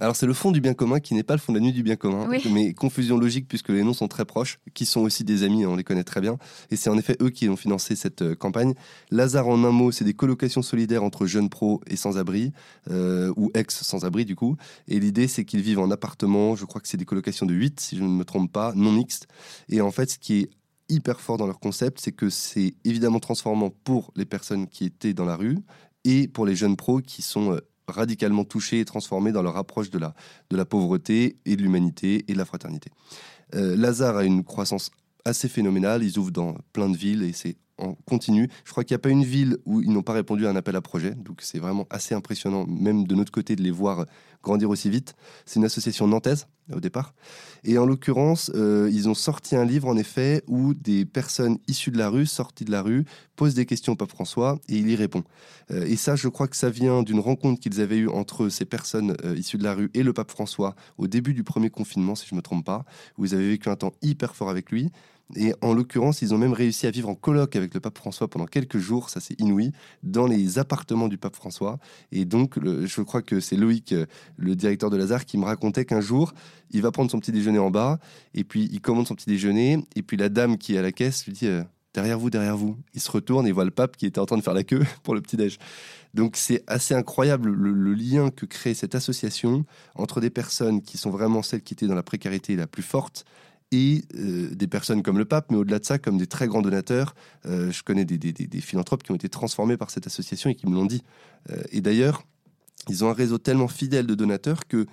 Alors 0.00 0.16
c'est 0.16 0.26
le 0.26 0.32
fond 0.32 0.50
du 0.50 0.60
bien 0.60 0.74
commun 0.74 0.98
qui 0.98 1.14
n'est 1.14 1.22
pas 1.22 1.34
le 1.34 1.40
fond 1.40 1.52
de 1.52 1.58
la 1.58 1.64
nuit 1.64 1.72
du 1.72 1.82
bien 1.82 1.96
commun, 1.96 2.28
mais 2.50 2.72
confusion 2.74 3.18
logique 3.18 3.46
puisque 3.46 3.68
les 3.68 3.82
noms 3.82 3.92
sont 3.92 4.08
très 4.08 4.24
proches, 4.24 4.58
qui 4.74 4.86
sont 4.86 5.00
aussi 5.00 5.24
des 5.24 5.42
amis, 5.42 5.66
on 5.66 5.76
les 5.76 5.84
connaît 5.84 6.04
très 6.04 6.20
bien, 6.20 6.38
et 6.70 6.76
c'est 6.76 6.90
en 6.90 6.98
effet 6.98 7.16
eux 7.20 7.30
qui 7.30 7.48
ont 7.48 7.56
financé 7.56 7.94
cette 7.96 8.22
euh, 8.22 8.34
campagne. 8.34 8.74
Lazare 9.10 9.48
en 9.48 9.62
un 9.64 9.70
mot, 9.70 9.92
c'est 9.92 10.04
des 10.04 10.14
colocations 10.14 10.62
solidaires 10.62 11.04
entre 11.04 11.26
jeunes 11.26 11.50
pros 11.50 11.80
et 11.86 11.96
sans-abri, 11.96 12.52
euh, 12.90 13.32
ou 13.36 13.50
ex-sans-abri 13.54 14.24
du 14.24 14.36
coup, 14.36 14.56
et 14.88 14.98
l'idée 14.98 15.28
c'est 15.28 15.44
qu'ils 15.44 15.62
vivent 15.62 15.80
en 15.80 15.90
appartement, 15.90 16.56
je 16.56 16.64
crois 16.64 16.80
que 16.80 16.88
c'est 16.88 16.96
des 16.96 17.04
colocations 17.04 17.46
de 17.46 17.54
8 17.54 17.78
si 17.78 17.96
je 17.96 18.02
ne 18.02 18.08
me 18.08 18.24
trompe 18.24 18.50
pas, 18.50 18.72
non 18.74 18.92
mixtes, 18.92 19.28
et 19.68 19.80
en 19.80 19.90
fait 19.90 20.10
ce 20.10 20.18
qui 20.18 20.40
est 20.40 20.50
hyper 20.88 21.20
fort 21.20 21.36
dans 21.36 21.46
leur 21.46 21.60
concept, 21.60 22.00
c'est 22.00 22.12
que 22.12 22.30
c'est 22.30 22.74
évidemment 22.84 23.20
transformant 23.20 23.70
pour 23.84 24.12
les 24.16 24.24
personnes 24.24 24.66
qui 24.66 24.84
étaient 24.84 25.14
dans 25.14 25.24
la 25.24 25.36
rue 25.36 25.58
et 26.04 26.28
pour 26.28 26.46
les 26.46 26.56
jeunes 26.56 26.76
pros 26.76 27.00
qui 27.00 27.22
sont 27.22 27.52
euh, 27.52 27.60
radicalement 27.90 28.44
touchés 28.44 28.80
et 28.80 28.84
transformés 28.84 29.32
dans 29.32 29.42
leur 29.42 29.56
approche 29.56 29.90
de 29.90 29.98
la, 29.98 30.14
de 30.50 30.56
la 30.56 30.64
pauvreté 30.64 31.38
et 31.44 31.56
de 31.56 31.62
l'humanité 31.62 32.24
et 32.28 32.32
de 32.32 32.38
la 32.38 32.44
fraternité. 32.44 32.90
Euh, 33.54 33.76
Lazare 33.76 34.18
a 34.18 34.24
une 34.24 34.44
croissance 34.44 34.90
assez 35.24 35.48
phénoménale, 35.48 36.02
ils 36.02 36.18
ouvrent 36.18 36.30
dans 36.30 36.54
plein 36.72 36.88
de 36.88 36.96
villes 36.96 37.22
et 37.22 37.32
c'est 37.32 37.56
en 37.80 37.94
continu. 38.06 38.48
Je 38.64 38.70
crois 38.70 38.84
qu'il 38.84 38.94
n'y 38.94 39.00
a 39.00 39.02
pas 39.02 39.10
une 39.10 39.24
ville 39.24 39.56
où 39.64 39.80
ils 39.80 39.90
n'ont 39.90 40.02
pas 40.02 40.12
répondu 40.12 40.46
à 40.46 40.50
un 40.50 40.56
appel 40.56 40.76
à 40.76 40.80
projet, 40.80 41.12
donc 41.12 41.40
c'est 41.42 41.58
vraiment 41.58 41.86
assez 41.90 42.14
impressionnant, 42.14 42.66
même 42.66 43.06
de 43.06 43.14
notre 43.14 43.32
côté, 43.32 43.56
de 43.56 43.62
les 43.62 43.70
voir 43.70 44.06
grandir 44.42 44.70
aussi 44.70 44.90
vite. 44.90 45.14
C'est 45.44 45.58
une 45.58 45.64
association 45.64 46.06
nantaise 46.06 46.46
au 46.72 46.80
départ. 46.80 47.14
Et 47.64 47.78
en 47.78 47.86
l'occurrence, 47.86 48.50
euh, 48.54 48.88
ils 48.92 49.08
ont 49.08 49.14
sorti 49.14 49.56
un 49.56 49.64
livre 49.64 49.88
en 49.88 49.96
effet 49.96 50.42
où 50.46 50.72
des 50.72 51.04
personnes 51.04 51.58
issues 51.68 51.90
de 51.90 51.98
la 51.98 52.08
rue, 52.08 52.26
sorties 52.26 52.64
de 52.64 52.70
la 52.70 52.82
rue, 52.82 53.04
posent 53.36 53.54
des 53.54 53.66
questions 53.66 53.94
au 53.94 53.96
pape 53.96 54.10
François 54.10 54.58
et 54.68 54.76
il 54.76 54.88
y 54.88 54.96
répond. 54.96 55.24
Euh, 55.70 55.84
et 55.86 55.96
ça, 55.96 56.16
je 56.16 56.28
crois 56.28 56.48
que 56.48 56.56
ça 56.56 56.70
vient 56.70 57.02
d'une 57.02 57.20
rencontre 57.20 57.60
qu'ils 57.60 57.80
avaient 57.80 57.98
eue 57.98 58.08
entre 58.08 58.48
ces 58.48 58.64
personnes 58.64 59.16
euh, 59.24 59.36
issues 59.36 59.58
de 59.58 59.64
la 59.64 59.74
rue 59.74 59.90
et 59.94 60.02
le 60.02 60.12
pape 60.12 60.30
François 60.30 60.74
au 60.96 61.06
début 61.06 61.34
du 61.34 61.42
premier 61.42 61.70
confinement, 61.70 62.14
si 62.14 62.26
je 62.26 62.34
ne 62.34 62.38
me 62.38 62.42
trompe 62.42 62.64
pas, 62.64 62.84
où 63.18 63.24
ils 63.24 63.34
avaient 63.34 63.48
vécu 63.48 63.68
un 63.68 63.76
temps 63.76 63.92
hyper 64.02 64.34
fort 64.34 64.50
avec 64.50 64.70
lui. 64.70 64.90
Et 65.36 65.54
en 65.60 65.74
l'occurrence, 65.74 66.22
ils 66.22 66.34
ont 66.34 66.38
même 66.38 66.52
réussi 66.52 66.86
à 66.86 66.90
vivre 66.90 67.08
en 67.08 67.14
colloque 67.14 67.56
avec 67.56 67.74
le 67.74 67.80
pape 67.80 67.98
François 67.98 68.28
pendant 68.28 68.46
quelques 68.46 68.78
jours, 68.78 69.10
ça 69.10 69.20
c'est 69.20 69.38
inouï, 69.40 69.72
dans 70.02 70.26
les 70.26 70.58
appartements 70.58 71.08
du 71.08 71.18
pape 71.18 71.36
François. 71.36 71.78
Et 72.12 72.24
donc, 72.24 72.58
je 72.64 73.02
crois 73.02 73.22
que 73.22 73.40
c'est 73.40 73.56
Loïc, 73.56 73.92
euh, 73.92 74.06
le 74.36 74.56
directeur 74.56 74.90
de 74.90 74.96
Lazare, 74.96 75.24
qui 75.24 75.38
me 75.38 75.44
racontait 75.44 75.84
qu'un 75.84 76.00
jour, 76.00 76.32
il 76.70 76.82
va 76.82 76.90
prendre 76.90 77.10
son 77.10 77.20
petit 77.20 77.32
déjeuner 77.32 77.58
en 77.58 77.70
bas, 77.70 77.98
et 78.34 78.44
puis 78.44 78.68
il 78.72 78.80
commande 78.80 79.06
son 79.06 79.14
petit 79.14 79.28
déjeuner, 79.28 79.78
et 79.96 80.02
puis 80.02 80.16
la 80.16 80.28
dame 80.28 80.58
qui 80.58 80.74
est 80.74 80.78
à 80.78 80.82
la 80.82 80.92
caisse 80.92 81.26
lui 81.26 81.32
dit 81.32 81.46
euh, 81.46 81.62
Derrière 81.92 82.20
vous, 82.20 82.30
derrière 82.30 82.56
vous. 82.56 82.76
Il 82.94 83.00
se 83.00 83.10
retourne 83.10 83.48
et 83.48 83.52
voit 83.52 83.64
le 83.64 83.72
pape 83.72 83.96
qui 83.96 84.06
était 84.06 84.20
en 84.20 84.26
train 84.26 84.36
de 84.36 84.42
faire 84.42 84.54
la 84.54 84.62
queue 84.62 84.84
pour 85.02 85.14
le 85.14 85.20
petit 85.20 85.36
déj. 85.36 85.58
Donc 86.14 86.36
c'est 86.36 86.62
assez 86.66 86.94
incroyable 86.94 87.50
le, 87.50 87.94
lien 87.94 88.30
que 88.30 88.46
crée 88.46 88.74
cette 88.74 88.94
association 88.94 89.64
entre 89.94 90.20
des 90.20 90.30
personnes 90.30 90.82
qui 90.82 90.98
sont 90.98 91.10
vraiment 91.10 91.42
celles 91.42 91.62
qui 91.62 91.74
étaient 91.74 91.86
dans 91.86 91.94
la 91.94 92.02
précarité 92.02 92.56
la 92.56 92.66
plus 92.66 92.82
forte, 92.82 93.24
et 93.72 94.02
euh, 94.16 94.54
des 94.54 94.66
personnes 94.66 95.02
comme 95.02 95.18
le 95.18 95.24
pape, 95.24 95.50
mais 95.50 95.56
au-delà 95.56 95.78
de 95.78 95.84
ça, 95.84 95.98
comme 95.98 96.18
des 96.18 96.26
très 96.26 96.46
grands 96.46 96.62
donateurs. 96.62 97.14
Euh, 97.46 97.70
je 97.70 97.82
connais 97.82 98.04
des, 98.04 98.60
philanthropes 98.60 99.02
qui 99.02 99.12
ont 99.12 99.16
été 99.16 99.28
transformés 99.28 99.76
par 99.76 99.90
cette 99.90 100.06
association 100.06 100.50
et 100.50 100.54
qui 100.54 100.66
me 100.66 100.74
l'ont 100.74 100.86
dit. 100.86 101.04
Euh, 101.50 101.62
et 101.70 101.80
d'ailleurs, 101.80 102.24
ils 102.88 103.04
ont 103.04 103.10
un 103.10 103.14
réseau 103.14 103.38
tellement 103.38 103.68
fidèle 103.68 104.06
de 104.06 104.14
donateurs 104.14 104.66
que 104.66 104.86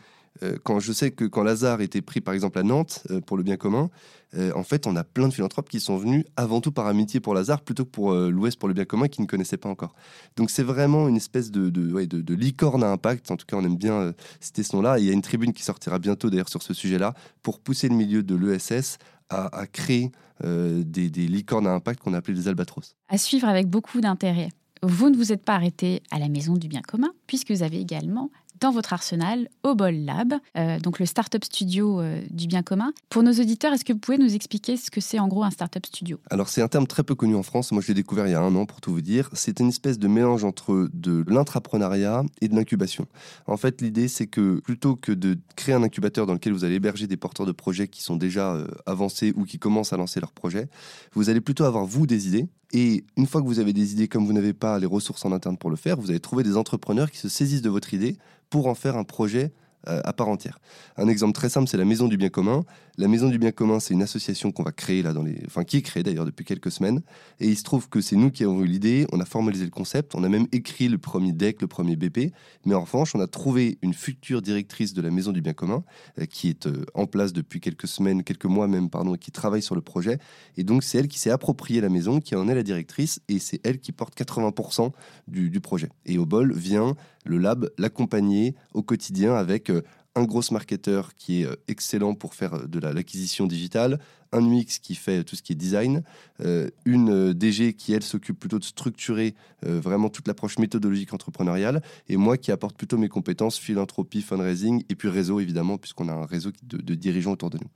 quand 0.64 0.80
je 0.80 0.92
sais 0.92 1.12
que 1.12 1.26
quand 1.26 1.44
Lazare 1.44 1.82
était 1.82 2.02
pris 2.02 2.22
par 2.22 2.34
exemple 2.34 2.60
à 2.60 2.64
Nantes 2.64 3.04
euh, 3.12 3.22
pour 3.22 3.38
le 3.38 3.44
bien 3.44 3.58
commun, 3.58 3.90
euh, 4.36 4.52
en 4.56 4.64
fait 4.64 4.88
on 4.88 4.96
a 4.96 5.04
plein 5.04 5.28
de 5.28 5.34
philanthropes 5.34 5.70
qui 5.70 5.80
sont 5.80 5.98
venus 5.98 6.26
avant 6.36 6.62
tout 6.62 6.72
par 6.72 6.88
amitié 6.88 7.20
pour 7.20 7.34
Lazare 7.34 7.62
plutôt 7.62 7.86
que 7.86 7.90
pour 7.90 8.14
l'Ouest 8.14 8.60
pour 8.60 8.68
le 8.68 8.74
bien 8.74 8.86
commun 8.86 9.08
qui 9.08 9.22
ne 9.22 9.28
connaissaient 9.28 9.58
pas 9.58 9.70
encore. 9.70 9.96
Donc 10.36 10.50
c'est 10.50 10.64
vraiment 10.64 11.08
une 11.08 11.16
espèce 11.16 11.52
de, 11.52 12.34
licorne 12.34 12.84
à 12.84 12.92
impact, 12.92 13.32
en 13.32 13.38
tout 13.38 13.46
cas 13.46 13.58
on 13.58 13.64
aime 13.64 13.78
bien 13.78 14.14
citer 14.40 14.64
ce 14.64 14.76
nom-là. 14.76 15.00
Il 15.00 15.06
y 15.06 15.10
a 15.10 15.14
une 15.14 15.22
tribune 15.22 15.54
qui 15.54 15.64
sortira 15.64 16.00
bientôt 16.00 16.30
d'ailleurs 16.30 16.50
sur 16.50 16.62
ce 16.62 16.74
sujet-là 16.74 17.14
pour 17.42 17.60
pousser 17.60 17.90
le 17.90 17.96
milieu 17.96 18.24
de 18.24 18.36
l'ESS 18.36 18.98
à, 19.30 19.66
créer 19.68 20.12
des, 20.44 21.10
des 21.10 21.28
licornes 21.28 21.68
à 21.68 21.72
impact 21.72 22.02
qu'on 22.02 22.14
a 22.14 22.18
appelé 22.18 22.38
les 22.38 22.48
albatros. 22.48 22.96
À 23.10 23.18
suivre 23.18 23.48
avec 23.48 23.68
beaucoup 23.68 24.02
d'intérêt. 24.02 24.50
Vous 24.84 25.10
ne 25.10 25.18
vous 25.18 25.32
êtes 25.32 25.44
pas 25.44 25.56
arrêté 25.56 26.02
à 26.12 26.20
la 26.20 26.30
maison 26.30 26.54
du 26.54 26.68
bien 26.68 26.82
commun, 26.82 27.12
puisque 27.26 27.52
vous 27.52 27.64
avez 27.64 27.80
également 27.80 28.30
dans 28.60 28.72
votre 28.72 28.94
arsenal 28.94 29.50
Obol 29.64 29.96
Lab, 29.96 30.34
euh, 30.58 30.80
donc 30.80 31.00
le 31.00 31.06
startup 31.06 31.44
studio 31.44 32.00
euh, 32.00 32.22
du 32.30 32.48
bien 32.48 32.64
commun. 32.64 32.94
Pour 33.10 33.24
nos 33.24 33.34
auditeurs, 33.34 33.74
est-ce 33.74 33.86
que 33.86 33.94
vous 33.94 34.00
pouvez 34.00 34.18
nous 34.18 34.34
expliquer 34.36 34.78
ce 34.78 34.90
que 34.92 35.02
c'est 35.02 35.20
en 35.20 35.28
gros 35.28 35.44
un 35.44 35.52
startup 35.52 35.86
studio? 35.86 36.20
Alors 36.30 36.50
c'est 36.50 36.62
un 36.62 36.68
terme 36.68 36.88
très 36.88 37.04
peu 37.04 37.16
connu 37.16 37.36
en 37.36 37.44
France. 37.44 37.72
Moi 37.72 37.82
je 37.82 37.90
l'ai 37.90 37.94
découvert 37.94 38.28
il 38.28 38.32
y 38.32 38.36
a 38.36 38.42
un 38.42 38.56
an 38.56 38.66
pour 38.66 38.82
tout 38.82 38.92
vous 38.92 39.02
dire. 39.02 39.30
C'est 39.34 39.60
une 39.60 39.70
espèce 39.70 40.00
de 40.00 40.08
mélange 40.08 40.44
entre 40.44 40.90
de 40.94 41.24
l'intrapreneuriat 41.28 42.24
et 42.42 42.48
de 42.48 42.56
l'incubation. 42.56 43.08
En 43.46 43.58
fait 43.58 43.82
l'idée 43.82 44.08
c'est 44.08 44.28
que 44.28 44.60
plutôt 44.62 44.96
que 44.96 45.12
de 45.12 45.38
créer 45.56 45.76
un 45.76 45.84
incubateur 45.84 46.26
dans 46.26 46.34
lequel 46.34 46.54
vous 46.54 46.64
allez 46.64 46.76
héberger 46.76 47.08
des 47.08 47.18
porteurs 47.18 47.46
de 47.46 47.52
projets 47.52 47.88
qui 47.88 48.02
sont 48.02 48.16
déjà 48.16 48.54
euh, 48.54 48.68
avancés 48.86 49.34
ou 49.36 49.46
qui 49.46 49.60
commencent 49.60 49.94
à 49.94 49.98
lancer 49.98 50.20
leurs 50.20 50.34
projets, 50.34 50.68
vous 51.14 51.30
allez 51.30 51.42
plutôt 51.42 51.66
avoir 51.66 51.86
vous 51.86 52.08
des 52.08 52.28
idées 52.28 52.48
et 52.74 53.06
une 53.16 53.28
fois 53.28 53.42
que 53.42 53.48
vous 53.48 53.60
avez 53.60 53.74
des 53.74 53.94
idées, 53.94 54.08
comme 54.08 54.26
vous 54.26 54.34
n'avez 54.34 54.54
pas 54.54 54.78
les 54.80 54.86
ressources 54.86 55.24
en 55.26 55.32
interne 55.32 55.58
pour 55.58 55.70
le 55.70 55.76
faire, 55.76 55.98
vous 55.98 56.10
allez 56.10 56.20
trouver 56.20 56.44
des 56.44 56.58
entrepreneurs 56.58 57.10
qui 57.10 57.18
se 57.18 57.30
saisissent 57.30 57.62
de 57.62 57.70
votre 57.70 57.94
idée 57.94 58.18
pour 58.50 58.68
en 58.68 58.76
faire 58.76 58.98
un 58.98 59.04
projet 59.04 59.54
euh, 59.88 60.02
à 60.04 60.12
part 60.12 60.28
entière. 60.28 60.60
Un 60.98 61.08
exemple 61.08 61.34
très 61.34 61.50
simple, 61.50 61.68
c'est 61.68 61.78
la 61.78 61.86
Maison 61.86 62.08
du 62.08 62.18
Bien 62.18 62.30
Commun. 62.30 62.66
La 63.00 63.08
Maison 63.08 63.30
du 63.30 63.38
Bien 63.38 63.52
Commun, 63.52 63.80
c'est 63.80 63.94
une 63.94 64.02
association 64.02 64.52
qu'on 64.52 64.64
va 64.64 64.72
créer 64.72 65.04
là 65.04 65.14
dans 65.14 65.22
les, 65.22 65.44
enfin 65.46 65.64
qui 65.64 65.78
est 65.78 65.84
créée 65.84 66.02
d'ailleurs 66.02 66.26
depuis 66.26 66.44
quelques 66.44 66.72
semaines. 66.72 67.04
Et 67.40 67.48
il 67.48 67.56
se 67.56 67.62
trouve 67.62 67.90
que 67.90 68.02
c'est 68.02 68.16
nous 68.16 68.32
qui 68.32 68.44
avons 68.44 68.64
eu 68.64 68.66
l'idée. 68.66 69.06
On 69.12 69.20
a 69.20 69.26
formalisé 69.26 69.66
le 69.66 69.70
concept, 69.70 70.16
on 70.16 70.24
a 70.24 70.30
même 70.30 70.48
écrit 70.52 70.88
le 70.88 70.98
premier 70.98 71.32
deck, 71.32 71.62
le 71.62 71.68
premier 71.68 71.96
BP. 71.96 72.34
Mais 72.66 72.74
en 72.74 72.82
revanche, 72.82 73.14
on 73.14 73.20
a 73.20 73.28
trouvé 73.28 73.78
une 73.84 73.94
future 73.94 74.42
directrice 74.42 74.96
de 74.96 75.04
la 75.04 75.12
Maison 75.12 75.32
du 75.32 75.42
Bien 75.42 75.54
Commun 75.54 75.84
euh, 76.20 76.26
qui 76.26 76.50
est 76.50 76.66
euh, 76.66 76.86
en 76.96 77.06
place 77.06 77.34
depuis 77.34 77.60
quelques 77.60 77.88
semaines, 77.88 78.24
quelques 78.24 78.46
mois 78.46 78.68
même, 78.68 78.90
pardon, 78.90 79.14
qui 79.14 79.32
travaille 79.32 79.62
sur 79.62 79.76
le 79.76 79.82
projet. 79.82 80.18
Et 80.56 80.64
donc 80.64 80.82
c'est 80.82 80.98
elle 80.98 81.08
qui 81.08 81.20
s'est 81.20 81.30
appropriée 81.30 81.82
la 81.82 81.90
maison, 81.90 82.20
qui 82.20 82.34
en 82.34 82.50
est 82.50 82.56
la 82.56 82.64
directrice, 82.64 83.20
et 83.28 83.38
c'est 83.38 83.62
elle 83.64 83.80
qui 83.80 83.92
porte 83.92 84.18
80% 84.18 84.92
du, 85.28 85.52
du 85.52 85.60
projet. 85.60 85.90
Et 86.08 86.18
au 86.18 86.26
bol 86.26 86.52
vient 86.52 86.96
le 87.26 87.38
lab 87.38 87.70
l'accompagner 87.78 88.56
au 88.74 88.82
quotidien 88.82 89.36
avec 89.36 89.70
un 90.18 90.24
gros 90.24 90.42
marketeur 90.52 91.14
qui 91.16 91.42
est 91.42 91.46
euh, 91.46 91.56
excellent 91.68 92.16
pour 92.16 92.34
faire 92.34 92.56
euh, 92.56 92.68
de 92.68 92.80
l'acquisition 92.80 93.46
digitale, 93.46 94.00
un 94.34 94.42
UX 94.42 94.80
qui 94.82 94.96
fait 94.96 95.24
tout 95.24 95.36
ce 95.36 95.42
qui 95.42 95.54
est 95.54 95.56
design, 95.56 96.04
euh, 96.42 96.70
une 96.86 97.34
DG 97.34 97.74
qui, 97.74 97.94
elle, 97.94 98.04
s'occupe 98.04 98.38
plutôt 98.38 98.60
de 98.60 98.64
structurer 98.64 99.36
vraiment 99.64 100.10
toute 100.10 100.28
l'approche 100.28 100.60
méthodologique 100.60 101.14
entrepreneuriale, 101.14 101.82
et 102.10 102.18
moi 102.18 102.38
qui 102.38 102.52
apporte 102.52 102.78
plutôt 102.78 102.98
mes 102.98 103.08
compétences 103.10 103.58
philanthropie, 103.58 104.22
fundraising, 104.22 104.84
et 104.90 104.96
puis 104.96 105.10
réseau, 105.10 105.40
évidemment, 105.40 105.78
puisqu'on 105.78 106.10
a 106.10 106.14
un 106.14 106.26
réseau 106.26 106.52
de, 106.64 106.78
de, 106.78 106.94
dirigeants 106.94 107.32
autour 107.32 107.50
de 107.50 107.58
nous. 107.58 107.70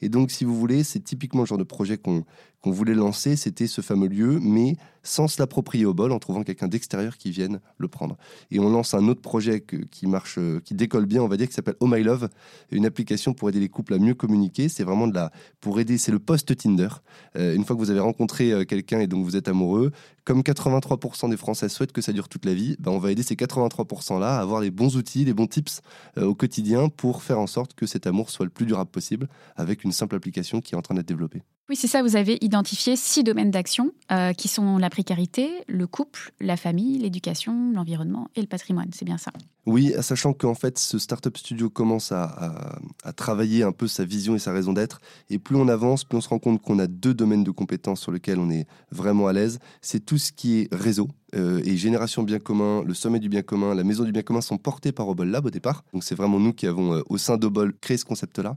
Et 0.00 0.08
donc, 0.08 0.30
si 0.30 0.44
vous 0.44 0.56
voulez, 0.56 0.82
c'est 0.82 1.00
typiquement 1.00 1.42
le 1.42 1.46
genre 1.46 1.58
de 1.58 1.64
projet 1.64 1.98
qu'on 1.98 2.24
qu'on 2.66 2.72
voulait 2.72 2.94
lancer, 2.94 3.36
c'était 3.36 3.68
ce 3.68 3.80
fameux 3.80 4.08
lieu, 4.08 4.40
mais 4.42 4.74
sans 5.04 5.28
se 5.28 5.40
l'approprier 5.40 5.86
au 5.86 5.94
bol, 5.94 6.10
en 6.10 6.18
trouvant 6.18 6.42
quelqu'un 6.42 6.66
d'extérieur 6.66 7.16
qui 7.16 7.30
vienne 7.30 7.60
le 7.78 7.86
prendre. 7.86 8.16
Et 8.50 8.58
on 8.58 8.68
lance 8.68 8.92
un 8.92 9.06
autre 9.06 9.20
projet 9.20 9.64
qui 9.92 10.08
marche, 10.08 10.34
euh, 10.38 10.58
qui 10.64 10.74
décolle 10.74 11.06
bien, 11.06 11.22
on 11.22 11.28
va 11.28 11.36
dire, 11.36 11.46
qui 11.46 11.54
s'appelle 11.54 11.76
Oh 11.78 11.86
My 11.86 12.02
Love, 12.02 12.28
une 12.72 12.84
application 12.84 13.34
pour 13.34 13.48
aider 13.48 13.60
les 13.60 13.68
couples 13.68 13.94
à 13.94 13.98
mieux 14.00 14.14
communiquer. 14.14 14.68
C'est 14.68 14.82
vraiment 14.82 15.06
de 15.06 15.14
la, 15.14 15.30
pour 15.60 15.78
aider, 15.78 15.96
c'est 15.96 16.10
le 16.10 16.18
post 16.18 16.56
Tinder. 16.56 16.88
Euh, 17.36 17.54
une 17.54 17.64
fois 17.64 17.76
que 17.76 17.80
vous 17.80 17.92
avez 17.92 18.00
rencontré 18.00 18.50
euh, 18.50 18.64
quelqu'un 18.64 18.98
et 18.98 19.06
donc 19.06 19.24
vous 19.24 19.36
êtes 19.36 19.46
amoureux, 19.46 19.92
comme 20.24 20.40
83% 20.40 21.30
des 21.30 21.36
Français 21.36 21.68
souhaitent 21.68 21.92
que 21.92 22.02
ça 22.02 22.12
dure 22.12 22.28
toute 22.28 22.46
la 22.46 22.54
vie, 22.54 22.74
ben 22.80 22.90
on 22.90 22.98
va 22.98 23.12
aider 23.12 23.22
ces 23.22 23.36
83%-là 23.36 24.38
à 24.38 24.40
avoir 24.40 24.60
les 24.60 24.72
bons 24.72 24.96
outils, 24.96 25.24
les 25.24 25.34
bons 25.34 25.46
tips 25.46 25.82
au 26.20 26.34
quotidien 26.34 26.88
pour 26.88 27.22
faire 27.22 27.38
en 27.38 27.46
sorte 27.46 27.74
que 27.74 27.86
cet 27.86 28.08
amour 28.08 28.30
soit 28.30 28.44
le 28.44 28.50
plus 28.50 28.66
durable 28.66 28.90
possible 28.90 29.28
avec 29.54 29.84
une 29.84 29.92
simple 29.92 30.16
application 30.16 30.60
qui 30.60 30.74
est 30.74 30.76
en 30.76 30.82
train 30.82 30.96
d'être 30.96 31.06
développée. 31.06 31.42
Oui, 31.68 31.74
c'est 31.74 31.88
ça, 31.88 32.00
vous 32.00 32.14
avez 32.14 32.38
identifié 32.42 32.94
six 32.94 33.24
domaines 33.24 33.50
d'action 33.50 33.90
euh, 34.12 34.32
qui 34.32 34.46
sont 34.46 34.78
la 34.78 34.88
précarité, 34.88 35.50
le 35.66 35.88
couple, 35.88 36.32
la 36.40 36.56
famille, 36.56 36.96
l'éducation, 36.98 37.72
l'environnement 37.72 38.28
et 38.36 38.40
le 38.40 38.46
patrimoine. 38.46 38.90
C'est 38.92 39.04
bien 39.04 39.18
ça. 39.18 39.32
Oui, 39.66 39.92
sachant 40.00 40.32
qu'en 40.32 40.54
fait, 40.54 40.78
ce 40.78 40.96
Startup 41.00 41.36
Studio 41.36 41.68
commence 41.68 42.12
à, 42.12 42.78
travailler 43.16 43.64
un 43.64 43.72
peu 43.72 43.88
sa 43.88 44.04
vision 44.04 44.36
et 44.36 44.38
sa 44.38 44.52
raison 44.52 44.72
d'être. 44.72 45.00
Et 45.28 45.40
plus 45.40 45.56
on 45.56 45.66
avance, 45.66 46.04
plus 46.04 46.18
on 46.18 46.20
se 46.20 46.28
rend 46.28 46.38
compte 46.38 46.62
qu'on 46.62 46.78
a 46.78 46.86
deux 46.86 47.14
domaines 47.14 47.42
de 47.42 47.50
compétences 47.50 48.00
sur 48.00 48.12
lesquels 48.12 48.38
on 48.38 48.48
est 48.48 48.68
vraiment 48.92 49.26
à 49.26 49.32
l'aise. 49.32 49.58
C'est 49.80 50.04
tout 50.06 50.18
ce 50.18 50.30
qui 50.30 50.60
est 50.60 50.68
réseau, 50.72 51.08
euh, 51.36 51.60
et 51.64 51.76
Génération 51.76 52.22
Bien 52.22 52.38
Commun, 52.38 52.82
le 52.84 52.94
Sommet 52.94 53.18
du 53.18 53.28
Bien 53.28 53.42
Commun, 53.42 53.74
la 53.74 53.84
Maison 53.84 54.04
du 54.04 54.12
Bien 54.12 54.22
Commun 54.22 54.40
sont 54.40 54.56
portés 54.56 54.92
par 54.92 55.08
Obol 55.08 55.28
Lab 55.28 55.44
au 55.46 55.50
départ. 55.50 55.84
Donc 55.92 56.02
c'est 56.02 56.14
vraiment 56.14 56.40
nous 56.40 56.52
qui 56.52 56.66
avons, 56.66 56.94
euh, 56.94 57.02
au 57.08 57.18
sein 57.18 57.36
d'Obol, 57.36 57.74
créé 57.80 57.96
ce 57.96 58.04
concept-là. 58.04 58.56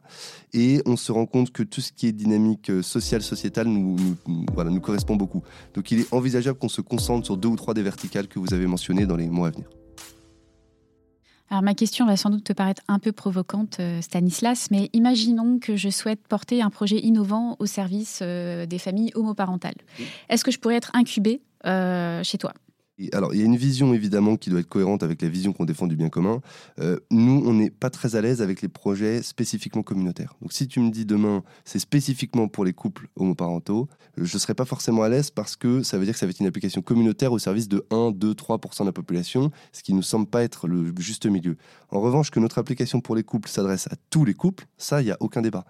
Et 0.54 0.82
on 0.86 0.96
se 0.96 1.12
rend 1.12 1.26
compte 1.26 1.52
que 1.52 1.64
tout 1.64 1.82
ce 1.82 1.92
qui 1.92 2.08
est 2.08 2.12
dynamique 2.12 2.70
euh, 2.70 2.82
sociale, 2.82 3.22
sociétale, 3.22 3.68
nous, 3.68 3.98
voilà, 4.54 4.70
nous 4.70 4.80
correspond 4.80 5.16
beaucoup. 5.16 5.44
Donc 5.74 5.92
il 5.92 6.00
est 6.00 6.14
envisageable 6.14 6.58
qu'on 6.58 6.70
se 6.70 6.82
concentre 6.82 7.26
sur 7.26 7.38
deux 7.38 7.50
ou 7.50 7.58
trois 7.58 7.74
des 7.74 7.84
verticales 7.84 8.28
que 8.28 8.40
vous 8.40 8.54
avez 8.54 8.66
mentionnées 8.66 9.06
dans 9.06 9.18
les 9.18 9.28
mois 9.28 9.50
à 9.50 9.52
venir. 9.52 9.68
Alors 11.50 11.64
ma 11.64 11.74
question 11.74 12.06
va 12.06 12.16
sans 12.16 12.30
doute 12.30 12.44
te 12.44 12.54
paraître 12.54 12.84
un 12.88 13.00
peu 13.00 13.12
provocante, 13.12 13.82
Stanislas, 14.02 14.68
mais 14.70 14.92
imaginons 14.94 15.58
que 15.58 15.76
je 15.76 15.90
souhaite 15.90 16.20
porter 16.28 16.62
un 16.62 16.70
projet 16.70 17.00
innovant 17.00 17.56
au 17.58 17.66
service 17.66 18.22
des 18.22 18.78
familles 18.78 19.12
homoparentales. 19.16 19.74
Est-ce 20.30 20.44
que 20.44 20.52
je 20.52 20.60
pourrais 20.60 20.76
être 20.76 20.92
incubée 20.94 21.42
chez 21.66 22.38
toi? 22.38 22.54
Alors, 23.14 23.34
il 23.34 23.40
y 23.40 23.44
a 23.44 23.46
une 23.46 23.56
vision 23.56 23.94
évidemment 23.94 24.36
qui 24.36 24.50
doit 24.50 24.60
être 24.60 24.68
cohérente 24.68 25.04
avec 25.04 25.22
la 25.22 25.30
vision 25.30 25.54
qu'on 25.54 25.66
défend 25.66 25.88
du 25.88 25.96
bien 25.96 26.10
commun. 26.10 26.42
Euh, 26.80 27.00
nous, 27.12 27.42
on 27.46 27.54
n'est 27.54 27.70
pas 27.70 27.90
très 27.90 28.16
à 28.16 28.22
l'aise 28.22 28.42
avec 28.42 28.62
les 28.62 28.68
projets 28.68 29.22
spécifiquement 29.22 29.84
communautaires. 29.84 30.36
Donc, 30.42 30.52
si 30.52 30.68
tu 30.68 30.80
me 30.80 30.90
dis 30.92 31.06
demain, 31.06 31.44
c'est 31.64 31.80
spécifiquement 31.80 32.48
pour 32.48 32.66
les 32.66 32.74
couples 32.74 33.08
homoparentaux, 33.16 33.88
je 34.18 34.34
ne 34.34 34.40
serais 34.40 34.54
pas 34.54 34.66
forcément 34.66 35.04
à 35.04 35.10
l'aise 35.10 35.32
parce 35.32 35.56
que 35.56 35.82
ça 35.82 35.98
veut 35.98 36.06
dire 36.06 36.14
que 36.14 36.20
ça 36.20 36.26
va 36.26 36.32
être 36.32 36.40
une 36.40 36.48
application 36.48 36.82
communautaire 36.82 37.32
au 37.32 37.40
service 37.40 37.70
de 37.70 37.86
1, 37.90 38.12
2, 38.12 38.34
3% 38.34 38.82
de 38.82 38.86
la 38.86 38.92
population, 38.92 39.52
ce 39.72 39.82
qui 39.82 39.94
ne 39.94 39.98
nous 39.98 40.04
semble 40.04 40.28
pas 40.28 40.44
être 40.44 40.68
le 40.68 40.94
juste 41.00 41.26
milieu. 41.26 41.56
En 41.92 42.02
revanche, 42.02 42.32
que 42.32 42.40
notre 42.40 42.58
application 42.58 43.02
pour 43.02 43.16
les 43.16 43.24
couples 43.24 43.50
s'adresse 43.50 43.88
à 43.88 43.96
tous 44.10 44.26
les 44.26 44.34
couples, 44.34 44.66
ça, 44.78 45.02
il 45.02 45.06
n'y 45.06 45.12
a 45.12 45.18
aucun 45.22 45.42
débat. 45.42 45.66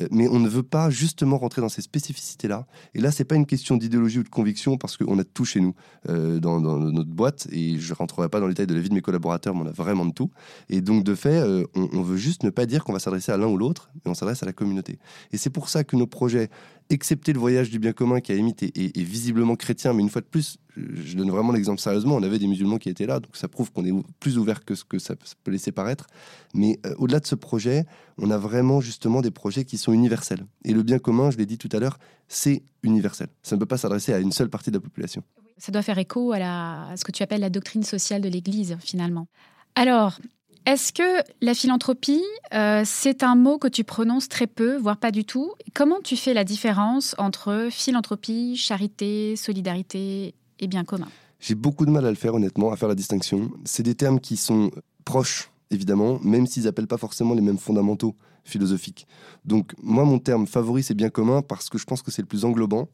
Euh, 0.00 0.08
mais 0.10 0.28
on 0.28 0.40
ne 0.40 0.48
veut 0.48 0.62
pas 0.62 0.90
justement 0.90 1.38
rentrer 1.38 1.62
dans 1.62 1.68
ces 1.68 1.82
spécificités-là. 1.82 2.66
Et 2.94 3.00
là, 3.00 3.12
c'est 3.12 3.24
pas 3.24 3.36
une 3.36 3.46
question 3.46 3.76
d'idéologie 3.76 4.18
ou 4.18 4.24
de 4.24 4.28
conviction 4.28 4.76
parce 4.76 4.96
qu'on 4.96 5.18
a 5.18 5.24
tout 5.24 5.44
chez 5.44 5.60
nous 5.60 5.74
euh, 6.08 6.40
dans 6.40 6.71
notre 6.78 7.10
boîte 7.10 7.46
et 7.50 7.78
je 7.78 7.94
rentrerai 7.94 8.28
pas 8.28 8.40
dans 8.40 8.46
les 8.46 8.54
détails 8.54 8.66
de 8.66 8.74
la 8.74 8.80
vie 8.80 8.88
de 8.88 8.94
mes 8.94 9.00
collaborateurs, 9.00 9.54
mais 9.54 9.62
on 9.62 9.66
a 9.66 9.72
vraiment 9.72 10.06
de 10.06 10.12
tout. 10.12 10.30
Et 10.68 10.80
donc, 10.80 11.04
de 11.04 11.14
fait, 11.14 11.38
euh, 11.38 11.64
on, 11.74 12.02
veut 12.02 12.16
juste 12.16 12.42
ne 12.42 12.50
pas 12.50 12.66
dire 12.66 12.84
qu'on 12.84 12.92
va 12.92 12.98
s'adresser 12.98 13.32
à 13.32 13.36
l'un 13.36 13.46
ou 13.46 13.56
l'autre, 13.56 13.90
mais 13.94 14.10
on 14.10 14.14
s'adresse 14.14 14.42
à 14.42 14.46
la 14.46 14.52
communauté. 14.52 14.98
Et 15.32 15.36
c'est 15.36 15.50
pour 15.50 15.68
ça 15.68 15.84
que 15.84 15.96
nos 15.96 16.06
projets, 16.06 16.50
excepté 16.90 17.32
le 17.32 17.38
voyage 17.38 17.70
du 17.70 17.78
bien 17.78 17.92
commun 17.92 18.20
qui 18.20 18.32
a 18.32 18.34
limite 18.34 18.62
est, 18.62 19.02
visiblement 19.02 19.56
chrétien, 19.56 19.92
mais 19.92 20.02
une 20.02 20.10
fois 20.10 20.20
de 20.20 20.26
plus, 20.26 20.58
je 20.76 21.16
donne 21.16 21.30
vraiment 21.30 21.52
l'exemple 21.52 21.80
sérieusement, 21.80 22.16
on 22.16 22.22
avait 22.22 22.38
des 22.38 22.46
musulmans 22.46 22.78
qui 22.78 22.88
étaient 22.88 23.06
là, 23.06 23.20
donc 23.20 23.36
ça 23.36 23.48
prouve 23.48 23.72
qu'on 23.72 23.84
est 23.84 23.92
plus 24.20 24.38
ouvert 24.38 24.64
que 24.64 24.74
ce 24.74 24.84
que 24.84 24.98
ça 24.98 25.14
peut 25.44 25.50
laisser 25.50 25.72
paraître. 25.72 26.06
Mais 26.54 26.78
euh, 26.86 26.94
au-delà 26.98 27.20
de 27.20 27.26
ce 27.26 27.34
projet, 27.34 27.86
on 28.18 28.30
a 28.30 28.38
vraiment 28.38 28.80
justement 28.80 29.20
des 29.20 29.30
projets 29.30 29.64
qui 29.64 29.78
sont 29.78 29.92
universels. 29.92 30.44
Et 30.64 30.72
le 30.72 30.82
bien 30.82 30.98
commun, 30.98 31.30
je 31.30 31.38
l'ai 31.38 31.46
dit 31.46 31.58
tout 31.58 31.68
à 31.72 31.78
l'heure, 31.78 31.98
c'est 32.28 32.62
universel. 32.82 33.28
Ça 33.42 33.56
ne 33.56 33.60
peut 33.60 33.66
pas 33.66 33.78
s'adresser 33.78 34.12
à 34.12 34.18
une 34.18 34.32
seule 34.32 34.48
partie 34.48 34.70
de 34.70 34.76
la 34.76 34.80
population. 34.80 35.22
Ça 35.62 35.70
doit 35.70 35.82
faire 35.82 35.98
écho 35.98 36.32
à, 36.32 36.88
ce 36.96 37.04
que 37.04 37.12
tu 37.12 37.22
appelles 37.22 37.40
la 37.40 37.48
doctrine 37.48 37.84
sociale 37.84 38.20
de 38.20 38.28
l'Église, 38.28 38.76
finalement. 38.80 39.28
Alors, 39.76 40.18
est-ce 40.66 40.92
que 40.92 41.22
la 41.40 41.54
philanthropie, 41.54 42.24
euh, 42.52 42.82
c'est 42.84 43.22
un 43.22 43.36
mot 43.36 43.58
que 43.58 43.68
tu 43.68 43.84
prononces 43.84 44.28
très 44.28 44.48
peu, 44.48 44.76
voire 44.76 44.96
pas 44.96 45.12
du 45.12 45.24
tout? 45.24 45.52
Comment 45.72 46.00
tu 46.02 46.16
fais 46.16 46.34
la 46.34 46.42
différence 46.42 47.14
entre 47.16 47.68
philanthropie, 47.70 48.56
charité, 48.56 49.36
solidarité 49.36 50.34
et 50.58 50.66
bien 50.66 50.82
commun? 50.82 51.06
J'ai 51.38 51.54
beaucoup 51.54 51.86
de 51.86 51.92
mal 51.92 52.06
à 52.06 52.10
le 52.10 52.16
faire, 52.16 52.34
honnêtement, 52.34 52.72
à 52.72 52.76
faire 52.76 52.88
la 52.88 52.96
distinction. 52.96 53.52
C'est 53.64 53.84
des 53.84 53.94
termes 53.94 54.18
qui 54.18 54.36
sont 54.36 54.72
proches, 55.04 55.51
évidemment, 55.72 56.18
même 56.22 56.46
s'ils 56.46 56.64
n'appellent 56.64 56.86
pas 56.86 56.98
forcément 56.98 57.34
les 57.34 57.40
mêmes 57.40 57.58
fondamentaux 57.58 58.14
philosophique. 58.44 59.06
Donc 59.44 59.72
moi, 59.82 60.04
mon 60.04 60.18
terme 60.18 60.46
favori, 60.46 60.82
c'est 60.82 60.94
bien 60.94 61.10
commun 61.10 61.42
parce 61.42 61.68
que 61.68 61.78
je 61.78 61.84
pense 61.84 62.02
que 62.02 62.10
c'est 62.10 62.22
le 62.22 62.28
plus 62.28 62.44
englobant 62.44 62.88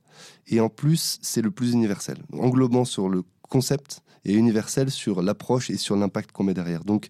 et 0.46 0.60
en 0.60 0.68
plus, 0.68 1.18
c'est 1.22 1.42
le 1.42 1.50
plus 1.50 1.72
universel. 1.72 2.18
Englobant 2.32 2.84
sur 2.84 3.08
le 3.08 3.22
concept 3.48 4.02
et 4.24 4.34
universel 4.34 4.90
sur 4.90 5.22
l'approche 5.22 5.70
et 5.70 5.76
sur 5.76 5.96
l'impact 5.96 6.32
qu'on 6.32 6.44
met 6.44 6.54
derrière. 6.54 6.84
Donc 6.84 7.08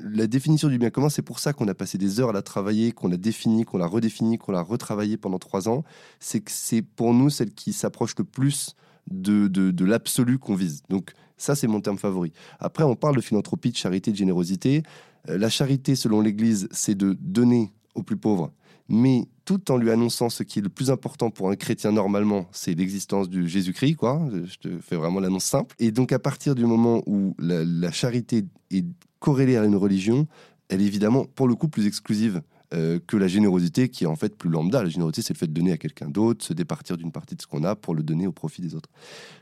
la 0.00 0.26
définition 0.26 0.68
du 0.68 0.78
bien 0.78 0.90
commun, 0.90 1.08
c'est 1.08 1.22
pour 1.22 1.38
ça 1.38 1.52
qu'on 1.52 1.68
a 1.68 1.74
passé 1.74 1.96
des 1.98 2.18
heures 2.18 2.30
à 2.30 2.32
la 2.32 2.42
travailler, 2.42 2.92
qu'on 2.92 3.08
l'a 3.08 3.16
définie, 3.16 3.64
qu'on 3.64 3.78
l'a 3.78 3.86
redéfinie, 3.86 4.38
qu'on 4.38 4.52
l'a 4.52 4.62
retravaillée 4.62 5.16
pendant 5.16 5.38
trois 5.38 5.68
ans. 5.68 5.84
C'est 6.18 6.40
que 6.40 6.50
c'est 6.50 6.82
pour 6.82 7.14
nous 7.14 7.30
celle 7.30 7.52
qui 7.52 7.72
s'approche 7.72 8.14
le 8.18 8.24
plus 8.24 8.74
de, 9.10 9.46
de, 9.46 9.70
de 9.70 9.84
l'absolu 9.84 10.38
qu'on 10.38 10.56
vise. 10.56 10.82
Donc 10.88 11.12
ça, 11.36 11.54
c'est 11.54 11.66
mon 11.66 11.80
terme 11.80 11.98
favori. 11.98 12.32
Après, 12.60 12.84
on 12.84 12.96
parle 12.96 13.16
de 13.16 13.20
philanthropie, 13.20 13.70
de 13.70 13.76
charité, 13.76 14.10
de 14.10 14.16
générosité. 14.16 14.82
Euh, 15.28 15.38
la 15.38 15.48
charité, 15.48 15.94
selon 15.94 16.20
l'Église, 16.20 16.68
c'est 16.70 16.94
de 16.94 17.16
donner 17.20 17.72
aux 17.94 18.02
plus 18.02 18.16
pauvres, 18.16 18.52
mais 18.88 19.26
tout 19.44 19.70
en 19.70 19.76
lui 19.76 19.90
annonçant 19.90 20.28
ce 20.28 20.42
qui 20.42 20.58
est 20.58 20.62
le 20.62 20.68
plus 20.68 20.90
important 20.90 21.30
pour 21.30 21.50
un 21.50 21.56
chrétien 21.56 21.92
normalement, 21.92 22.46
c'est 22.52 22.74
l'existence 22.74 23.28
du 23.28 23.48
Jésus-Christ, 23.48 23.94
quoi. 23.94 24.28
Je 24.44 24.56
te 24.56 24.78
fais 24.80 24.96
vraiment 24.96 25.20
l'annonce 25.20 25.44
simple. 25.44 25.74
Et 25.78 25.90
donc 25.90 26.12
à 26.12 26.18
partir 26.18 26.54
du 26.54 26.66
moment 26.66 27.02
où 27.06 27.34
la, 27.38 27.90
charité 27.92 28.44
est 28.70 28.84
corrélée 29.18 29.56
à 29.56 29.64
une 29.64 29.76
religion, 29.76 30.26
elle 30.68 30.82
est 30.82 30.86
évidemment 30.86 31.24
pour 31.24 31.48
le 31.48 31.54
coup 31.54 31.68
plus 31.68 31.86
exclusive 31.86 32.42
euh, 32.74 32.98
que 33.06 33.16
la 33.16 33.28
générosité 33.28 33.88
qui 33.88 34.04
est 34.04 34.06
en 34.06 34.16
fait 34.16 34.36
plus 34.36 34.50
lambda. 34.50 34.82
La 34.82 34.88
générosité, 34.88 35.22
c'est 35.22 35.34
le 35.34 35.38
fait 35.38 35.46
de 35.46 35.52
donner 35.52 35.72
à 35.72 35.78
quelqu'un 35.78 36.08
d'autre, 36.08 36.44
se 36.44 36.52
départir 36.52 36.96
d'une 36.96 37.12
partie 37.12 37.36
de 37.36 37.42
ce 37.42 37.46
qu'on 37.46 37.64
a 37.64 37.76
pour 37.76 37.94
le 37.94 38.02
donner 38.02 38.26
au 38.26 38.32
profit 38.32 38.60
des 38.60 38.74
autres. 38.74 38.88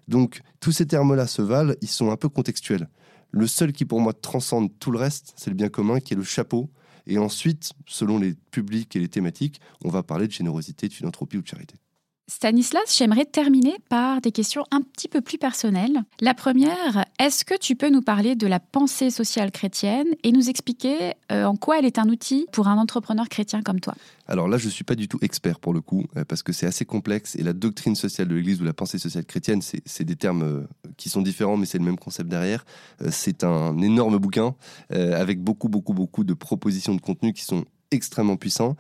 Donc 0.08 0.42
tous 0.60 0.72
ces 0.72 0.86
termes-là 0.86 1.26
se 1.26 1.42
valent, 1.42 1.74
ils 1.80 1.88
sont 1.88 2.10
un 2.10 2.16
peu 2.16 2.28
contextuels. 2.28 2.88
Le 3.30 3.46
seul 3.46 3.72
qui 3.72 3.84
pour 3.84 4.00
moi 4.00 4.12
transcende 4.12 4.70
tout 4.78 4.90
le 4.90 4.98
reste, 4.98 5.32
c'est 5.36 5.50
le 5.50 5.56
bien 5.56 5.68
commun 5.68 6.00
qui 6.00 6.14
est 6.14 6.16
le 6.16 6.22
chapeau. 6.22 6.70
Et 7.06 7.18
ensuite, 7.18 7.72
selon 7.86 8.18
les 8.18 8.34
publics 8.50 8.94
et 8.96 8.98
les 8.98 9.08
thématiques, 9.08 9.60
on 9.82 9.88
va 9.88 10.02
parler 10.02 10.26
de 10.26 10.32
générosité, 10.32 10.88
de 10.88 10.92
philanthropie 10.92 11.36
ou 11.36 11.42
de 11.42 11.46
charité. 11.46 11.74
Stanislas, 12.26 12.96
j'aimerais 12.96 13.26
terminer 13.26 13.76
par 13.90 14.22
des 14.22 14.32
questions 14.32 14.64
un 14.70 14.80
petit 14.80 15.08
peu 15.08 15.20
plus 15.20 15.36
personnelles. 15.36 16.04
La 16.22 16.32
première, 16.32 17.04
est-ce 17.18 17.44
que 17.44 17.54
tu 17.54 17.76
peux 17.76 17.90
nous 17.90 18.00
parler 18.00 18.34
de 18.34 18.46
la 18.46 18.60
pensée 18.60 19.10
sociale 19.10 19.50
chrétienne 19.50 20.06
et 20.22 20.32
nous 20.32 20.48
expliquer 20.48 21.12
euh, 21.30 21.44
en 21.44 21.56
quoi 21.56 21.78
elle 21.78 21.84
est 21.84 21.98
un 21.98 22.08
outil 22.08 22.46
pour 22.50 22.68
un 22.68 22.78
entrepreneur 22.78 23.28
chrétien 23.28 23.60
comme 23.60 23.78
toi? 23.78 23.94
Alors 24.26 24.48
là, 24.48 24.56
je 24.56 24.64
ne 24.64 24.70
suis 24.70 24.84
pas 24.84 24.94
du 24.94 25.06
tout 25.06 25.18
expert 25.20 25.60
pour 25.60 25.74
le 25.74 25.82
coup, 25.82 26.06
euh, 26.16 26.24
parce 26.24 26.42
que 26.42 26.54
c'est 26.54 26.64
assez 26.64 26.86
complexe 26.86 27.36
et 27.36 27.42
la 27.42 27.52
doctrine 27.52 27.94
sociale 27.94 28.28
de 28.28 28.34
l'Église 28.34 28.62
ou 28.62 28.64
la 28.64 28.72
pensée 28.72 28.98
sociale 28.98 29.26
chrétienne, 29.26 29.60
c'est 29.60 30.04
des 30.04 30.16
termes 30.16 30.42
euh, 30.42 30.66
qui 30.96 31.10
sont 31.10 31.20
différents, 31.20 31.58
mais 31.58 31.66
c'est 31.66 31.78
le 31.78 31.84
même 31.84 31.98
concept 31.98 32.30
derrière. 32.30 32.64
c'est 33.10 33.44
un 33.44 33.76
énorme 33.82 34.16
bouquin 34.16 34.54
avec 34.90 35.42
beaucoup, 35.42 35.68
beaucoup, 35.68 35.92
beaucoup 35.92 36.24
de 36.24 36.32
propositions 36.32 36.94
de 36.94 37.00
contenu 37.00 37.32
qui 37.32 37.42
sont 37.44 37.64
extrêmement 37.90 38.36
puissants. 38.36 38.76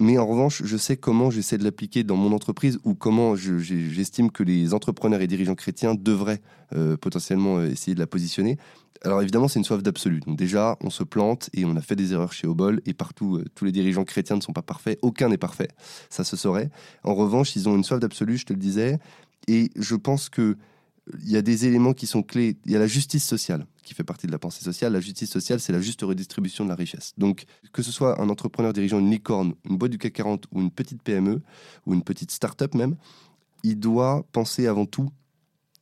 Mais 0.00 0.18
en 0.18 0.26
revanche, 0.26 0.62
je 0.64 0.76
sais 0.76 0.96
comment 0.96 1.30
j'essaie 1.30 1.58
de 1.58 1.64
l'appliquer 1.64 2.04
dans 2.04 2.16
mon 2.16 2.32
entreprise 2.32 2.78
ou 2.84 2.94
comment 2.94 3.34
j'estime 3.34 4.30
que 4.30 4.42
les 4.42 4.74
entrepreneurs 4.74 5.20
et 5.20 5.26
dirigeants 5.26 5.54
chrétiens 5.54 5.94
devraient 5.94 6.40
euh, 6.74 6.96
potentiellement 6.96 7.58
euh, 7.58 7.70
essayer 7.70 7.94
de 7.94 8.00
la 8.00 8.06
positionner. 8.06 8.58
Alors 9.02 9.22
évidemment, 9.22 9.48
c'est 9.48 9.58
une 9.58 9.64
soif 9.64 9.82
d'absolu. 9.82 10.20
Donc 10.20 10.36
déjà, 10.36 10.76
on 10.80 10.90
se 10.90 11.02
plante 11.02 11.50
et 11.52 11.64
on 11.64 11.76
a 11.76 11.80
fait 11.80 11.96
des 11.96 12.12
erreurs 12.12 12.32
chez 12.32 12.46
Obol 12.46 12.80
et 12.86 12.94
partout, 12.94 13.36
euh, 13.36 13.44
tous 13.54 13.64
les 13.64 13.72
dirigeants 13.72 14.04
chrétiens 14.04 14.36
ne 14.36 14.40
sont 14.40 14.52
pas 14.52 14.62
parfaits. 14.62 14.98
Aucun 15.02 15.28
n'est 15.28 15.38
parfait, 15.38 15.68
ça 16.10 16.24
se 16.24 16.36
saurait. 16.36 16.70
En 17.04 17.14
revanche, 17.14 17.56
ils 17.56 17.68
ont 17.68 17.76
une 17.76 17.84
soif 17.84 18.00
d'absolu, 18.00 18.36
je 18.36 18.46
te 18.46 18.52
le 18.52 18.58
disais. 18.58 18.98
Et 19.46 19.70
je 19.76 19.94
pense 19.94 20.28
que 20.28 20.56
il 21.22 21.30
y 21.30 21.36
a 21.36 21.42
des 21.42 21.66
éléments 21.66 21.92
qui 21.92 22.06
sont 22.06 22.22
clés. 22.22 22.56
Il 22.64 22.72
y 22.72 22.76
a 22.76 22.78
la 22.78 22.86
justice 22.86 23.24
sociale 23.24 23.66
qui 23.82 23.94
fait 23.94 24.04
partie 24.04 24.26
de 24.26 24.32
la 24.32 24.38
pensée 24.38 24.64
sociale. 24.64 24.92
La 24.92 25.00
justice 25.00 25.30
sociale, 25.30 25.60
c'est 25.60 25.72
la 25.72 25.80
juste 25.80 26.02
redistribution 26.02 26.64
de 26.64 26.70
la 26.70 26.74
richesse. 26.74 27.12
Donc, 27.16 27.44
que 27.72 27.82
ce 27.82 27.92
soit 27.92 28.20
un 28.20 28.28
entrepreneur 28.28 28.72
dirigeant 28.72 28.98
une 28.98 29.10
licorne, 29.10 29.54
une 29.68 29.78
boîte 29.78 29.92
du 29.92 29.98
CAC 29.98 30.12
40 30.12 30.46
ou 30.52 30.60
une 30.60 30.70
petite 30.70 31.02
PME 31.02 31.42
ou 31.86 31.94
une 31.94 32.02
petite 32.02 32.30
start-up 32.30 32.74
même, 32.74 32.96
il 33.62 33.78
doit 33.78 34.26
penser 34.32 34.66
avant 34.66 34.86
tout 34.86 35.10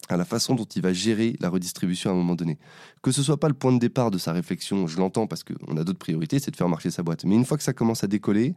à 0.08 0.16
la 0.16 0.24
façon 0.24 0.54
dont 0.54 0.64
il 0.64 0.82
va 0.82 0.92
gérer 0.92 1.36
la 1.40 1.48
redistribution 1.48 2.10
à 2.10 2.12
un 2.12 2.16
moment 2.16 2.36
donné. 2.36 2.58
Que 3.06 3.12
ce 3.12 3.22
soit 3.22 3.38
pas 3.38 3.46
le 3.46 3.54
point 3.54 3.72
de 3.72 3.78
départ 3.78 4.10
de 4.10 4.18
sa 4.18 4.32
réflexion, 4.32 4.88
je 4.88 4.98
l'entends 4.98 5.28
parce 5.28 5.44
qu'on 5.44 5.76
a 5.76 5.84
d'autres 5.84 6.00
priorités, 6.00 6.40
c'est 6.40 6.50
de 6.50 6.56
faire 6.56 6.68
marcher 6.68 6.90
sa 6.90 7.04
boîte. 7.04 7.24
Mais 7.24 7.36
une 7.36 7.44
fois 7.44 7.56
que 7.56 7.62
ça 7.62 7.72
commence 7.72 8.02
à 8.02 8.08
décoller, 8.08 8.56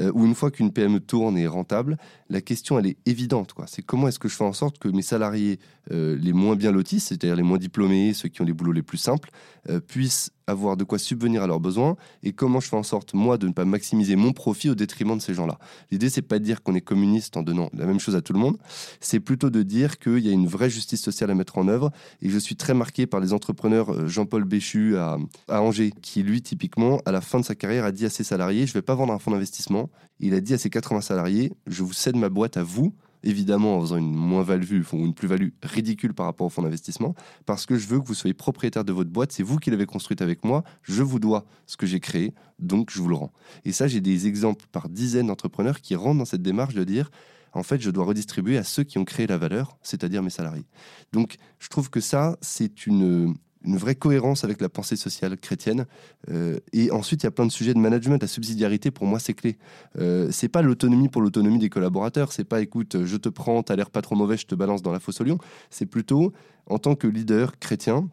euh, 0.00 0.12
ou 0.14 0.24
une 0.24 0.36
fois 0.36 0.52
qu'une 0.52 0.70
PME 0.70 1.00
tourne 1.00 1.36
et 1.36 1.42
est 1.42 1.46
rentable, 1.48 1.96
la 2.30 2.40
question 2.40 2.78
elle 2.78 2.86
est 2.86 2.96
évidente. 3.06 3.54
C'est 3.66 3.82
comment 3.82 4.06
est-ce 4.06 4.20
que 4.20 4.28
je 4.28 4.36
fais 4.36 4.44
en 4.44 4.52
sorte 4.52 4.78
que 4.78 4.86
mes 4.86 5.02
salariés 5.02 5.58
euh, 5.90 6.16
les 6.20 6.32
moins 6.32 6.54
bien 6.54 6.70
lotis, 6.70 7.00
c'est-à-dire 7.00 7.34
les 7.34 7.42
moins 7.42 7.58
diplômés, 7.58 8.12
ceux 8.12 8.28
qui 8.28 8.42
ont 8.42 8.44
les 8.44 8.52
boulots 8.52 8.72
les 8.72 8.82
plus 8.82 8.98
simples, 8.98 9.30
euh, 9.70 9.80
puissent 9.80 10.30
avoir 10.46 10.76
de 10.76 10.84
quoi 10.84 10.98
subvenir 10.98 11.42
à 11.42 11.46
leurs 11.46 11.60
besoins 11.60 11.96
et 12.22 12.32
comment 12.32 12.60
je 12.60 12.68
fais 12.68 12.76
en 12.76 12.82
sorte, 12.82 13.14
moi, 13.14 13.38
de 13.38 13.48
ne 13.48 13.52
pas 13.52 13.64
maximiser 13.64 14.16
mon 14.16 14.32
profit 14.32 14.70
au 14.70 14.74
détriment 14.74 15.16
de 15.16 15.22
ces 15.22 15.34
gens-là. 15.34 15.58
L'idée, 15.90 16.10
c'est 16.10 16.22
pas 16.22 16.38
de 16.38 16.44
dire 16.44 16.62
qu'on 16.62 16.74
est 16.74 16.80
communiste 16.80 17.36
en 17.36 17.42
donnant 17.42 17.70
la 17.74 17.86
même 17.86 18.00
chose 18.00 18.16
à 18.16 18.22
tout 18.22 18.32
le 18.32 18.38
monde, 18.38 18.58
c'est 19.00 19.20
plutôt 19.20 19.50
de 19.50 19.62
dire 19.62 19.98
qu'il 19.98 20.20
y 20.20 20.28
a 20.28 20.32
une 20.32 20.46
vraie 20.46 20.70
justice 20.70 21.02
sociale 21.02 21.30
à 21.30 21.34
mettre 21.34 21.58
en 21.58 21.68
œuvre. 21.68 21.90
Et 22.22 22.30
je 22.30 22.38
suis 22.38 22.56
très 22.56 22.74
marqué 22.74 23.06
par 23.06 23.20
les 23.20 23.32
entrepreneurs 23.32 23.87
euh, 23.90 24.08
Jean-Paul 24.08 24.44
Béchu 24.44 24.96
à, 24.96 25.18
Angers, 25.48 25.92
qui 26.02 26.22
lui, 26.22 26.42
typiquement, 26.42 27.00
à 27.04 27.12
la 27.12 27.20
fin 27.20 27.40
de 27.40 27.44
sa 27.44 27.54
carrière, 27.54 27.84
a 27.84 27.92
dit 27.92 28.06
à 28.06 28.10
ses 28.10 28.24
salariés, 28.24 28.66
je 28.66 28.74
vais 28.74 28.82
pas 28.82 28.94
vendre 28.94 29.12
un 29.12 29.18
fonds 29.18 29.30
d'investissement. 29.30 29.90
Il 30.20 30.34
a 30.34 30.40
dit 30.40 30.54
à 30.54 30.58
ses 30.58 30.70
80 30.70 31.00
salariés, 31.00 31.52
je 31.66 31.82
vous 31.82 31.92
cède 31.92 32.16
ma 32.16 32.28
boîte 32.28 32.56
à 32.56 32.62
vous 32.62 32.94
évidemment 33.22 33.76
en 33.76 33.80
faisant 33.80 33.96
une 33.96 34.14
moins-value 34.14 34.82
ou 34.92 34.96
une 34.98 35.14
plus-value 35.14 35.48
ridicule 35.62 36.14
par 36.14 36.26
rapport 36.26 36.46
au 36.46 36.50
fonds 36.50 36.62
d'investissement, 36.62 37.14
parce 37.46 37.66
que 37.66 37.76
je 37.76 37.86
veux 37.86 38.00
que 38.00 38.06
vous 38.06 38.14
soyez 38.14 38.34
propriétaire 38.34 38.84
de 38.84 38.92
votre 38.92 39.10
boîte, 39.10 39.32
c'est 39.32 39.42
vous 39.42 39.58
qui 39.58 39.70
l'avez 39.70 39.86
construite 39.86 40.22
avec 40.22 40.44
moi, 40.44 40.64
je 40.82 41.02
vous 41.02 41.18
dois 41.18 41.44
ce 41.66 41.76
que 41.76 41.86
j'ai 41.86 42.00
créé, 42.00 42.34
donc 42.58 42.90
je 42.90 43.00
vous 43.00 43.08
le 43.08 43.16
rends. 43.16 43.32
Et 43.64 43.72
ça, 43.72 43.88
j'ai 43.88 44.00
des 44.00 44.26
exemples 44.26 44.66
par 44.70 44.88
dizaines 44.88 45.26
d'entrepreneurs 45.26 45.80
qui 45.80 45.94
rentrent 45.94 46.18
dans 46.18 46.24
cette 46.24 46.42
démarche 46.42 46.74
de 46.74 46.84
dire, 46.84 47.10
en 47.52 47.62
fait, 47.62 47.80
je 47.80 47.90
dois 47.90 48.04
redistribuer 48.04 48.58
à 48.58 48.64
ceux 48.64 48.84
qui 48.84 48.98
ont 48.98 49.04
créé 49.04 49.26
la 49.26 49.38
valeur, 49.38 49.78
c'est-à-dire 49.82 50.22
mes 50.22 50.30
salariés. 50.30 50.66
Donc, 51.12 51.36
je 51.58 51.68
trouve 51.68 51.90
que 51.90 52.00
ça, 52.00 52.36
c'est 52.40 52.86
une, 52.86 53.34
une 53.64 53.76
vraie 53.76 53.94
cohérence 53.94 54.44
avec 54.44 54.60
la 54.60 54.68
pensée 54.68 54.96
sociale 54.96 55.36
chrétienne. 55.36 55.86
Euh, 56.30 56.58
et 56.72 56.90
ensuite, 56.90 57.22
il 57.22 57.26
y 57.26 57.28
a 57.28 57.30
plein 57.30 57.46
de 57.46 57.52
sujets 57.52 57.74
de 57.74 57.78
management. 57.78 58.20
La 58.20 58.28
subsidiarité, 58.28 58.90
pour 58.90 59.06
moi, 59.06 59.18
c'est 59.18 59.34
clé. 59.34 59.58
Euh, 59.98 60.28
c'est 60.30 60.48
pas 60.48 60.62
l'autonomie 60.62 61.08
pour 61.08 61.22
l'autonomie 61.22 61.58
des 61.58 61.68
collaborateurs. 61.68 62.32
C'est 62.32 62.44
pas, 62.44 62.60
écoute, 62.60 63.04
je 63.04 63.16
te 63.16 63.28
prends, 63.28 63.62
t'as 63.62 63.76
l'air 63.76 63.90
pas 63.90 64.02
trop 64.02 64.14
mauvais, 64.14 64.36
je 64.36 64.46
te 64.46 64.54
balance 64.54 64.82
dans 64.82 64.92
la 64.92 65.00
fosse 65.00 65.20
au 65.20 65.24
lion. 65.24 65.38
C'est 65.70 65.86
plutôt, 65.86 66.32
en 66.66 66.78
tant 66.78 66.94
que 66.94 67.06
leader 67.06 67.58
chrétien, 67.58 68.08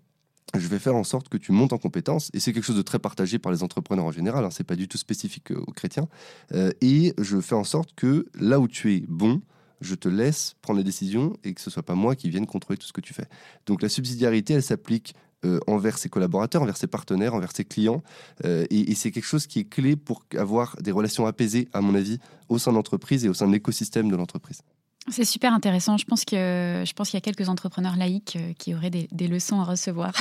je 0.53 0.67
vais 0.67 0.79
faire 0.79 0.95
en 0.95 1.03
sorte 1.03 1.29
que 1.29 1.37
tu 1.37 1.51
montes 1.51 1.73
en 1.73 1.77
compétences. 1.77 2.29
Et 2.33 2.39
c'est 2.39 2.53
quelque 2.53 2.63
chose 2.63 2.77
de 2.77 2.81
très 2.81 2.99
partagé 2.99 3.39
par 3.39 3.51
les 3.51 3.63
entrepreneurs 3.63 4.05
en 4.05 4.11
général. 4.11 4.45
Hein, 4.45 4.51
c'est 4.51 4.63
pas 4.63 4.75
du 4.75 4.87
tout 4.87 4.97
spécifique 4.97 5.51
aux 5.51 5.71
chrétiens. 5.71 6.07
Euh, 6.53 6.71
et 6.81 7.13
je 7.17 7.39
fais 7.39 7.55
en 7.55 7.63
sorte 7.63 7.93
que 7.95 8.27
là 8.39 8.59
où 8.59 8.67
tu 8.67 8.93
es 8.95 9.03
bon, 9.07 9.41
je 9.81 9.95
te 9.95 10.07
laisse 10.07 10.55
prendre 10.61 10.77
les 10.77 10.83
décisions 10.83 11.37
et 11.43 11.53
que 11.53 11.61
ce 11.61 11.69
soit 11.69 11.83
pas 11.83 11.95
moi 11.95 12.15
qui 12.15 12.29
vienne 12.29 12.45
contrôler 12.45 12.77
tout 12.77 12.87
ce 12.87 12.93
que 12.93 13.01
tu 13.01 13.13
fais. 13.13 13.27
Donc 13.65 13.81
la 13.81 13.89
subsidiarité, 13.89 14.53
elle 14.53 14.63
s'applique 14.63 15.15
euh, 15.45 15.59
envers 15.67 15.97
ses 15.97 16.09
collaborateurs, 16.09 16.61
envers 16.61 16.77
ses 16.77 16.87
partenaires, 16.87 17.33
envers 17.33 17.51
ses 17.51 17.65
clients. 17.65 18.01
Euh, 18.45 18.65
et, 18.69 18.95
c'est 18.95 19.11
quelque 19.11 19.25
chose 19.25 19.45
qui 19.47 19.59
est 19.59 19.69
clé 19.69 19.95
pour 19.95 20.23
avoir 20.37 20.75
des 20.81 20.91
relations 20.91 21.25
apaisées, 21.25 21.67
à 21.73 21.81
mon 21.81 21.93
avis, 21.95 22.19
au 22.49 22.57
sein 22.57 22.71
de 22.71 22.77
l'entreprise 22.77 23.25
et 23.25 23.29
au 23.29 23.33
sein 23.33 23.47
de 23.47 23.51
l'écosystème 23.51 24.09
de 24.09 24.15
l'entreprise. 24.15 24.61
C'est 25.09 25.25
super 25.25 25.53
intéressant. 25.53 25.97
Je 25.97 26.05
pense 26.05 26.25
qu'il 26.25 26.37
y 26.39 26.41
a 26.41 27.21
quelques 27.21 27.47
entrepreneurs 27.47 27.95
laïcs 27.95 28.37
euh, 28.37 28.53
qui 28.57 28.73
auraient 28.73 28.89
des, 28.89 29.27
leçons 29.27 29.59
à 29.59 29.63
recevoir. 29.63 30.13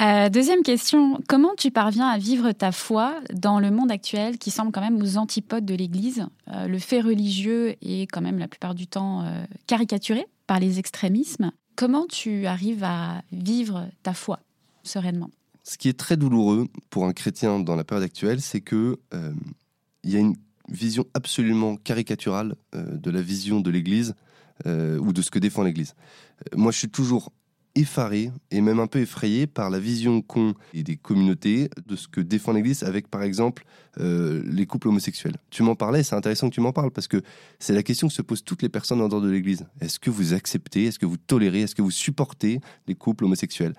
deuxième 0.30 0.62
question, 0.62 1.20
comment 1.28 1.54
tu 1.56 1.70
parviens 1.70 2.08
à 2.08 2.18
vivre 2.18 2.50
ta 2.52 2.72
foi 2.72 3.14
dans 3.32 3.60
le 3.60 3.70
monde 3.70 3.92
actuel 3.92 4.38
qui 4.38 4.50
semble 4.50 4.72
quand 4.72 4.80
même 4.80 5.00
aux 5.00 5.18
antipodes 5.18 5.64
de 5.64 5.74
l'Église? 5.74 6.26
Le 6.48 6.78
fait 6.78 7.00
religieux 7.00 7.76
est 7.80 8.06
quand 8.06 8.20
même 8.20 8.38
la 8.38 8.48
plupart 8.48 8.74
du 8.74 8.86
temps 8.86 9.24
caricaturé 9.66 10.26
par 10.46 10.60
les 10.60 10.78
extrémismes. 10.78 11.52
Comment 11.76 12.06
tu 12.06 12.46
arrives 12.46 12.84
à 12.84 13.22
vivre 13.32 13.90
ta 14.02 14.14
foi 14.14 14.40
sereinement? 14.82 15.30
Ce 15.62 15.76
qui 15.76 15.90
est 15.90 15.98
très 15.98 16.16
douloureux 16.16 16.68
pour 16.88 17.04
un 17.04 17.12
chrétien 17.12 17.60
dans 17.60 17.76
la 17.76 17.84
période 17.84 18.04
actuelle, 18.04 18.40
c'est 18.40 18.62
que 18.62 18.98
euh, 19.12 19.32
il 20.02 20.10
y 20.10 20.16
a 20.16 20.20
une 20.20 20.36
vision 20.70 21.04
absolument 21.12 21.76
caricaturale 21.76 22.54
euh, 22.74 22.96
de 22.96 23.10
la 23.10 23.20
vision 23.20 23.60
de 23.60 23.70
l'Église 23.70 24.14
euh, 24.64 24.98
ou 24.98 25.12
de 25.12 25.20
ce 25.20 25.30
que 25.30 25.38
défend 25.38 25.64
l'Église. 25.64 25.94
moi, 26.54 26.72
je 26.72 26.78
suis 26.78 26.88
toujours 26.88 27.30
effaré 27.76 28.32
et 28.50 28.60
même 28.60 28.80
un 28.80 28.86
peu 28.86 29.00
effrayé 29.00 29.46
par 29.46 29.70
la 29.70 29.78
vision 29.78 30.22
qu'ont 30.22 30.54
des 30.74 30.96
communautés 30.96 31.68
de 31.86 31.94
ce 31.94 32.08
que 32.08 32.20
défend 32.20 32.52
l'Église 32.52 32.82
avec, 32.82 33.08
par 33.08 33.22
exemple, 33.22 33.64
euh, 34.00 34.42
les 34.46 34.66
couples 34.66 34.88
homosexuels. 34.88 35.36
Tu 35.50 35.62
m'en 35.62 35.74
parlais, 35.76 36.02
c'est 36.02 36.16
intéressant 36.16 36.48
que 36.48 36.54
tu 36.54 36.60
m'en 36.60 36.72
parles 36.72 36.90
parce 36.90 37.06
que 37.06 37.22
c'est 37.58 37.74
la 37.74 37.82
question 37.82 38.08
que 38.08 38.14
se 38.14 38.22
posent 38.22 38.44
toutes 38.44 38.62
les 38.62 38.68
personnes 38.68 39.00
en 39.00 39.08
dehors 39.08 39.20
de 39.20 39.30
l'Église. 39.30 39.66
Est-ce 39.80 40.00
que 40.00 40.10
vous 40.10 40.32
acceptez, 40.32 40.86
est-ce 40.86 40.98
que 40.98 41.06
vous 41.06 41.18
tolérez, 41.18 41.62
est-ce 41.62 41.74
que 41.74 41.82
vous 41.82 41.90
supportez 41.90 42.60
les 42.86 42.94
couples 42.94 43.24
homosexuels? 43.24 43.74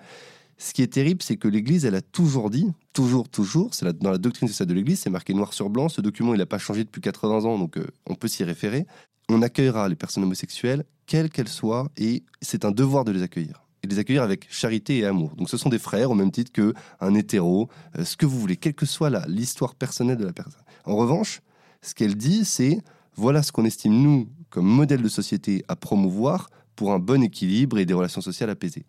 Ce 0.60 0.72
qui 0.72 0.82
est 0.82 0.92
terrible, 0.92 1.22
c'est 1.22 1.36
que 1.36 1.46
l'Église, 1.46 1.84
elle 1.84 1.94
a 1.94 2.00
toujours 2.00 2.50
dit, 2.50 2.66
toujours, 2.92 3.28
toujours, 3.28 3.70
dans 4.00 4.10
la 4.10 4.18
doctrine 4.18 4.48
sociale 4.48 4.68
de 4.68 4.74
l'Église, 4.74 5.00
c'est 5.00 5.10
marqué 5.10 5.34
noir 5.34 5.52
sur 5.52 5.70
blanc, 5.70 5.88
ce 5.88 6.00
document, 6.00 6.34
il 6.34 6.38
n'a 6.38 6.46
pas 6.46 6.58
changé 6.58 6.82
depuis 6.82 7.00
80 7.00 7.44
ans, 7.44 7.58
donc 7.58 7.76
euh, 7.76 7.86
on 8.06 8.14
peut 8.14 8.28
s'y 8.28 8.42
référer. 8.42 8.86
On 9.28 9.42
accueillera 9.42 9.88
les 9.88 9.94
personnes 9.94 10.24
homosexuelles, 10.24 10.84
quelles 11.06 11.30
qu'elles 11.30 11.48
soient, 11.48 11.90
et 11.96 12.24
c'est 12.42 12.64
un 12.64 12.72
devoir 12.72 13.04
de 13.04 13.12
les 13.12 13.22
accueillir 13.22 13.67
et 13.82 13.86
les 13.86 13.98
accueillir 13.98 14.22
avec 14.22 14.46
charité 14.50 14.98
et 14.98 15.04
amour. 15.04 15.34
Donc 15.36 15.48
ce 15.50 15.56
sont 15.56 15.68
des 15.68 15.78
frères 15.78 16.10
au 16.10 16.14
même 16.14 16.30
titre 16.30 16.52
qu'un 16.52 17.14
hétéro, 17.14 17.68
euh, 17.96 18.04
ce 18.04 18.16
que 18.16 18.26
vous 18.26 18.38
voulez, 18.38 18.56
quelle 18.56 18.74
que 18.74 18.86
soit 18.86 19.10
l'histoire 19.26 19.74
personnelle 19.74 20.16
de 20.16 20.24
la 20.24 20.32
personne. 20.32 20.62
En 20.84 20.96
revanche, 20.96 21.40
ce 21.82 21.94
qu'elle 21.94 22.16
dit, 22.16 22.44
c'est 22.44 22.80
voilà 23.14 23.42
ce 23.42 23.52
qu'on 23.52 23.64
estime 23.64 23.94
nous 23.94 24.28
comme 24.50 24.66
modèle 24.66 25.02
de 25.02 25.08
société 25.08 25.64
à 25.68 25.76
promouvoir 25.76 26.50
pour 26.76 26.92
un 26.92 26.98
bon 26.98 27.22
équilibre 27.22 27.78
et 27.78 27.84
des 27.84 27.94
relations 27.94 28.20
sociales 28.20 28.50
apaisées. 28.50 28.86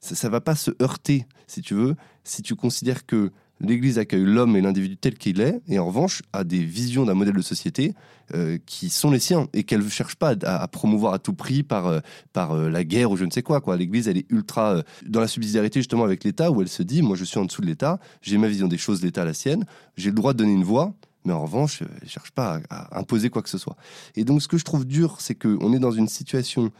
Ça 0.00 0.28
ne 0.28 0.32
va 0.32 0.40
pas 0.40 0.54
se 0.54 0.70
heurter, 0.82 1.26
si 1.46 1.62
tu 1.62 1.74
veux, 1.74 1.96
si 2.24 2.42
tu 2.42 2.54
considères 2.54 3.06
que 3.06 3.32
l'Église 3.60 3.98
accueille 3.98 4.24
l'homme 4.24 4.56
et 4.56 4.60
l'individu 4.60 4.96
tel 4.96 5.16
qu'il 5.16 5.40
est, 5.40 5.60
et 5.68 5.78
en 5.78 5.86
revanche 5.86 6.22
a 6.32 6.44
des 6.44 6.64
visions 6.64 7.04
d'un 7.04 7.14
modèle 7.14 7.34
de 7.34 7.42
société 7.42 7.94
euh, 8.34 8.58
qui 8.66 8.88
sont 8.88 9.10
les 9.10 9.18
siens 9.18 9.48
et 9.52 9.64
qu'elle 9.64 9.82
ne 9.82 9.88
cherche 9.88 10.16
pas 10.16 10.34
à, 10.42 10.68
promouvoir 10.68 11.14
à 11.14 11.18
tout 11.18 11.34
prix 11.34 11.62
par, 11.62 11.86
euh, 11.86 12.00
par 12.32 12.52
euh, 12.52 12.68
la 12.68 12.84
guerre 12.84 13.10
ou 13.10 13.16
je 13.16 13.24
ne 13.24 13.30
sais 13.30 13.42
quoi. 13.42 13.62
L'Église, 13.76 14.08
elle 14.08 14.18
est 14.18 14.30
ultra 14.30 14.82
dans 15.06 15.20
la 15.20 15.28
subsidiarité 15.28 15.80
justement 15.80 16.04
avec 16.04 16.24
l'État 16.24 16.50
où 16.50 16.62
elle 16.62 16.68
se 16.68 16.82
dit, 16.82 17.02
moi 17.02 17.16
je 17.16 17.24
suis 17.24 17.38
en 17.38 17.44
dessous 17.44 17.62
de 17.62 17.66
l'État, 17.66 17.98
j'ai 18.22 18.38
ma 18.38 18.48
vision 18.48 18.68
des 18.68 18.78
choses, 18.78 19.02
l'État 19.02 19.24
la 19.24 19.34
sienne, 19.34 19.64
j'ai 19.96 20.10
le 20.10 20.16
droit 20.16 20.32
de 20.32 20.38
donner 20.38 20.52
une 20.52 20.64
voix, 20.64 20.94
mais 21.24 21.32
en 21.32 21.42
revanche, 21.42 21.82
elle 21.82 21.88
ne 22.02 22.08
cherche 22.08 22.30
pas 22.32 22.60
à, 22.70 22.96
à, 22.96 22.98
imposer 22.98 23.30
quoi 23.30 23.42
que 23.42 23.48
ce 23.48 23.58
soit. 23.58 23.76
Et 24.16 24.24
donc 24.24 24.42
ce 24.42 24.48
que 24.48 24.58
je 24.58 24.64
trouve 24.64 24.84
dur, 24.84 25.16
c'est 25.20 25.34
qu'on 25.34 25.72
est 25.72 25.78
dans 25.78 25.92
une 25.92 26.08
situation 26.08 26.70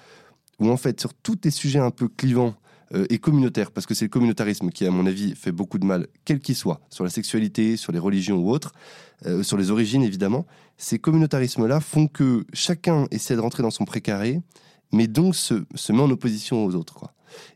où 0.60 0.70
en 0.70 0.76
fait 0.76 1.00
sur 1.00 1.14
tous 1.14 1.38
les 1.44 1.50
sujets 1.50 1.78
un 1.78 1.90
peu 1.90 2.08
clivants, 2.08 2.54
euh, 2.94 3.06
et 3.10 3.18
communautaire, 3.18 3.70
parce 3.70 3.86
que 3.86 3.94
c'est 3.94 4.04
le 4.04 4.10
communautarisme 4.10 4.70
qui, 4.70 4.86
à 4.86 4.90
mon 4.90 5.06
avis, 5.06 5.34
fait 5.34 5.52
beaucoup 5.52 5.78
de 5.78 5.84
mal, 5.84 6.06
quel 6.24 6.40
qu'il 6.40 6.54
soit, 6.54 6.80
sur 6.90 7.04
la 7.04 7.10
sexualité, 7.10 7.76
sur 7.76 7.92
les 7.92 7.98
religions 7.98 8.36
ou 8.36 8.50
autres, 8.50 8.72
euh, 9.26 9.42
sur 9.42 9.56
les 9.56 9.70
origines 9.70 10.02
évidemment. 10.02 10.46
Ces 10.76 10.98
communautarismes-là 10.98 11.80
font 11.80 12.06
que 12.06 12.44
chacun 12.52 13.06
essaie 13.10 13.36
de 13.36 13.40
rentrer 13.40 13.62
dans 13.62 13.70
son 13.70 13.84
précaré, 13.84 14.40
mais 14.92 15.06
donc 15.06 15.34
se, 15.34 15.54
met 15.92 16.00
en 16.00 16.10
opposition 16.10 16.64
aux 16.64 16.74
autres. 16.74 17.04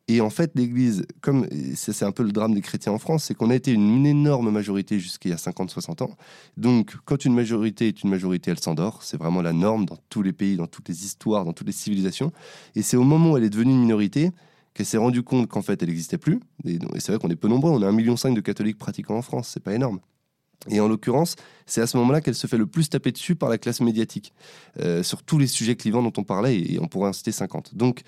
Et 0.09 0.21
en 0.21 0.31
fait, 0.31 0.51
l'Église, 0.57 1.07
comme 1.21 1.47
c'est 1.77 2.05
un 2.05 2.11
peu 2.11 2.25
le 2.25 2.33
drame 2.33 2.53
des 2.53 2.63
chrétiens 2.63 2.91
en 2.91 2.99
France, 2.99 3.25
c'est 3.25 3.35
qu'on 3.35 3.51
a 3.51 3.55
été 3.55 3.73
une 3.73 4.07
énorme 4.07 4.51
majorité 4.51 4.99
jusqu'il 4.99 5.31
y 5.31 5.35
a 5.35 5.37
50-60 5.37 6.03
ans. 6.03 6.17
Donc, 6.57 6.97
quand 7.05 7.25
une 7.25 7.35
majorité 7.35 7.87
est 7.87 8.03
une 8.03 8.11
majorité, 8.11 8.51
elle 8.51 8.59
s'endort. 8.59 9.05
C'est 9.05 9.17
vraiment 9.17 9.41
la 9.41 9.53
norme 9.53 9.87
dans 9.87 9.99
tous 10.09 10.23
les 10.23 10.33
pays, 10.33 10.57
dans 10.57 10.67
toutes 10.67 10.89
les 10.89 11.05
histoires, 11.05 11.45
dans 11.45 11.53
toutes 11.53 11.69
les 11.69 11.73
civilisations. 11.73 12.33
Et 12.75 12.83
c'est 12.83 12.97
au 12.97 13.05
moment 13.05 13.33
où 13.33 13.37
elle 13.37 13.45
est 13.45 13.51
devenue 13.51 13.73
une 13.73 13.83
minorité 13.83 14.33
qu'elle 14.79 14.87
s'est 14.87 14.97
rendue 14.97 15.25
compte 15.25 15.49
qu'en 15.49 15.61
fait, 15.61 15.83
elle 15.83 15.89
n'existait 15.89 16.19
plus. 16.19 16.39
Et, 16.65 16.79
c'est 17.01 17.11
vrai 17.11 17.19
qu'on 17.19 17.31
est 17.31 17.37
peu 17.37 17.49
nombreux. 17.49 17.73
On 17.73 17.83
a 17.83 17.91
1,5 17.91 17.93
million 17.97 18.15
de 18.15 18.41
catholiques 18.41 18.79
pratiquants 18.79 19.17
en 19.17 19.23
France. 19.23 19.51
C'est 19.53 19.63
pas 19.63 19.75
énorme. 19.75 19.99
Et 20.69 20.79
en 20.79 20.87
l'occurrence, 20.87 21.35
c'est 21.67 21.81
à 21.81 21.89
ce 21.89 21.97
moment-là 21.97 22.21
qu'elle 22.21 22.37
se 22.37 22.47
fait 22.47 22.57
le 22.57 22.67
plus 22.67 22.89
taper 22.89 23.11
dessus 23.11 23.35
par 23.35 23.49
la 23.49 23.59
classe 23.59 23.81
médiatique, 23.81 24.33
euh, 24.79 25.03
sur 25.03 25.25
tous 25.25 25.37
les 25.39 25.49
sujets 25.49 25.75
clivants 25.75 26.03
dont 26.03 26.13
on 26.17 26.23
parlait, 26.23 26.61
et 26.61 26.79
on 26.81 26.87
pourrait 26.87 27.09
en 27.09 27.13
citer 27.13 27.33
50. 27.33 27.75
Donc, 27.75 28.03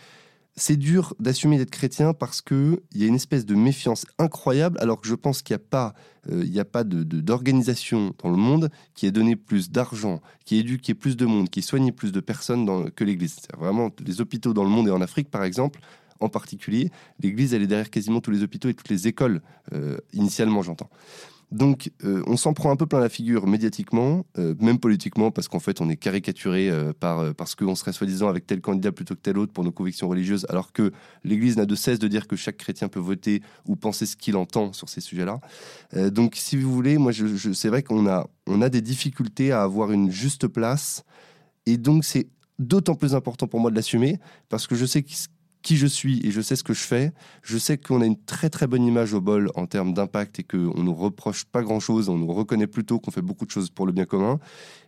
c'est 0.55 0.77
dur 0.77 1.15
d'assumer 1.19 1.59
d'être 1.59 1.71
chrétien 1.71 2.13
parce 2.13 2.41
qu'il 2.41 2.79
y 2.95 3.05
a 3.05 3.07
une 3.07 3.15
espèce 3.15 3.47
de 3.47 3.55
méfiance 3.57 4.07
incroyable, 4.19 4.79
alors 4.81 5.01
que 5.01 5.09
je 5.09 5.15
pense 5.15 5.43
qu'il 5.43 5.55
n'y 5.55 5.63
a 5.63 5.65
pas, 5.71 5.95
euh, 6.31 6.45
il 6.45 6.61
a 6.61 6.65
pas 6.65 6.85
d'organisation 6.85 8.15
dans 8.23 8.31
le 8.31 8.37
monde 8.37 8.71
qui 8.95 9.07
ait 9.07 9.13
donné 9.13 9.35
plus 9.35 9.71
d'argent, 9.71 10.21
qui 10.45 10.57
ait 10.57 10.61
éduqué 10.61 10.95
plus 10.95 11.17
de 11.17 11.27
monde, 11.27 11.49
qui 11.49 11.61
ait 11.61 11.63
soigné 11.63 11.91
plus 11.91 12.13
de 12.13 12.21
personnes 12.21 12.91
que 12.93 13.05
l'Église. 13.05 13.37
C'est 13.41 13.57
vraiment 13.57 13.91
les 14.05 14.21
hôpitaux 14.21 14.53
dans 14.53 14.65
le 14.65 14.71
monde 14.71 14.89
et 14.89 14.93
en 14.93 15.01
Afrique, 15.01 15.31
par 15.31 15.45
exemple, 15.45 15.81
en 16.21 16.29
particulier, 16.29 16.91
l'Église, 17.21 17.55
elle 17.55 17.63
est 17.63 17.67
derrière 17.67 17.91
quasiment 17.91 18.21
tous 18.21 18.31
les 18.31 18.43
hôpitaux 18.43 18.69
et 18.69 18.75
toutes 18.75 18.91
les 18.91 19.09
écoles, 19.09 19.41
euh, 19.73 19.99
initialement, 20.13 20.63
j'entends. 20.63 20.91
Donc, 21.51 21.91
euh, 22.05 22.23
on 22.29 22.37
s'en 22.37 22.53
prend 22.53 22.71
un 22.71 22.77
peu 22.77 22.87
plein 22.87 23.01
la 23.01 23.09
figure 23.09 23.49
médiatiquement, 23.49 24.25
euh, 24.39 24.55
même 24.61 24.79
politiquement, 24.79 25.33
parce 25.33 25.49
qu'en 25.49 25.59
fait, 25.59 25.81
on 25.81 25.89
est 25.89 25.97
caricaturé 25.97 26.71
par, 27.01 27.35
parce 27.35 27.57
qu'on 27.57 27.75
serait 27.75 27.93
soi-disant 27.93 28.29
avec 28.29 28.47
tel 28.47 28.61
candidat 28.61 28.93
plutôt 28.93 29.17
que 29.17 29.21
tel 29.21 29.37
autre 29.37 29.53
pour 29.53 29.65
nos 29.65 29.73
convictions 29.73 30.09
religieuses, 30.09 30.47
alors 30.49 30.73
que 30.73 30.93
l'Église 31.25 31.57
n'a 31.57 31.67
de 31.67 31.75
cesse 31.75 31.99
de 31.99 32.07
dire 32.07 32.29
que 32.29 32.37
chaque 32.37 32.57
chrétien 32.57 32.87
peut 32.87 33.01
voter 33.01 33.43
ou 33.67 33.75
penser 33.75 34.07
ce 34.07 34.15
qu'il 34.15 34.37
entend 34.37 34.73
sur 34.73 34.89
ces 34.89 35.01
sujets-là. 35.01 35.41
donc, 36.11 36.37
si 36.37 36.57
vous 36.57 36.73
voulez, 36.73 36.99
moi, 36.99 37.11
je, 37.11 37.53
c'est 37.53 37.69
vrai 37.69 37.83
qu'on 37.83 38.07
a, 38.07 38.29
on 38.47 38.63
a 38.63 38.69
des 38.69 38.81
difficultés 38.81 39.51
à 39.51 39.63
avoir 39.63 39.91
une 39.91 40.13
juste 40.13 40.47
place, 40.47 41.03
et 41.67 41.79
donc 41.79 42.05
c'est 42.05 42.29
d'autant 42.61 42.95
plus 42.95 43.15
important 43.15 43.49
pour 43.49 43.59
moi 43.59 43.71
de 43.71 43.77
l'assumer, 43.77 44.21
parce 44.49 44.69
que 44.69 44.77
je 44.77 44.87
sais 44.87 45.03
que 45.03 45.11
qui 45.63 45.77
je 45.77 45.87
suis 45.87 46.25
et 46.27 46.31
je 46.31 46.41
sais 46.41 46.57
ce 46.57 46.63
que 46.63 46.73
je 46.73 46.83
fais. 46.83 47.13
Je 47.43 47.59
sais 47.59 47.79
qu'on 47.79 48.01
a 48.01 48.07
une 48.07 48.23
très 48.23 48.51
très 48.51 48.67
bonne 48.67 48.85
image 48.85 49.15
au 49.15 49.21
bol 49.21 49.51
en 49.55 49.67
termes 49.67 49.93
d'impact 49.93 50.41
et 50.41 50.43
qu'on 50.43 50.83
nous 50.83 50.95
reproche 50.95 51.45
pas 51.45 51.63
grand 51.63 51.81
chose, 51.81 52.09
on 52.09 52.19
nous 52.19 52.33
reconnaît 52.33 52.67
plutôt 52.67 52.99
qu'on 52.99 53.11
fait 53.11 53.23
beaucoup 53.23 53.47
de 53.47 53.51
choses 53.51 53.71
pour 53.71 53.87
le 53.87 53.93
bien 53.93 54.05
commun. 54.05 54.39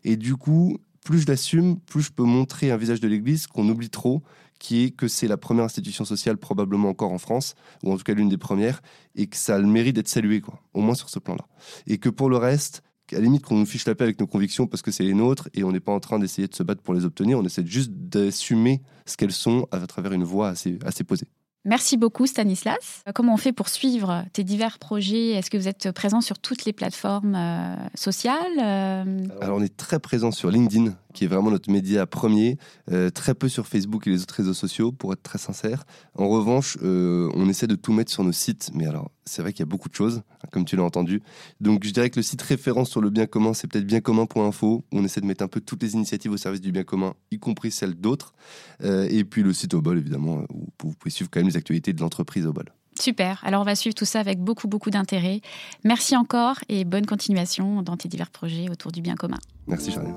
Et 0.04 0.16
du 0.16 0.36
coup, 0.36 0.78
plus 1.04 1.20
je 1.20 1.26
l'assume, 1.26 1.78
plus 1.80 2.02
je 2.02 2.12
peux 2.12 2.24
montrer 2.24 2.70
un 2.70 2.76
visage 2.76 3.00
de 3.00 3.08
l'Église 3.08 3.46
qu'on 3.46 3.68
oublie 3.68 3.90
trop, 3.90 4.22
qui 4.58 4.84
est 4.84 4.90
que 4.90 5.08
c'est 5.08 5.26
la 5.26 5.36
première 5.36 5.64
institution 5.64 6.04
sociale 6.04 6.36
probablement 6.36 6.88
encore 6.88 7.12
en 7.12 7.18
France, 7.18 7.56
ou 7.82 7.92
en 7.92 7.96
tout 7.96 8.04
cas 8.04 8.14
l'une 8.14 8.28
des 8.28 8.38
premières, 8.38 8.80
et 9.16 9.26
que 9.26 9.36
ça 9.36 9.56
a 9.56 9.58
le 9.58 9.66
mérite 9.66 9.96
d'être 9.96 10.08
salué, 10.08 10.40
quoi, 10.40 10.60
au 10.72 10.80
moins 10.80 10.94
sur 10.94 11.10
ce 11.10 11.18
plan-là. 11.18 11.46
Et 11.88 11.98
que 11.98 12.08
pour 12.08 12.30
le 12.30 12.36
reste, 12.36 12.82
à 13.12 13.18
la 13.18 13.24
limite 13.24 13.44
qu'on 13.44 13.56
nous 13.56 13.66
fiche 13.66 13.86
la 13.86 13.94
paix 13.94 14.04
avec 14.04 14.20
nos 14.20 14.26
convictions 14.26 14.66
parce 14.66 14.82
que 14.82 14.90
c'est 14.90 15.04
les 15.04 15.14
nôtres 15.14 15.48
et 15.54 15.64
on 15.64 15.72
n'est 15.72 15.80
pas 15.80 15.92
en 15.92 16.00
train 16.00 16.18
d'essayer 16.18 16.48
de 16.48 16.54
se 16.54 16.62
battre 16.62 16.82
pour 16.82 16.94
les 16.94 17.04
obtenir, 17.04 17.38
on 17.38 17.44
essaie 17.44 17.66
juste 17.66 17.90
d'assumer 17.92 18.82
ce 19.06 19.16
qu'elles 19.16 19.32
sont 19.32 19.66
à 19.70 19.86
travers 19.86 20.12
une 20.12 20.24
voie 20.24 20.48
assez, 20.48 20.78
assez 20.84 21.04
posée. 21.04 21.26
Merci 21.64 21.96
beaucoup 21.96 22.26
Stanislas. 22.26 23.04
Comment 23.14 23.34
on 23.34 23.36
fait 23.36 23.52
pour 23.52 23.68
suivre 23.68 24.24
tes 24.32 24.42
divers 24.42 24.80
projets? 24.80 25.30
Est-ce 25.30 25.48
que 25.48 25.56
vous 25.56 25.68
êtes 25.68 25.92
présent 25.92 26.20
sur 26.20 26.40
toutes 26.40 26.64
les 26.64 26.72
plateformes 26.72 27.36
euh, 27.36 27.76
sociales 27.94 28.58
euh? 28.60 29.26
Alors 29.40 29.58
on 29.58 29.62
est 29.62 29.76
très 29.76 30.00
présent 30.00 30.32
sur 30.32 30.50
LinkedIn, 30.50 30.92
qui 31.12 31.24
est 31.24 31.26
vraiment 31.26 31.50
notre 31.50 31.70
média 31.70 32.06
premier, 32.06 32.58
euh, 32.90 33.10
très 33.10 33.34
peu 33.34 33.48
sur 33.48 33.66
Facebook 33.66 34.06
et 34.06 34.10
les 34.10 34.22
autres 34.22 34.34
réseaux 34.34 34.54
sociaux, 34.54 34.92
pour 34.92 35.12
être 35.12 35.22
très 35.22 35.38
sincère. 35.38 35.84
En 36.14 36.28
revanche, 36.28 36.76
on 36.82 37.48
essaie 37.48 37.66
de 37.66 37.74
tout 37.74 37.92
mettre 37.92 38.10
sur 38.10 38.24
nos 38.24 38.32
sites, 38.32 38.70
mais 38.74 38.86
alors 38.86 39.10
c'est 39.24 39.42
vrai 39.42 39.52
qu'il 39.52 39.60
y 39.60 39.62
a 39.62 39.66
beaucoup 39.66 39.88
de 39.88 39.94
choses, 39.94 40.22
hein, 40.42 40.48
comme 40.50 40.64
tu 40.64 40.76
l'as 40.76 40.82
entendu. 40.82 41.22
Donc 41.60 41.84
je 41.84 41.90
dirais 41.90 42.10
que 42.10 42.16
le 42.16 42.22
site 42.22 42.42
référence 42.42 42.90
sur 42.90 43.00
le 43.00 43.10
bien 43.10 43.26
commun, 43.26 43.54
c'est 43.54 43.68
peut-être 43.68 43.86
bienCommun.info, 43.86 44.84
où 44.90 44.98
on 44.98 45.04
essaie 45.04 45.20
de 45.20 45.26
mettre 45.26 45.44
un 45.44 45.48
peu 45.48 45.60
toutes 45.60 45.82
les 45.82 45.94
initiatives 45.94 46.32
au 46.32 46.36
service 46.36 46.60
du 46.60 46.72
bien 46.72 46.84
commun, 46.84 47.14
y 47.30 47.38
compris 47.38 47.70
celles 47.70 47.94
d'autres. 47.94 48.34
et 48.82 49.24
puis 49.24 49.42
le 49.42 49.52
site 49.52 49.74
Obol, 49.74 49.98
évidemment, 49.98 50.44
où 50.50 50.68
vous 50.82 50.94
pouvez 50.94 51.10
suivre 51.10 51.30
quand 51.30 51.40
même 51.40 51.52
actualités 51.56 51.92
de 51.92 52.00
l'entreprise 52.00 52.46
au 52.46 52.52
bol. 52.52 52.66
Super, 52.98 53.40
alors 53.44 53.62
on 53.62 53.64
va 53.64 53.74
suivre 53.74 53.94
tout 53.94 54.04
ça 54.04 54.20
avec 54.20 54.38
beaucoup 54.38 54.68
beaucoup 54.68 54.90
d'intérêt. 54.90 55.40
Merci 55.84 56.16
encore 56.16 56.56
et 56.68 56.84
bonne 56.84 57.06
continuation 57.06 57.82
dans 57.82 57.96
tes 57.96 58.08
divers 58.08 58.30
projets 58.30 58.68
autour 58.70 58.92
du 58.92 59.00
bien 59.00 59.14
commun. 59.14 59.38
Merci 59.66 59.92
Charlène. 59.92 60.16